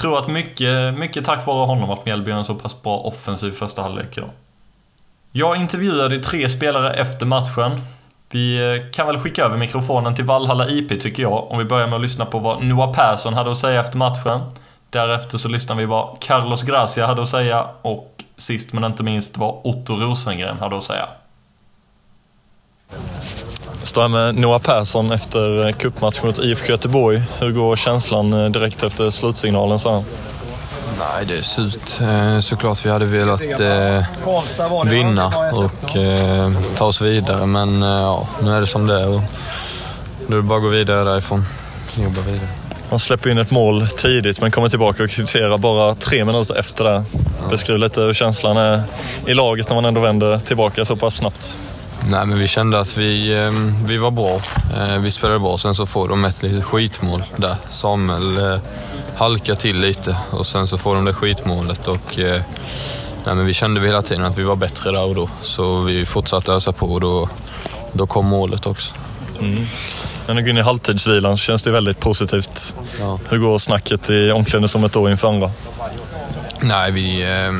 tror 0.00 0.18
att 0.18 0.28
mycket, 0.28 0.98
mycket 0.98 1.24
tack 1.24 1.46
vare 1.46 1.66
honom 1.66 1.90
att 1.90 2.04
Mjällby 2.04 2.30
gör 2.30 2.38
en 2.38 2.44
så 2.44 2.54
pass 2.54 2.82
bra 2.82 2.98
offensiv 2.98 3.50
första 3.50 3.82
halvlek 3.82 4.18
idag. 4.18 4.30
Jag 5.32 5.56
intervjuade 5.56 6.18
tre 6.18 6.48
spelare 6.48 6.94
efter 6.94 7.26
matchen. 7.26 7.80
Vi 8.30 8.74
eh, 8.74 8.90
kan 8.90 9.06
väl 9.06 9.18
skicka 9.18 9.44
över 9.44 9.56
mikrofonen 9.56 10.14
till 10.14 10.24
Valhalla 10.24 10.68
IP 10.68 11.00
tycker 11.00 11.22
jag. 11.22 11.50
Om 11.50 11.58
vi 11.58 11.64
börjar 11.64 11.86
med 11.86 11.96
att 11.96 12.02
lyssna 12.02 12.26
på 12.26 12.38
vad 12.38 12.64
Noah 12.64 12.92
Persson 12.92 13.34
hade 13.34 13.50
att 13.50 13.58
säga 13.58 13.80
efter 13.80 13.98
matchen. 13.98 14.40
Därefter 14.90 15.38
så 15.38 15.48
lyssnar 15.48 15.76
vi 15.76 15.84
vad 15.84 16.20
Carlos 16.20 16.62
Gracia 16.62 17.06
hade 17.06 17.22
att 17.22 17.28
säga 17.28 17.66
och 17.82 18.24
sist 18.36 18.72
men 18.72 18.84
inte 18.84 19.02
minst 19.02 19.36
vad 19.36 19.60
Otto 19.64 19.96
Rosengren 19.96 20.58
hade 20.58 20.76
att 20.76 20.84
säga. 20.84 21.08
Står 23.82 24.00
här 24.02 24.08
med 24.08 24.34
Noah 24.34 24.60
Persson 24.62 25.12
efter 25.12 25.72
cupmatchen 25.72 26.26
mot 26.26 26.38
IFK 26.38 26.66
Göteborg. 26.68 27.22
Hur 27.38 27.52
går 27.52 27.76
känslan 27.76 28.32
eh, 28.32 28.50
direkt 28.50 28.82
efter 28.82 29.10
slutsignalen 29.10 29.78
så 29.78 29.90
här? 29.94 30.04
Nej, 30.98 31.26
det 31.26 31.38
är 31.38 31.42
surt. 31.42 32.00
Eh, 32.00 32.40
Såklart 32.40 32.86
vi 32.86 32.90
hade 32.90 33.04
velat 33.04 33.42
eh, 33.42 34.04
vinna 34.90 35.26
och 35.52 35.96
eh, 35.96 36.52
ta 36.76 36.84
oss 36.84 37.00
vidare, 37.00 37.46
men 37.46 37.82
eh, 37.82 37.88
ja, 37.88 38.28
nu 38.42 38.50
är 38.56 38.60
det 38.60 38.66
som 38.66 38.86
det 38.86 39.00
är. 39.00 39.08
Och 39.08 39.20
nu 40.26 40.36
är 40.36 40.40
det 40.40 40.42
bara 40.42 40.56
att 40.58 40.62
gå 40.62 40.68
vidare 40.68 41.04
därifrån. 41.04 41.44
Jobba 41.96 42.20
vidare. 42.20 42.48
Han 42.90 42.98
släpper 42.98 43.30
in 43.30 43.38
ett 43.38 43.50
mål 43.50 43.88
tidigt 43.88 44.40
men 44.40 44.50
kommer 44.50 44.68
tillbaka 44.68 45.02
och 45.02 45.10
kvitterar 45.10 45.58
bara 45.58 45.94
tre 45.94 46.24
minuter 46.24 46.56
efter 46.58 46.84
det. 46.84 47.04
Beskriv 47.50 47.78
lite 47.78 48.00
hur 48.00 48.14
känslan 48.14 48.56
är 48.56 48.82
i 49.26 49.34
laget 49.34 49.68
när 49.68 49.74
man 49.74 49.84
ändå 49.84 50.00
vänder 50.00 50.38
tillbaka 50.38 50.84
så 50.84 50.96
pass 50.96 51.14
snabbt. 51.14 51.58
Nej, 52.08 52.26
men 52.26 52.38
vi 52.38 52.48
kände 52.48 52.80
att 52.80 52.96
vi, 52.96 53.32
eh, 53.32 53.50
vi 53.86 53.96
var 53.96 54.10
bra. 54.10 54.40
Eh, 54.76 54.98
vi 54.98 55.10
spelade 55.10 55.38
bra. 55.38 55.58
Sen 55.58 55.74
så 55.74 55.86
får 55.86 56.08
de 56.08 56.24
ett 56.24 56.42
litet 56.42 56.64
skitmål 56.64 57.24
där. 57.36 57.56
Samuel 57.70 58.38
eh, 58.38 58.58
halkar 59.16 59.54
till 59.54 59.80
lite 59.80 60.16
och 60.30 60.46
sen 60.46 60.66
så 60.66 60.78
får 60.78 60.94
de 60.94 61.04
det 61.04 61.14
skitmålet. 61.14 61.88
Och, 61.88 62.18
eh, 62.18 62.42
nej, 63.24 63.34
men 63.34 63.46
vi 63.46 63.52
kände 63.52 63.80
hela 63.80 64.02
tiden 64.02 64.24
att 64.24 64.38
vi 64.38 64.42
var 64.42 64.56
bättre 64.56 64.90
där 64.90 65.04
och 65.04 65.14
då. 65.14 65.28
Så 65.42 65.80
vi 65.80 66.06
fortsatte 66.06 66.52
ösa 66.52 66.72
på 66.72 66.86
och 66.86 67.00
då, 67.00 67.28
då 67.92 68.06
kom 68.06 68.26
målet 68.26 68.66
också. 68.66 68.94
När 70.26 70.34
ni 70.34 70.42
går 70.42 70.50
in 70.50 70.58
i 70.58 70.62
halvtidsvilan 70.62 71.36
känns 71.36 71.62
det 71.62 71.70
väldigt 71.70 72.00
positivt. 72.00 72.74
Ja. 73.00 73.18
Hur 73.28 73.38
går 73.38 73.58
snacket 73.58 74.10
i 74.10 74.30
omklädningsrummet 74.30 74.92
då 74.92 75.10
inför 75.10 75.28
andra? 75.28 75.50
Nej, 76.60 76.92
vi, 76.92 77.22
eh, 77.22 77.52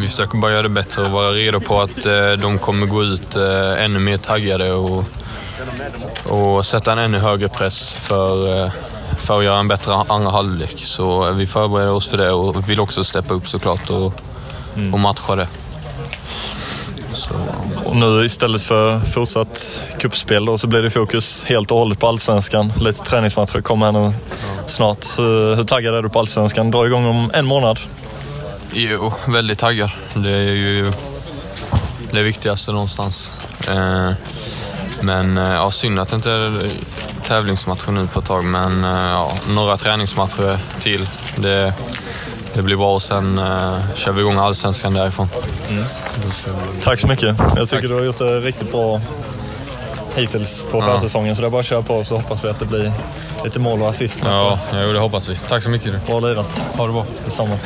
vi 0.00 0.08
försöker 0.08 0.38
bara 0.38 0.52
göra 0.52 0.62
det 0.62 0.68
bättre 0.68 1.02
och 1.02 1.10
vara 1.10 1.30
redo 1.30 1.60
på 1.60 1.80
att 1.80 2.06
eh, 2.06 2.32
de 2.32 2.58
kommer 2.58 2.86
gå 2.86 3.04
ut 3.04 3.36
eh, 3.36 3.84
ännu 3.84 3.98
mer 3.98 4.16
taggade 4.16 4.72
och, 4.72 5.04
och 6.24 6.66
sätta 6.66 6.92
en 6.92 6.98
ännu 6.98 7.18
högre 7.18 7.48
press 7.48 7.94
för, 7.94 8.60
eh, 8.60 8.70
för 9.18 9.38
att 9.38 9.44
göra 9.44 9.58
en 9.58 9.68
bättre 9.68 9.94
andra 9.94 10.30
halvlek. 10.30 10.76
Så 10.84 11.32
vi 11.32 11.46
förbereder 11.46 11.92
oss 11.92 12.10
för 12.10 12.18
det 12.18 12.32
och 12.32 12.70
vill 12.70 12.80
också 12.80 13.04
steppa 13.04 13.34
upp 13.34 13.48
såklart 13.48 13.90
och, 13.90 14.12
och 14.92 15.00
matcha 15.00 15.36
det. 15.36 15.48
Så, 17.12 17.34
Och 17.84 17.96
nu 17.96 18.24
istället 18.24 18.62
för 18.62 19.00
fortsatt 19.00 19.82
kuppspel 19.98 20.44
då, 20.44 20.58
så 20.58 20.66
blir 20.66 20.82
det 20.82 20.90
fokus 20.90 21.44
helt 21.44 21.70
och 21.70 21.78
hållet 21.78 21.98
på 21.98 22.08
Allsvenskan. 22.08 22.72
Lite 22.80 23.02
träningsmatcher 23.02 23.60
kommer 23.60 23.86
här 23.86 23.92
nu 23.92 24.12
snart. 24.66 25.04
Så 25.04 25.22
hur 25.54 25.64
taggad 25.64 25.94
är 25.94 26.02
du 26.02 26.08
på 26.08 26.18
Allsvenskan? 26.18 26.70
Drar 26.70 26.86
igång 26.86 27.06
om 27.06 27.30
en 27.34 27.46
månad. 27.46 27.78
Jo, 28.78 29.12
väldigt 29.26 29.58
taggad. 29.58 29.90
Det 30.14 30.32
är 30.32 30.52
ju 30.52 30.92
det 32.10 32.22
viktigaste 32.22 32.72
någonstans. 32.72 33.30
Eh, 33.68 34.12
men 35.00 35.38
eh, 35.38 35.54
ja, 35.54 35.70
synd 35.70 35.98
att 35.98 36.08
det 36.08 36.16
inte 36.16 36.30
är 36.30 36.70
tävlingsmatcher 37.22 37.90
nu 37.92 38.06
på 38.06 38.20
ett 38.20 38.26
tag, 38.26 38.44
men 38.44 38.84
eh, 38.84 38.90
ja, 38.90 39.32
några 39.48 39.76
träningsmatcher 39.76 40.58
till. 40.80 41.08
Det, 41.36 41.74
det 42.54 42.62
blir 42.62 42.76
bra 42.76 42.94
och 42.94 43.02
sen 43.02 43.38
eh, 43.38 43.78
kör 43.94 44.12
vi 44.12 44.20
igång 44.20 44.36
allsvenskan 44.36 44.94
därifrån. 44.94 45.28
Tack 46.82 47.00
så 47.00 47.06
mycket. 47.06 47.36
Jag 47.56 47.68
tycker 47.68 47.88
du 47.88 47.94
har 47.94 48.02
gjort 48.02 48.18
det 48.18 48.40
riktigt 48.40 48.72
bra 48.72 49.00
hittills 50.14 50.66
på 50.70 50.82
försäsongen. 50.82 51.36
Så 51.36 51.42
det 51.42 51.48
är 51.48 51.50
bara 51.50 51.60
att 51.60 51.66
köra 51.66 51.82
på 51.82 52.04
så 52.04 52.16
hoppas 52.16 52.44
vi 52.44 52.48
att 52.48 52.58
det 52.58 52.64
blir 52.64 52.92
lite 53.44 53.58
mål 53.58 53.82
och 53.82 53.88
assist. 53.88 54.18
Ja, 54.24 54.58
jo, 54.72 54.92
det 54.92 54.98
hoppas 54.98 55.28
vi. 55.28 55.36
Tack 55.36 55.62
så 55.62 55.70
mycket. 55.70 56.06
Bra 56.06 56.20
lirat. 56.20 56.62
Ha 56.76 56.86
det 56.86 56.92
bra. 56.92 57.06
Detsamma. 57.24 57.58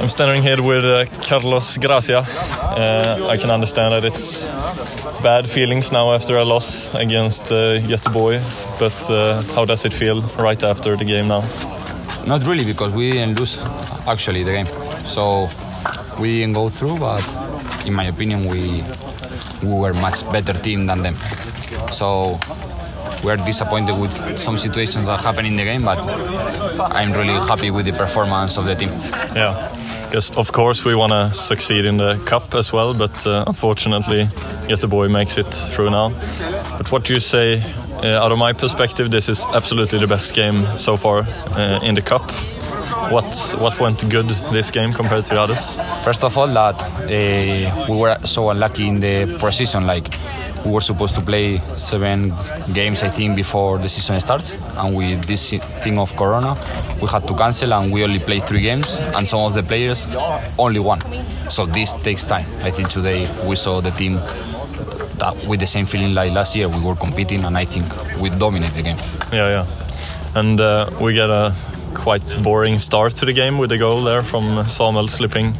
I'm 0.00 0.08
standing 0.08 0.42
here 0.42 0.62
with 0.62 0.82
uh, 0.82 1.04
Carlos 1.20 1.76
Gracia. 1.76 2.20
Uh, 2.20 3.28
I 3.28 3.36
can 3.36 3.50
understand 3.50 3.92
that 3.92 4.06
it's 4.06 4.48
bad 5.22 5.46
feelings 5.46 5.92
now 5.92 6.14
after 6.14 6.38
a 6.38 6.44
loss 6.44 6.94
against 6.94 7.52
uh, 7.52 7.76
Göteborg, 7.80 8.40
but 8.78 9.10
uh, 9.10 9.42
how 9.54 9.66
does 9.66 9.84
it 9.84 9.92
feel 9.92 10.22
right 10.38 10.62
after 10.64 10.96
the 10.96 11.04
game 11.04 11.28
now? 11.28 11.44
Not 12.26 12.46
really, 12.46 12.64
because 12.64 12.94
we 12.94 13.12
didn't 13.12 13.38
lose 13.38 13.58
actually 14.08 14.42
the 14.42 14.52
game. 14.52 14.66
So 15.04 15.50
we 16.18 16.40
didn't 16.40 16.54
go 16.54 16.70
through, 16.70 16.96
but 16.96 17.22
in 17.84 17.92
my 17.92 18.04
opinion, 18.04 18.48
we 18.48 18.82
we 19.62 19.74
were 19.74 19.92
much 19.92 20.24
better 20.32 20.54
team 20.54 20.86
than 20.86 21.02
them. 21.02 21.16
So 21.92 22.38
we 23.24 23.30
are 23.30 23.36
disappointed 23.36 23.98
with 23.98 24.12
some 24.38 24.56
situations 24.56 25.06
that 25.06 25.20
happened 25.20 25.46
in 25.46 25.56
the 25.56 25.64
game, 25.64 25.84
but 25.84 25.98
I'm 26.80 27.12
really 27.12 27.34
happy 27.46 27.70
with 27.70 27.86
the 27.86 27.92
performance 27.92 28.56
of 28.56 28.64
the 28.64 28.74
team. 28.74 28.90
Yeah, 29.34 29.70
because 30.06 30.30
of 30.36 30.52
course 30.52 30.84
we 30.84 30.94
want 30.94 31.12
to 31.12 31.32
succeed 31.32 31.84
in 31.84 31.96
the 31.96 32.16
cup 32.26 32.54
as 32.54 32.72
well, 32.72 32.94
but 32.94 33.26
uh, 33.26 33.44
unfortunately 33.46 34.24
Göteborg 34.68 35.10
makes 35.10 35.36
it 35.36 35.46
through 35.46 35.90
now. 35.90 36.10
But 36.78 36.90
what 36.90 37.04
do 37.04 37.14
you 37.14 37.20
say? 37.20 37.62
Uh, 38.02 38.24
out 38.24 38.32
of 38.32 38.38
my 38.38 38.54
perspective, 38.54 39.10
this 39.10 39.28
is 39.28 39.44
absolutely 39.54 39.98
the 39.98 40.06
best 40.06 40.32
game 40.32 40.66
so 40.78 40.96
far 40.96 41.18
uh, 41.50 41.80
in 41.82 41.94
the 41.94 42.02
cup. 42.02 42.30
What 43.10 43.56
what 43.58 43.78
went 43.78 44.08
good 44.08 44.28
this 44.52 44.70
game 44.70 44.92
compared 44.92 45.26
to 45.26 45.40
others? 45.40 45.78
First 46.02 46.24
of 46.24 46.38
all, 46.38 46.46
that 46.48 46.80
uh, 46.80 47.86
we 47.88 47.96
were 47.96 48.16
so 48.24 48.48
unlucky 48.50 48.88
in 48.88 49.00
the 49.00 49.26
preseason. 49.38 49.84
Like 49.86 50.08
we 50.64 50.70
were 50.70 50.80
supposed 50.80 51.14
to 51.14 51.20
play 51.20 51.58
seven 51.76 52.32
games, 52.72 53.02
I 53.02 53.08
think, 53.08 53.36
before 53.36 53.78
the 53.78 53.88
season 53.88 54.20
starts, 54.20 54.56
and 54.76 54.96
with 54.96 55.24
this 55.24 55.50
thing 55.82 55.98
of 55.98 56.14
Corona, 56.16 56.56
we 57.00 57.08
had 57.08 57.26
to 57.28 57.34
cancel, 57.34 57.72
and 57.72 57.92
we 57.92 58.04
only 58.04 58.18
played 58.18 58.42
three 58.42 58.60
games, 58.60 58.98
and 58.98 59.26
some 59.26 59.40
of 59.40 59.54
the 59.54 59.62
players 59.62 60.06
only 60.58 60.80
one. 60.80 61.00
So 61.50 61.66
this 61.66 61.94
takes 61.94 62.24
time. 62.24 62.46
I 62.62 62.70
think 62.70 62.90
today 62.90 63.28
we 63.46 63.56
saw 63.56 63.80
the 63.80 63.90
team 63.90 64.20
that 65.20 65.36
with 65.46 65.60
the 65.60 65.66
same 65.66 65.86
feeling 65.86 66.14
like 66.14 66.32
last 66.32 66.56
year. 66.56 66.68
We 66.68 66.80
were 66.82 66.96
competing, 66.96 67.44
and 67.44 67.56
I 67.56 67.64
think 67.64 67.86
we 68.18 68.30
dominate 68.30 68.72
the 68.72 68.82
game. 68.82 68.98
Yeah, 69.32 69.48
yeah. 69.50 69.66
And 70.34 70.60
uh, 70.60 70.90
we 71.00 71.14
get 71.14 71.30
a 71.30 71.54
quite 71.94 72.36
boring 72.42 72.78
start 72.78 73.16
to 73.16 73.26
the 73.26 73.32
game 73.32 73.58
with 73.58 73.72
a 73.72 73.78
goal 73.78 74.02
there 74.02 74.22
from 74.22 74.64
Samuel 74.68 75.08
slipping. 75.08 75.54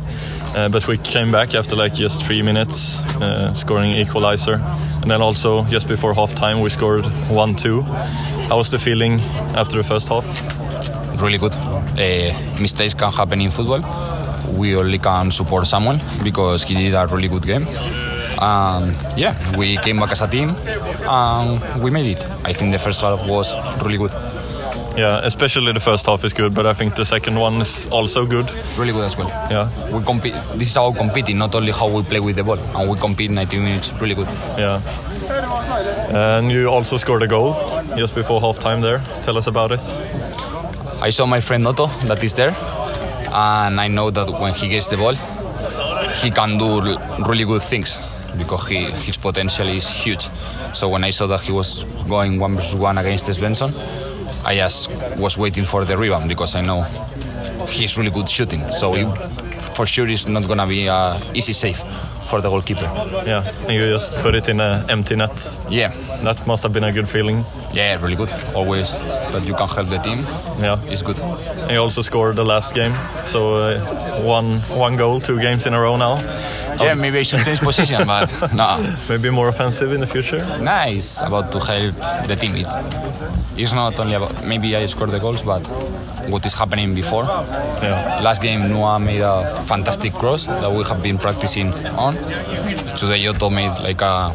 Uh, 0.57 0.69
but 0.69 0.87
we 0.89 0.99
came 0.99 1.31
back 1.31 1.55
after 1.55 1.77
like 1.77 1.95
just 1.95 2.25
three 2.25 2.43
minutes, 2.43 3.05
uh, 3.21 3.55
scoring 3.55 3.93
equalizer. 3.93 4.61
And 5.03 5.11
then 5.11 5.23
also 5.23 5.65
just 5.65 5.89
before 5.89 6.15
half 6.15 6.35
time, 6.35 6.61
we 6.61 6.71
scored 6.71 7.05
1 7.05 7.57
2. 7.57 7.83
How 7.83 8.59
was 8.59 8.71
the 8.71 8.79
feeling 8.79 9.21
after 9.55 9.77
the 9.77 9.83
first 9.83 10.09
half? 10.09 10.27
really 11.21 11.39
good. 11.39 11.53
Uh, 11.55 12.61
mistakes 12.61 12.95
can 12.95 13.13
happen 13.13 13.41
in 13.41 13.51
football. 13.51 13.83
We 14.53 14.77
only 14.77 14.99
can 14.99 15.31
support 15.31 15.67
someone 15.67 16.01
because 16.23 16.65
he 16.65 16.75
did 16.75 16.95
a 16.95 17.07
really 17.07 17.29
good 17.29 17.47
game. 17.47 17.67
Um, 18.39 18.95
yeah, 19.17 19.35
we 19.57 19.77
came 19.79 19.99
back 19.99 20.13
as 20.13 20.23
a 20.23 20.29
team 20.29 20.51
and 21.07 21.83
we 21.83 21.91
made 21.91 22.17
it. 22.17 22.25
I 22.45 22.53
think 22.53 22.73
the 22.73 22.79
first 22.79 23.01
half 23.03 23.27
was 23.27 23.55
really 23.83 23.99
good. 23.99 24.13
Yeah, 24.96 25.20
especially 25.24 25.72
the 25.72 25.81
first 25.81 26.07
half 26.07 26.24
is 26.24 26.33
good, 26.33 26.53
but 26.55 26.66
I 26.66 26.72
think 26.74 26.94
the 26.94 27.05
second 27.05 27.38
one 27.38 27.61
is 27.61 27.88
also 27.90 28.26
good. 28.26 28.50
Really 28.76 28.92
good 28.92 29.05
as 29.05 29.16
well. 29.16 29.29
Yeah, 29.50 29.68
We 29.96 30.03
compete. 30.05 30.35
This 30.57 30.68
is 30.68 30.76
about 30.76 30.96
competing, 30.96 31.38
not 31.38 31.55
only 31.55 31.72
how 31.72 31.88
we 31.88 32.03
play 32.03 32.20
with 32.20 32.37
the 32.37 32.44
ball. 32.44 32.59
And 32.59 32.90
we 32.90 32.98
compete 32.98 33.31
90 33.31 33.59
minutes. 33.59 33.92
Really 34.00 34.14
good. 34.14 34.29
yeah. 34.59 34.81
And 36.12 36.50
you 36.50 36.66
also 36.66 36.96
scored 36.96 37.22
a 37.22 37.29
goal 37.29 37.55
just 37.96 38.14
before 38.14 38.40
half 38.40 38.59
time 38.59 38.81
there. 38.81 39.00
Tell 39.22 39.38
us 39.38 39.46
about 39.46 39.72
it. 39.72 39.81
I 41.00 41.11
saw 41.11 41.24
my 41.24 41.40
friend 41.40 41.66
Otto 41.66 41.87
that 42.09 42.22
is 42.24 42.35
there, 42.35 42.55
and 43.33 43.81
I 43.81 43.88
know 43.88 44.11
that 44.11 44.29
when 44.40 44.53
he 44.55 44.68
gets 44.68 44.88
the 44.90 44.96
ball, 44.96 45.14
he 46.22 46.31
can 46.31 46.59
do 46.59 46.81
really 47.26 47.44
good 47.44 47.62
things 47.62 47.98
because 48.37 48.66
he, 48.68 48.90
his 48.90 49.16
potential 49.16 49.68
is 49.68 49.88
huge. 49.88 50.29
So 50.74 50.88
when 50.88 51.05
I 51.05 51.11
saw 51.11 51.26
that 51.29 51.40
he 51.40 51.53
was 51.53 51.85
going 52.09 52.38
one 52.38 52.57
versus 52.57 52.74
one 52.74 52.98
against 52.98 53.26
Svensson, 53.26 53.72
I 54.45 54.55
just 54.57 54.90
was 55.16 55.37
waiting 55.38 55.64
for 55.64 55.85
the 55.85 55.97
rebound 55.97 56.29
because 56.29 56.55
I 56.55 56.61
know 56.62 56.83
he's 57.69 57.97
really 57.99 58.11
good 58.11 58.29
shooting. 58.29 58.62
So 58.73 58.95
it, 58.95 59.07
for 59.75 59.87
sure 59.87 60.09
it's 60.09 60.27
not 60.27 60.47
gonna 60.49 60.66
be 60.66 60.88
easy 61.35 61.53
save 61.53 61.79
for 62.31 62.40
the 62.40 62.49
goalkeeper. 62.49 62.83
Yeah, 63.27 63.43
and 63.66 63.71
you 63.75 63.88
just 63.93 64.14
put 64.19 64.35
it 64.37 64.49
in 64.49 64.61
an 64.61 64.88
empty 64.88 65.16
net. 65.16 65.59
Yeah, 65.69 65.93
That 66.23 66.47
must 66.47 66.62
have 66.62 66.73
been 66.73 66.85
a 66.85 66.93
good 66.93 67.09
feeling. 67.09 67.45
yeah, 67.73 68.01
really 68.01 68.14
good. 68.16 68.31
Always 68.55 68.97
that 69.33 69.45
you 69.45 69.55
can 69.55 69.69
help 69.69 69.88
the 69.88 69.99
team 69.99 70.19
Yeah. 70.62 70.79
it's 70.87 71.03
good. 71.03 71.21
And 71.21 71.71
you 71.73 71.79
also 71.79 72.03
scored 72.03 72.37
the 72.37 72.45
last 72.45 72.73
game, 72.75 72.95
so 73.25 73.55
uh, 73.57 74.23
one 74.23 74.61
one 74.79 74.97
goal, 74.97 75.21
two 75.21 75.40
games 75.40 75.66
in 75.66 75.75
a 75.75 75.81
row 75.81 75.97
now. 75.97 76.19
Yeah, 76.81 76.95
maybe 76.95 77.19
I 77.19 77.23
should 77.23 77.45
change 77.45 77.61
position, 77.61 78.07
but 78.07 78.53
no. 78.55 78.77
Maybe 79.09 79.31
more 79.31 79.49
offensive 79.49 79.93
in 79.93 80.01
the 80.01 80.07
future. 80.07 80.38
nice 80.61 81.21
about 81.23 81.53
to 81.53 81.59
help 81.59 81.95
the 82.29 82.37
team. 82.37 82.57
It's, 82.57 82.75
it's 83.57 83.73
not 83.73 83.99
only 84.01 84.14
about 84.14 84.45
maybe 84.45 84.75
I 84.77 84.87
scored 84.87 85.11
the 85.11 85.19
goals, 85.19 85.43
but 85.43 85.66
what 86.29 86.45
is 86.47 86.55
happening 86.55 86.95
before. 86.95 87.25
Yeah, 87.25 88.21
Last 88.23 88.40
game, 88.43 88.69
Noah 88.69 88.99
made 88.99 89.21
a 89.21 89.45
fantastic 89.66 90.12
cross 90.14 90.47
that 90.47 90.71
we 90.71 90.83
have 90.85 91.03
been 91.03 91.19
practicing 91.19 91.73
on. 91.99 92.14
Today, 92.97 93.27
Otto 93.27 93.51
made 93.51 93.73
like 93.83 94.01
a 94.01 94.33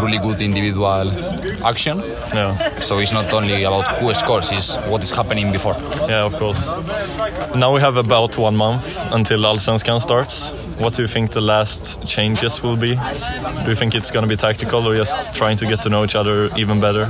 really 0.00 0.18
good 0.18 0.40
individual 0.40 1.10
action. 1.64 1.98
yeah, 2.34 2.80
So 2.80 2.98
it's 2.98 3.12
not 3.12 3.32
only 3.32 3.64
about 3.64 3.86
who 3.98 4.12
scores, 4.14 4.52
it's 4.52 4.76
what 4.90 5.02
is 5.02 5.10
happening 5.10 5.52
before. 5.52 5.76
yeah. 6.08 6.24
Of 6.24 6.36
course. 6.36 6.70
Now 7.54 7.72
we 7.74 7.80
have 7.80 7.96
about 7.96 8.36
one 8.38 8.56
month 8.56 8.98
until 9.12 9.38
Allsvenskan 9.40 10.00
starts. 10.00 10.52
What 10.78 10.94
do 10.94 11.02
you 11.02 11.08
think 11.08 11.32
the 11.32 11.40
last 11.40 11.98
changes 12.06 12.62
will 12.62 12.76
be? 12.76 12.94
Do 13.64 13.68
you 13.70 13.74
think 13.74 13.94
it's 13.94 14.10
going 14.10 14.22
to 14.22 14.28
be 14.28 14.36
tactical 14.36 14.86
or 14.86 14.96
just 14.96 15.34
trying 15.34 15.56
to 15.58 15.66
get 15.66 15.82
to 15.82 15.88
know 15.88 16.04
each 16.04 16.16
other 16.16 16.50
even 16.56 16.80
better? 16.80 17.06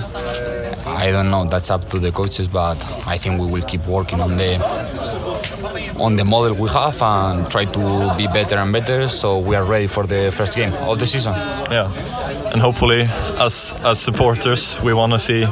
I 0.87 1.11
don't 1.13 1.31
know. 1.31 1.45
That's 1.45 1.71
up 1.71 1.89
to 1.91 1.99
the 1.99 2.11
coaches, 2.11 2.49
but 2.49 2.77
I 3.07 3.19
think 3.19 3.41
we 3.41 3.47
will 3.47 3.63
keep 3.67 3.87
working 3.87 4.21
on 4.21 4.37
the 4.37 4.57
on 6.01 6.17
the 6.17 6.25
model 6.25 6.55
we 6.55 6.69
have 6.71 7.01
and 7.03 7.51
try 7.51 7.65
to 7.65 8.15
be 8.17 8.27
better 8.27 8.57
and 8.57 8.73
better. 8.73 9.09
So 9.09 9.39
we 9.39 9.57
are 9.57 9.65
ready 9.65 9.87
for 9.87 10.07
the 10.07 10.33
first 10.33 10.55
game 10.55 10.73
of 10.89 10.99
the 10.99 11.07
season. 11.07 11.33
Yeah. 11.71 11.91
And 12.53 12.61
hopefully, 12.63 13.03
as 13.39 13.75
as 13.85 14.01
supporters, 14.01 14.81
we 14.83 14.93
want 14.95 15.13
to 15.13 15.19
see 15.19 15.45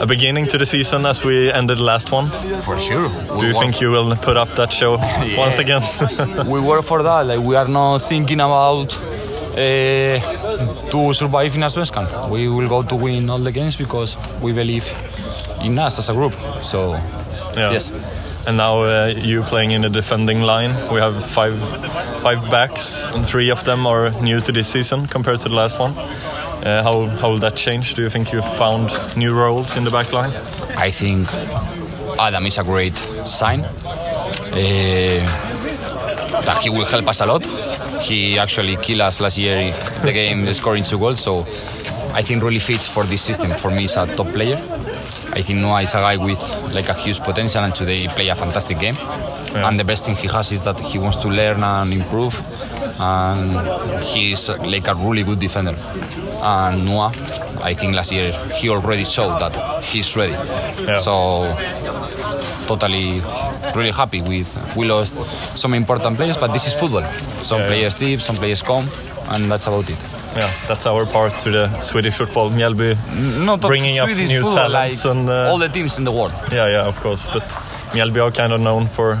a 0.00 0.06
beginning 0.06 0.46
to 0.48 0.58
the 0.58 0.66
season 0.66 1.06
as 1.06 1.24
we 1.24 1.50
ended 1.50 1.78
the 1.78 1.84
last 1.84 2.12
one. 2.12 2.28
For 2.60 2.78
sure. 2.78 3.08
Do 3.36 3.46
you 3.46 3.54
think 3.54 3.80
you 3.80 3.90
will 3.90 4.14
put 4.16 4.36
up 4.36 4.48
that 4.56 4.72
show 4.72 4.96
once 5.36 5.58
again? 5.58 5.82
we 6.46 6.60
work 6.60 6.84
for 6.84 7.02
that? 7.02 7.26
Like 7.26 7.40
we 7.40 7.56
are 7.56 7.68
not 7.68 7.98
thinking 7.98 8.40
about 8.40 8.94
uh, 9.54 10.90
to 10.90 11.12
survive 11.14 11.54
in 11.54 11.62
Svenskan. 11.62 12.30
We 12.30 12.48
will 12.48 12.68
go 12.68 12.82
to 12.82 12.96
win 12.96 13.30
all 13.30 13.38
the 13.38 13.52
games 13.52 13.76
because 13.76 14.16
we 14.40 14.52
believe 14.52 14.86
in 15.62 15.78
us 15.78 15.98
as 15.98 16.08
a 16.08 16.12
group. 16.12 16.34
So 16.62 16.92
yeah. 17.56 17.72
yes. 17.72 17.92
And 18.46 18.56
now 18.56 18.82
uh, 18.82 19.12
you 19.16 19.42
playing 19.42 19.70
in 19.70 19.82
the 19.82 19.88
defending 19.88 20.42
line. 20.42 20.72
We 20.92 21.00
have 21.00 21.24
five 21.24 21.58
five 22.22 22.50
backs, 22.50 23.04
and 23.04 23.24
three 23.24 23.50
of 23.50 23.64
them 23.64 23.86
are 23.86 24.10
new 24.20 24.40
to 24.40 24.52
this 24.52 24.68
season 24.68 25.06
compared 25.06 25.40
to 25.40 25.48
the 25.48 25.54
last 25.54 25.78
one. 25.78 25.92
Uh, 25.92 26.82
how 26.82 27.06
how 27.06 27.30
will 27.30 27.38
that 27.38 27.56
change? 27.56 27.94
Do 27.94 28.02
you 28.02 28.10
think 28.10 28.32
you 28.32 28.42
found 28.42 28.90
new 29.16 29.32
roles 29.32 29.76
in 29.76 29.84
the 29.84 29.90
back 29.90 30.12
line? 30.12 30.32
I 30.76 30.90
think 30.90 31.28
Adam 32.18 32.46
is 32.46 32.58
a 32.58 32.64
great 32.64 32.94
sign. 33.26 33.60
Uh, 33.60 35.22
that 36.44 36.58
he 36.62 36.70
will 36.70 36.84
help 36.84 37.08
us 37.08 37.20
a 37.20 37.26
lot. 37.26 37.46
He 38.02 38.38
actually 38.38 38.76
killed 38.76 39.00
us 39.00 39.20
last 39.20 39.38
year 39.38 39.72
the 40.02 40.12
game 40.12 40.52
scoring 40.54 40.82
two 40.82 40.98
goals, 40.98 41.20
so 41.20 41.46
I 42.14 42.22
think 42.22 42.42
really 42.42 42.58
fits 42.58 42.86
for 42.86 43.04
this 43.04 43.22
system. 43.22 43.50
For 43.50 43.70
me, 43.70 43.82
he's 43.82 43.96
a 43.96 44.06
top 44.16 44.28
player. 44.28 44.60
I 45.34 45.40
think 45.42 45.60
Noah 45.60 45.82
is 45.82 45.94
a 45.94 45.98
guy 45.98 46.16
with 46.16 46.40
like 46.74 46.88
a 46.88 46.94
huge 46.94 47.20
potential, 47.20 47.62
and 47.64 47.74
today 47.74 48.02
he 48.02 48.08
played 48.08 48.28
a 48.28 48.34
fantastic 48.34 48.78
game. 48.78 48.96
Yeah. 48.96 49.68
And 49.68 49.78
the 49.78 49.84
best 49.84 50.04
thing 50.06 50.14
he 50.16 50.28
has 50.28 50.52
is 50.52 50.62
that 50.64 50.78
he 50.80 50.98
wants 50.98 51.16
to 51.18 51.28
learn 51.28 51.62
and 51.62 51.92
improve, 51.92 52.34
and 53.00 54.02
he's 54.02 54.48
like 54.48 54.88
a 54.88 54.94
really 54.94 55.22
good 55.24 55.38
defender. 55.38 55.74
And 56.42 56.84
Noah, 56.84 57.12
I 57.62 57.74
think 57.74 57.94
last 57.94 58.12
year 58.12 58.32
he 58.56 58.68
already 58.68 59.04
showed 59.04 59.38
that 59.38 59.82
he's 59.84 60.16
ready. 60.16 60.32
Yeah. 60.32 60.98
So 60.98 61.54
totally 62.66 63.20
really 63.74 63.90
happy 63.90 64.22
with 64.22 64.48
we 64.76 64.86
lost 64.86 65.16
some 65.58 65.74
important 65.74 66.16
players 66.16 66.36
but 66.36 66.52
this 66.52 66.66
is 66.66 66.74
football 66.74 67.02
some 67.42 67.58
Yeah, 67.58 67.64
yeah. 67.64 67.66
players 67.66 68.00
leave 68.00 68.22
some 68.22 68.36
players 68.36 68.62
come 68.62 68.86
and 69.30 69.50
that's 69.50 69.66
about 69.66 69.88
it 69.90 69.98
Yeah, 70.36 70.50
that's 70.68 70.86
our 70.86 71.04
part 71.06 71.38
to 71.40 71.50
the 71.50 71.80
Swedish 71.80 72.14
football. 72.16 72.50
Mjällby. 72.50 72.96
Bringing 73.60 73.98
up 73.98 74.08
Swedish 74.08 74.30
new 74.30 74.42
football, 74.42 74.70
talents 74.70 75.04
like 75.04 75.14
and, 75.16 75.28
uh, 75.28 75.50
all 75.50 75.58
the 75.58 75.68
teams 75.68 75.98
in 75.98 76.04
the 76.04 76.12
world 76.12 76.32
Yeah, 76.50 76.68
yeah, 76.70 76.86
of 76.88 76.98
course. 77.00 77.28
But 77.32 77.42
Mjällby 77.92 78.20
are 78.22 78.30
kind 78.30 78.52
of 78.52 78.60
known 78.60 78.86
for 78.88 79.20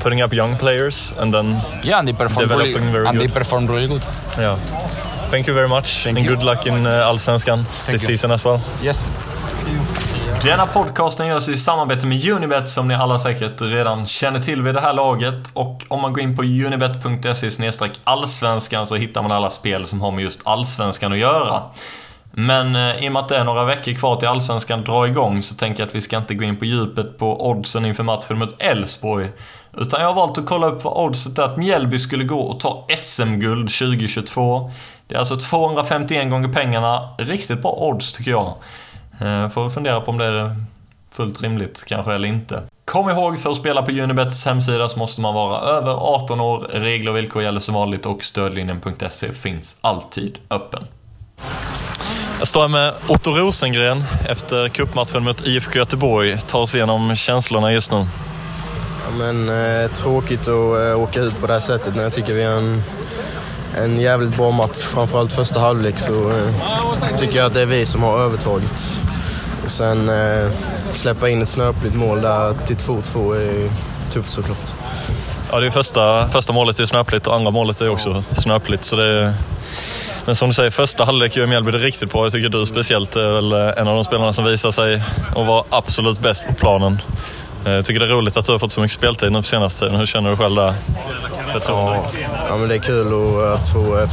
putting 0.00 0.20
up 0.22 0.32
young 0.32 0.56
players 0.56 1.12
and 1.18 1.32
then 1.32 1.46
yeah 1.82 1.98
and 1.98 2.08
they 2.08 2.12
perform 2.14 2.48
really, 2.48 2.72
very 2.72 3.06
and 3.06 3.20
they 3.20 3.26
good. 3.26 3.34
perform 3.34 3.66
really 3.66 3.86
good 3.86 4.02
yeah. 4.38 4.56
Thank 5.30 5.46
you 5.46 5.54
very 5.54 5.68
much 5.68 6.04
Thank 6.04 6.16
and 6.18 6.26
you. 6.26 6.34
good 6.36 6.42
luck 6.42 6.66
in 6.66 6.86
uh, 6.86 7.06
Allsvenskan 7.10 7.64
this 7.86 8.02
you. 8.02 8.08
season 8.16 8.30
as 8.32 8.42
well. 8.44 8.60
yes 8.82 8.98
Denna 10.42 10.66
podcasten 10.66 11.26
görs 11.26 11.48
i 11.48 11.56
samarbete 11.56 12.06
med 12.06 12.28
Unibet 12.28 12.68
som 12.68 12.88
ni 12.88 12.94
alla 12.94 13.18
säkert 13.18 13.60
redan 13.60 14.06
känner 14.06 14.38
till 14.40 14.62
vid 14.62 14.74
det 14.74 14.80
här 14.80 14.92
laget. 14.92 15.50
Och 15.54 15.84
om 15.88 16.00
man 16.00 16.12
går 16.12 16.22
in 16.22 16.36
på 16.36 16.42
unibet.se 16.42 17.70
allsvenskan 18.04 18.86
så 18.86 18.96
hittar 18.96 19.22
man 19.22 19.32
alla 19.32 19.50
spel 19.50 19.86
som 19.86 20.00
har 20.00 20.10
med 20.10 20.24
just 20.24 20.46
allsvenskan 20.46 21.12
att 21.12 21.18
göra. 21.18 21.62
Men 22.32 22.76
eh, 22.76 23.04
i 23.04 23.08
och 23.08 23.12
med 23.12 23.22
att 23.22 23.28
det 23.28 23.36
är 23.36 23.44
några 23.44 23.64
veckor 23.64 23.92
kvar 23.92 24.16
till 24.16 24.28
Allsvenskan 24.28 24.84
drar 24.84 25.06
igång 25.06 25.42
så 25.42 25.54
tänker 25.54 25.82
jag 25.82 25.88
att 25.88 25.94
vi 25.94 26.00
ska 26.00 26.16
inte 26.16 26.34
gå 26.34 26.44
in 26.44 26.56
på 26.56 26.64
djupet 26.64 27.18
på 27.18 27.50
oddsen 27.50 27.86
inför 27.86 28.02
matchen 28.02 28.38
mot 28.38 28.62
Elfsborg. 28.62 29.28
Utan 29.76 30.00
jag 30.00 30.08
har 30.08 30.14
valt 30.14 30.38
att 30.38 30.46
kolla 30.46 30.66
upp 30.66 30.84
vad 30.84 31.06
oddset 31.06 31.38
är 31.38 31.42
att 31.42 31.58
Mjällby 31.58 31.98
skulle 31.98 32.24
gå 32.24 32.40
och 32.40 32.60
ta 32.60 32.86
SM-guld 32.96 33.68
2022. 33.68 34.70
Det 35.06 35.14
är 35.14 35.18
alltså 35.18 35.36
251 35.36 36.30
gånger 36.30 36.48
pengarna. 36.48 37.14
Riktigt 37.18 37.62
bra 37.62 37.72
odds 37.72 38.12
tycker 38.12 38.30
jag. 38.30 38.54
Eh, 39.20 39.48
får 39.48 39.64
vi 39.64 39.70
fundera 39.70 40.00
på 40.00 40.10
om 40.10 40.18
det 40.18 40.24
är 40.24 40.56
fullt 41.12 41.42
rimligt 41.42 41.84
kanske 41.86 42.14
eller 42.14 42.28
inte. 42.28 42.62
Kom 42.84 43.10
ihåg, 43.10 43.38
för 43.38 43.50
att 43.50 43.56
spela 43.56 43.82
på 43.82 43.90
Unibets 43.90 44.46
hemsida 44.46 44.88
så 44.88 44.98
måste 44.98 45.20
man 45.20 45.34
vara 45.34 45.60
över 45.60 45.92
18 45.92 46.40
år. 46.40 46.58
Regler 46.72 47.10
och 47.10 47.16
villkor 47.16 47.42
gäller 47.42 47.60
som 47.60 47.74
vanligt 47.74 48.06
och 48.06 48.22
stödlinjen.se 48.24 49.32
finns 49.32 49.76
alltid 49.80 50.38
öppen. 50.50 50.84
Jag 52.38 52.48
står 52.48 52.60
här 52.60 52.68
med 52.68 52.94
Otto 53.08 53.30
Rosengren 53.30 54.04
efter 54.28 54.68
cupmatchen 54.68 55.24
mot 55.24 55.46
IFK 55.46 55.78
Göteborg. 55.78 56.38
Ta 56.46 56.58
oss 56.58 56.74
igenom 56.74 57.16
känslorna 57.16 57.72
just 57.72 57.92
nu. 57.92 58.06
Ja, 59.04 59.10
men, 59.18 59.48
eh, 59.82 59.90
tråkigt 59.90 60.40
att 60.40 60.78
eh, 60.78 61.00
åka 61.00 61.20
ut 61.20 61.40
på 61.40 61.46
det 61.46 61.52
här 61.52 61.60
sättet, 61.60 61.94
men 61.94 62.04
jag 62.04 62.12
tycker 62.12 62.34
vi 62.34 62.44
har 62.44 62.52
en, 62.52 62.82
en 63.76 64.00
jävligt 64.00 64.36
bra 64.36 64.50
match. 64.50 64.82
Framförallt 64.82 65.32
första 65.32 65.60
halvlek 65.60 65.98
så 65.98 66.30
eh, 66.30 67.16
tycker 67.18 67.36
jag 67.36 67.46
att 67.46 67.54
det 67.54 67.62
är 67.62 67.66
vi 67.66 67.86
som 67.86 68.02
har 68.02 68.18
övertaget. 68.18 68.92
Och 69.70 69.74
sen 69.74 70.08
eh, 70.08 70.50
släppa 70.90 71.28
in 71.28 71.42
ett 71.42 71.48
snöpligt 71.48 71.94
mål 71.94 72.20
där 72.20 72.54
till 72.66 72.76
2-2 72.76 73.36
är 73.36 73.70
tufft 74.12 74.32
såklart. 74.32 74.72
Ja, 75.50 75.60
det 75.60 75.66
är 75.66 75.70
första, 75.70 76.28
första 76.28 76.52
målet 76.52 76.78
är 76.80 76.86
snöpligt 76.86 77.26
och 77.26 77.34
andra 77.34 77.50
målet 77.50 77.80
är 77.80 77.88
också 77.88 78.24
snöpligt. 78.32 78.84
Så 78.84 78.96
det 78.96 79.18
är... 79.18 79.34
Men 80.24 80.36
som 80.36 80.48
du 80.48 80.54
säger, 80.54 80.70
första 80.70 81.04
halvlek 81.04 81.36
gör 81.36 81.46
Mjällby 81.46 81.70
det 81.70 81.78
riktigt 81.78 82.12
bra. 82.12 82.24
Jag 82.24 82.32
tycker 82.32 82.48
du 82.48 82.66
speciellt 82.66 83.16
är 83.16 83.32
väl 83.32 83.52
en 83.52 83.88
av 83.88 83.94
de 83.94 84.04
spelarna 84.04 84.32
som 84.32 84.44
visar 84.44 84.70
sig 84.70 85.02
att 85.28 85.46
vara 85.46 85.64
absolut 85.70 86.20
bäst 86.20 86.46
på 86.46 86.54
planen. 86.54 86.98
Jag 87.64 87.84
tycker 87.84 88.00
det 88.00 88.06
är 88.06 88.10
roligt 88.10 88.36
att 88.36 88.46
du 88.46 88.52
har 88.52 88.58
fått 88.58 88.72
så 88.72 88.80
mycket 88.80 88.98
speltid 88.98 89.32
nu 89.32 89.38
på 89.38 89.48
senaste 89.48 89.80
tiden. 89.80 89.96
Hur 89.96 90.06
känner 90.06 90.30
du 90.30 90.36
själv 90.36 90.56
där? 90.56 90.74
Ja, 91.68 92.04
ja, 92.48 92.56
men 92.56 92.68
det 92.68 92.74
är 92.74 92.78
kul 92.78 93.06
att 93.54 93.68
få 93.68 94.06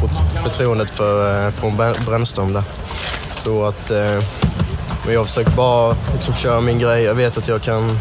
förtroendet 0.43 0.89
för, 0.89 1.51
från 1.51 1.77
Brännström 2.05 2.53
där. 2.53 2.63
Så 3.31 3.65
att... 3.65 3.91
Men 5.07 5.15
jag 5.15 5.27
försöker 5.27 5.51
bara 5.51 5.95
liksom 6.13 6.33
köra 6.33 6.61
min 6.61 6.79
grej. 6.79 7.03
Jag 7.03 7.13
vet 7.13 7.37
att 7.37 7.47
jag 7.47 7.61
kan 7.61 7.99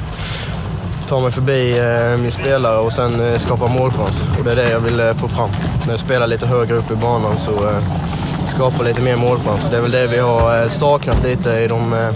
ta 1.09 1.20
mig 1.20 1.30
förbi 1.30 1.78
eh, 1.78 2.18
min 2.18 2.30
spelare 2.30 2.78
och 2.78 2.92
sen 2.92 3.20
eh, 3.20 3.38
skapa 3.38 3.66
målchans. 3.66 4.22
Och 4.38 4.44
det 4.44 4.52
är 4.52 4.57
det 4.57 4.70
jag 4.70 4.80
vill 4.80 5.00
eh, 5.00 5.12
få 5.12 5.28
fram. 5.28 5.50
När 5.84 5.92
jag 5.92 6.00
spelar 6.00 6.26
lite 6.26 6.46
högre 6.46 6.74
upp 6.74 6.90
i 6.90 6.94
banan 6.94 7.38
så 7.38 7.70
skapar 8.48 8.84
lite 8.84 9.00
mer 9.00 9.16
målchans. 9.16 9.68
Det 9.70 9.76
är 9.76 9.80
väl 9.80 9.90
det 9.90 10.07
vi 10.07 10.18
har 10.18 10.68
saknat 10.68 11.22
lite 11.22 11.50
i 11.50 11.68
de 11.68 12.12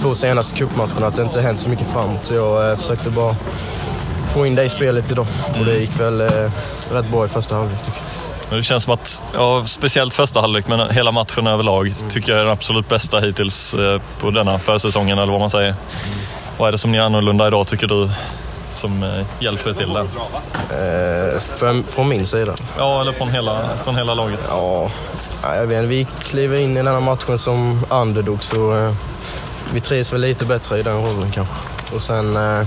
två 0.00 0.14
senaste 0.14 0.56
cupmatcherna, 0.56 1.06
att 1.06 1.16
det 1.16 1.22
inte 1.22 1.40
hänt 1.40 1.60
så 1.60 1.68
mycket 1.68 1.86
framåt. 1.86 2.26
Så 2.26 2.34
jag 2.34 2.78
försökte 2.78 3.10
bara 3.10 3.36
få 4.34 4.46
in 4.46 4.54
det 4.54 4.64
i 4.64 4.68
spelet 4.68 5.10
idag 5.10 5.26
och 5.58 5.64
det 5.64 5.74
gick 5.78 6.00
väl 6.00 6.20
rätt 6.90 7.10
bra 7.10 7.24
i 7.24 7.28
första 7.28 7.56
halvlek 7.56 7.82
tycker 7.82 7.98
jag. 7.98 8.27
Det 8.50 8.62
känns 8.62 8.84
som 8.84 8.94
att, 8.94 9.22
ja, 9.34 9.64
speciellt 9.66 10.14
första 10.14 10.40
halvlek, 10.40 10.68
men 10.68 10.90
hela 10.90 11.12
matchen 11.12 11.46
överlag 11.46 11.94
tycker 12.10 12.32
jag 12.32 12.40
är 12.40 12.44
den 12.44 12.52
absolut 12.52 12.88
bästa 12.88 13.20
hittills 13.20 13.74
på 14.20 14.30
denna 14.30 14.58
försäsongen, 14.58 15.18
eller 15.18 15.32
vad 15.32 15.40
man 15.40 15.50
säger. 15.50 15.74
Vad 16.58 16.68
är 16.68 16.72
det 16.72 16.78
som 16.78 16.94
är 16.94 17.00
annorlunda 17.00 17.46
idag, 17.48 17.66
tycker 17.66 17.86
du, 17.86 18.10
som 18.74 19.02
eh, 19.02 19.24
hjälper 19.38 19.72
till 19.72 19.92
där? 19.92 20.06
Eh, 21.34 21.40
från 21.86 22.08
min 22.08 22.26
sida? 22.26 22.54
Ja, 22.78 23.00
eller 23.00 23.12
från 23.12 23.30
hela, 23.30 23.68
från 23.84 23.96
hela 23.96 24.14
laget. 24.14 24.40
Ja, 24.48 24.90
jag 25.42 25.66
vet 25.66 25.84
Vi 25.84 26.06
kliver 26.20 26.56
in 26.56 26.72
i 26.72 26.82
den 26.82 26.86
här 26.86 27.00
matchen 27.00 27.38
som 27.38 27.84
underdog, 27.90 28.44
så 28.44 28.86
eh, 28.86 28.92
vi 29.72 29.80
trivs 29.80 30.12
väl 30.12 30.20
lite 30.20 30.44
bättre 30.44 30.78
i 30.78 30.82
den 30.82 30.96
rollen 30.96 31.30
kanske. 31.30 31.54
Och 31.94 32.02
sen, 32.02 32.36
eh, 32.36 32.66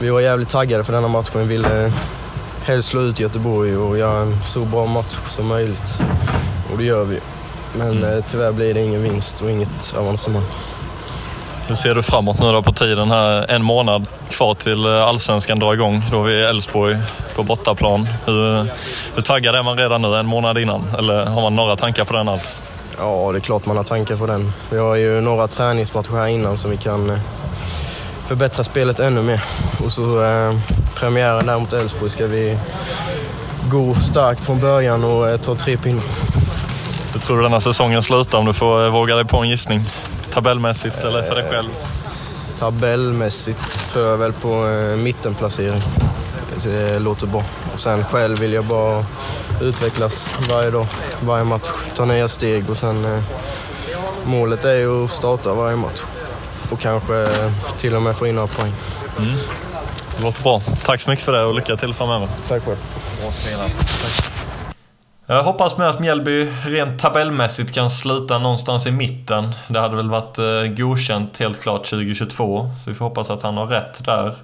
vi 0.00 0.10
var 0.10 0.20
jävligt 0.20 0.48
taggade 0.48 0.84
för 0.84 0.92
denna 0.92 1.08
matchen. 1.08 1.40
Vi 1.40 1.44
ville 1.56 1.92
helst 2.68 2.88
slå 2.88 3.00
ut 3.00 3.20
Göteborg 3.20 3.76
och 3.76 3.98
göra 3.98 4.18
en 4.18 4.36
så 4.46 4.60
bra 4.60 4.86
match 4.86 5.16
som 5.28 5.46
möjligt. 5.46 5.98
Och 6.72 6.78
det 6.78 6.84
gör 6.84 7.04
vi. 7.04 7.20
Men 7.78 8.04
mm. 8.04 8.22
tyvärr 8.26 8.52
blir 8.52 8.74
det 8.74 8.80
ingen 8.80 9.02
vinst 9.02 9.40
och 9.40 9.50
inget 9.50 9.94
avancemang. 9.98 10.42
Hur 11.66 11.74
ser 11.74 11.94
du 11.94 12.02
framåt 12.02 12.40
nu 12.40 12.52
då 12.52 12.62
på 12.62 12.72
tiden 12.72 13.10
här? 13.10 13.50
En 13.50 13.62
månad 13.62 14.06
kvar 14.30 14.54
till 14.54 14.86
Allsvenskan 14.86 15.58
drar 15.58 15.74
igång. 15.74 16.02
Då 16.10 16.24
är 16.24 16.26
vi 16.26 16.32
i 16.32 16.44
Elfsborg 16.44 16.96
på 17.36 17.42
bortaplan. 17.42 18.08
Hur, 18.24 18.70
hur 19.14 19.22
taggad 19.22 19.54
är 19.54 19.62
man 19.62 19.78
redan 19.78 20.02
nu, 20.02 20.14
en 20.14 20.26
månad 20.26 20.58
innan? 20.58 20.84
Eller 20.98 21.26
har 21.26 21.42
man 21.42 21.56
några 21.56 21.76
tankar 21.76 22.04
på 22.04 22.12
den 22.12 22.28
alls? 22.28 22.62
Ja, 22.98 23.32
det 23.32 23.38
är 23.38 23.40
klart 23.40 23.66
man 23.66 23.76
har 23.76 23.84
tankar 23.84 24.16
på 24.16 24.26
den. 24.26 24.52
Vi 24.70 24.78
har 24.78 24.94
ju 24.94 25.20
några 25.20 25.48
träningsmatcher 25.48 26.16
här 26.16 26.26
innan 26.26 26.56
som 26.56 26.70
vi 26.70 26.76
kan 26.76 27.18
förbättra 28.28 28.64
spelet 28.64 29.00
ännu 29.00 29.22
mer. 29.22 29.42
Och 29.84 29.92
så 29.92 30.24
eh, 30.24 30.58
premiären 30.94 31.46
där 31.46 31.58
mot 31.58 31.72
Elfsborg 31.72 32.10
ska 32.10 32.26
vi 32.26 32.58
gå 33.70 33.94
starkt 33.94 34.44
från 34.44 34.60
början 34.60 35.04
och 35.04 35.28
eh, 35.28 35.40
ta 35.40 35.54
tre 35.54 35.76
pinnar. 35.76 36.04
Hur 37.12 37.20
tror 37.20 37.36
du 37.36 37.42
denna 37.42 37.60
säsongen 37.60 38.02
slutar 38.02 38.38
om 38.38 38.44
du 38.44 38.52
får 38.52 38.84
eh, 38.84 38.90
våga 38.90 39.14
dig 39.14 39.24
på 39.24 39.38
en 39.38 39.48
gissning? 39.48 39.84
Tabellmässigt 40.30 41.04
eller 41.04 41.22
för 41.22 41.34
dig 41.34 41.50
själv? 41.50 41.68
Tabellmässigt 42.58 43.88
tror 43.88 44.06
jag 44.06 44.16
väl 44.16 44.32
på 44.32 44.68
eh, 44.68 44.96
mittenplacering. 44.96 45.80
Det 46.64 46.98
låter 46.98 47.26
bra. 47.26 47.44
Och 47.72 47.78
sen 47.78 48.04
själv 48.04 48.38
vill 48.38 48.52
jag 48.52 48.64
bara 48.64 49.04
utvecklas 49.60 50.30
varje 50.50 50.70
dag, 50.70 50.86
varje 51.20 51.44
match. 51.44 51.68
Ta 51.94 52.04
nya 52.04 52.28
steg 52.28 52.70
och 52.70 52.76
sen 52.76 53.04
eh, 53.04 53.22
målet 54.24 54.64
är 54.64 54.74
ju 54.74 55.04
att 55.04 55.10
starta 55.10 55.54
varje 55.54 55.76
match. 55.76 56.00
Och 56.70 56.80
kanske 56.80 57.28
till 57.76 57.94
och 57.94 58.02
med 58.02 58.16
få 58.16 58.26
in 58.26 58.34
några 58.34 58.48
poäng. 58.48 58.72
Mm. 59.18 59.38
Det 60.16 60.22
låter 60.22 60.42
bra. 60.42 60.60
Tack 60.84 61.00
så 61.00 61.10
mycket 61.10 61.24
för 61.24 61.32
det 61.32 61.44
och 61.44 61.54
lycka 61.54 61.76
till 61.76 61.94
framöver. 61.94 62.28
Tack 62.48 62.64
själv. 62.64 62.78
Jag 65.26 65.42
hoppas 65.42 65.78
med 65.78 65.88
att 65.88 66.00
Mjällby 66.00 66.50
rent 66.64 66.98
tabellmässigt 66.98 67.74
kan 67.74 67.90
sluta 67.90 68.38
någonstans 68.38 68.86
i 68.86 68.90
mitten. 68.90 69.52
Det 69.68 69.80
hade 69.80 69.96
väl 69.96 70.10
varit 70.10 70.38
eh, 70.38 70.76
godkänt 70.76 71.38
helt 71.38 71.62
klart 71.62 71.84
2022. 71.84 72.70
Så 72.84 72.90
vi 72.90 72.94
får 72.94 73.04
hoppas 73.04 73.30
att 73.30 73.42
han 73.42 73.56
har 73.56 73.66
rätt 73.66 74.04
där. 74.04 74.36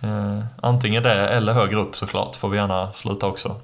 Eh, 0.00 0.44
antingen 0.62 1.02
det 1.02 1.28
eller 1.28 1.52
högre 1.52 1.76
upp 1.76 1.96
såklart, 1.96 2.36
får 2.36 2.48
vi 2.48 2.58
gärna 2.58 2.92
sluta 2.92 3.26
också. 3.26 3.56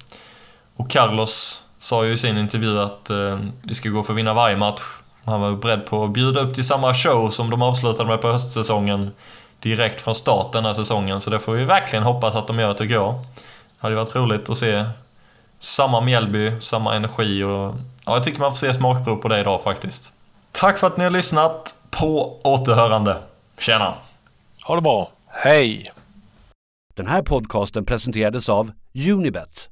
Och 0.75 0.89
Carlos 0.89 1.63
sa 1.79 2.05
ju 2.05 2.13
i 2.13 2.17
sin 2.17 2.37
intervju 2.37 2.79
att 2.79 3.09
eh, 3.09 3.39
vi 3.61 3.75
ska 3.75 3.89
gå 3.89 4.03
för 4.03 4.13
att 4.13 4.17
vinna 4.17 4.33
varje 4.33 4.57
match. 4.57 4.81
Han 5.25 5.41
var 5.41 5.51
beredd 5.51 5.85
på 5.85 6.03
att 6.03 6.11
bjuda 6.11 6.39
upp 6.41 6.53
till 6.53 6.63
samma 6.63 6.93
show 6.93 7.29
som 7.29 7.49
de 7.49 7.61
avslutade 7.61 8.09
med 8.09 8.21
på 8.21 8.31
höstsäsongen 8.31 9.11
direkt 9.59 10.01
från 10.01 10.15
start 10.15 10.51
den 10.51 10.65
här 10.65 10.73
säsongen. 10.73 11.21
Så 11.21 11.29
det 11.29 11.39
får 11.39 11.53
vi 11.53 11.65
verkligen 11.65 12.03
hoppas 12.03 12.35
att 12.35 12.47
de 12.47 12.59
gör 12.59 12.73
tycker 12.73 12.93
jag. 12.93 13.13
Det 13.13 13.21
hade 13.79 13.95
varit 13.95 14.15
roligt 14.15 14.49
att 14.49 14.57
se 14.57 14.85
samma 15.59 16.01
Mjällby, 16.01 16.61
samma 16.61 16.95
energi 16.95 17.43
och 17.43 17.75
ja, 18.05 18.13
jag 18.13 18.23
tycker 18.23 18.39
man 18.39 18.51
får 18.51 18.57
se 18.57 18.73
smakprov 18.73 19.15
på 19.15 19.27
det 19.27 19.39
idag 19.39 19.63
faktiskt. 19.63 20.13
Tack 20.51 20.77
för 20.77 20.87
att 20.87 20.97
ni 20.97 21.03
har 21.03 21.11
lyssnat. 21.11 21.75
På 21.91 22.39
återhörande. 22.43 23.17
Tjena! 23.59 23.93
Ha 24.65 24.75
det 24.75 24.81
bra. 24.81 25.09
Hej! 25.27 25.91
Den 26.95 27.07
här 27.07 27.21
podcasten 27.21 27.85
presenterades 27.85 28.49
av 28.49 28.71
Unibet 29.09 29.69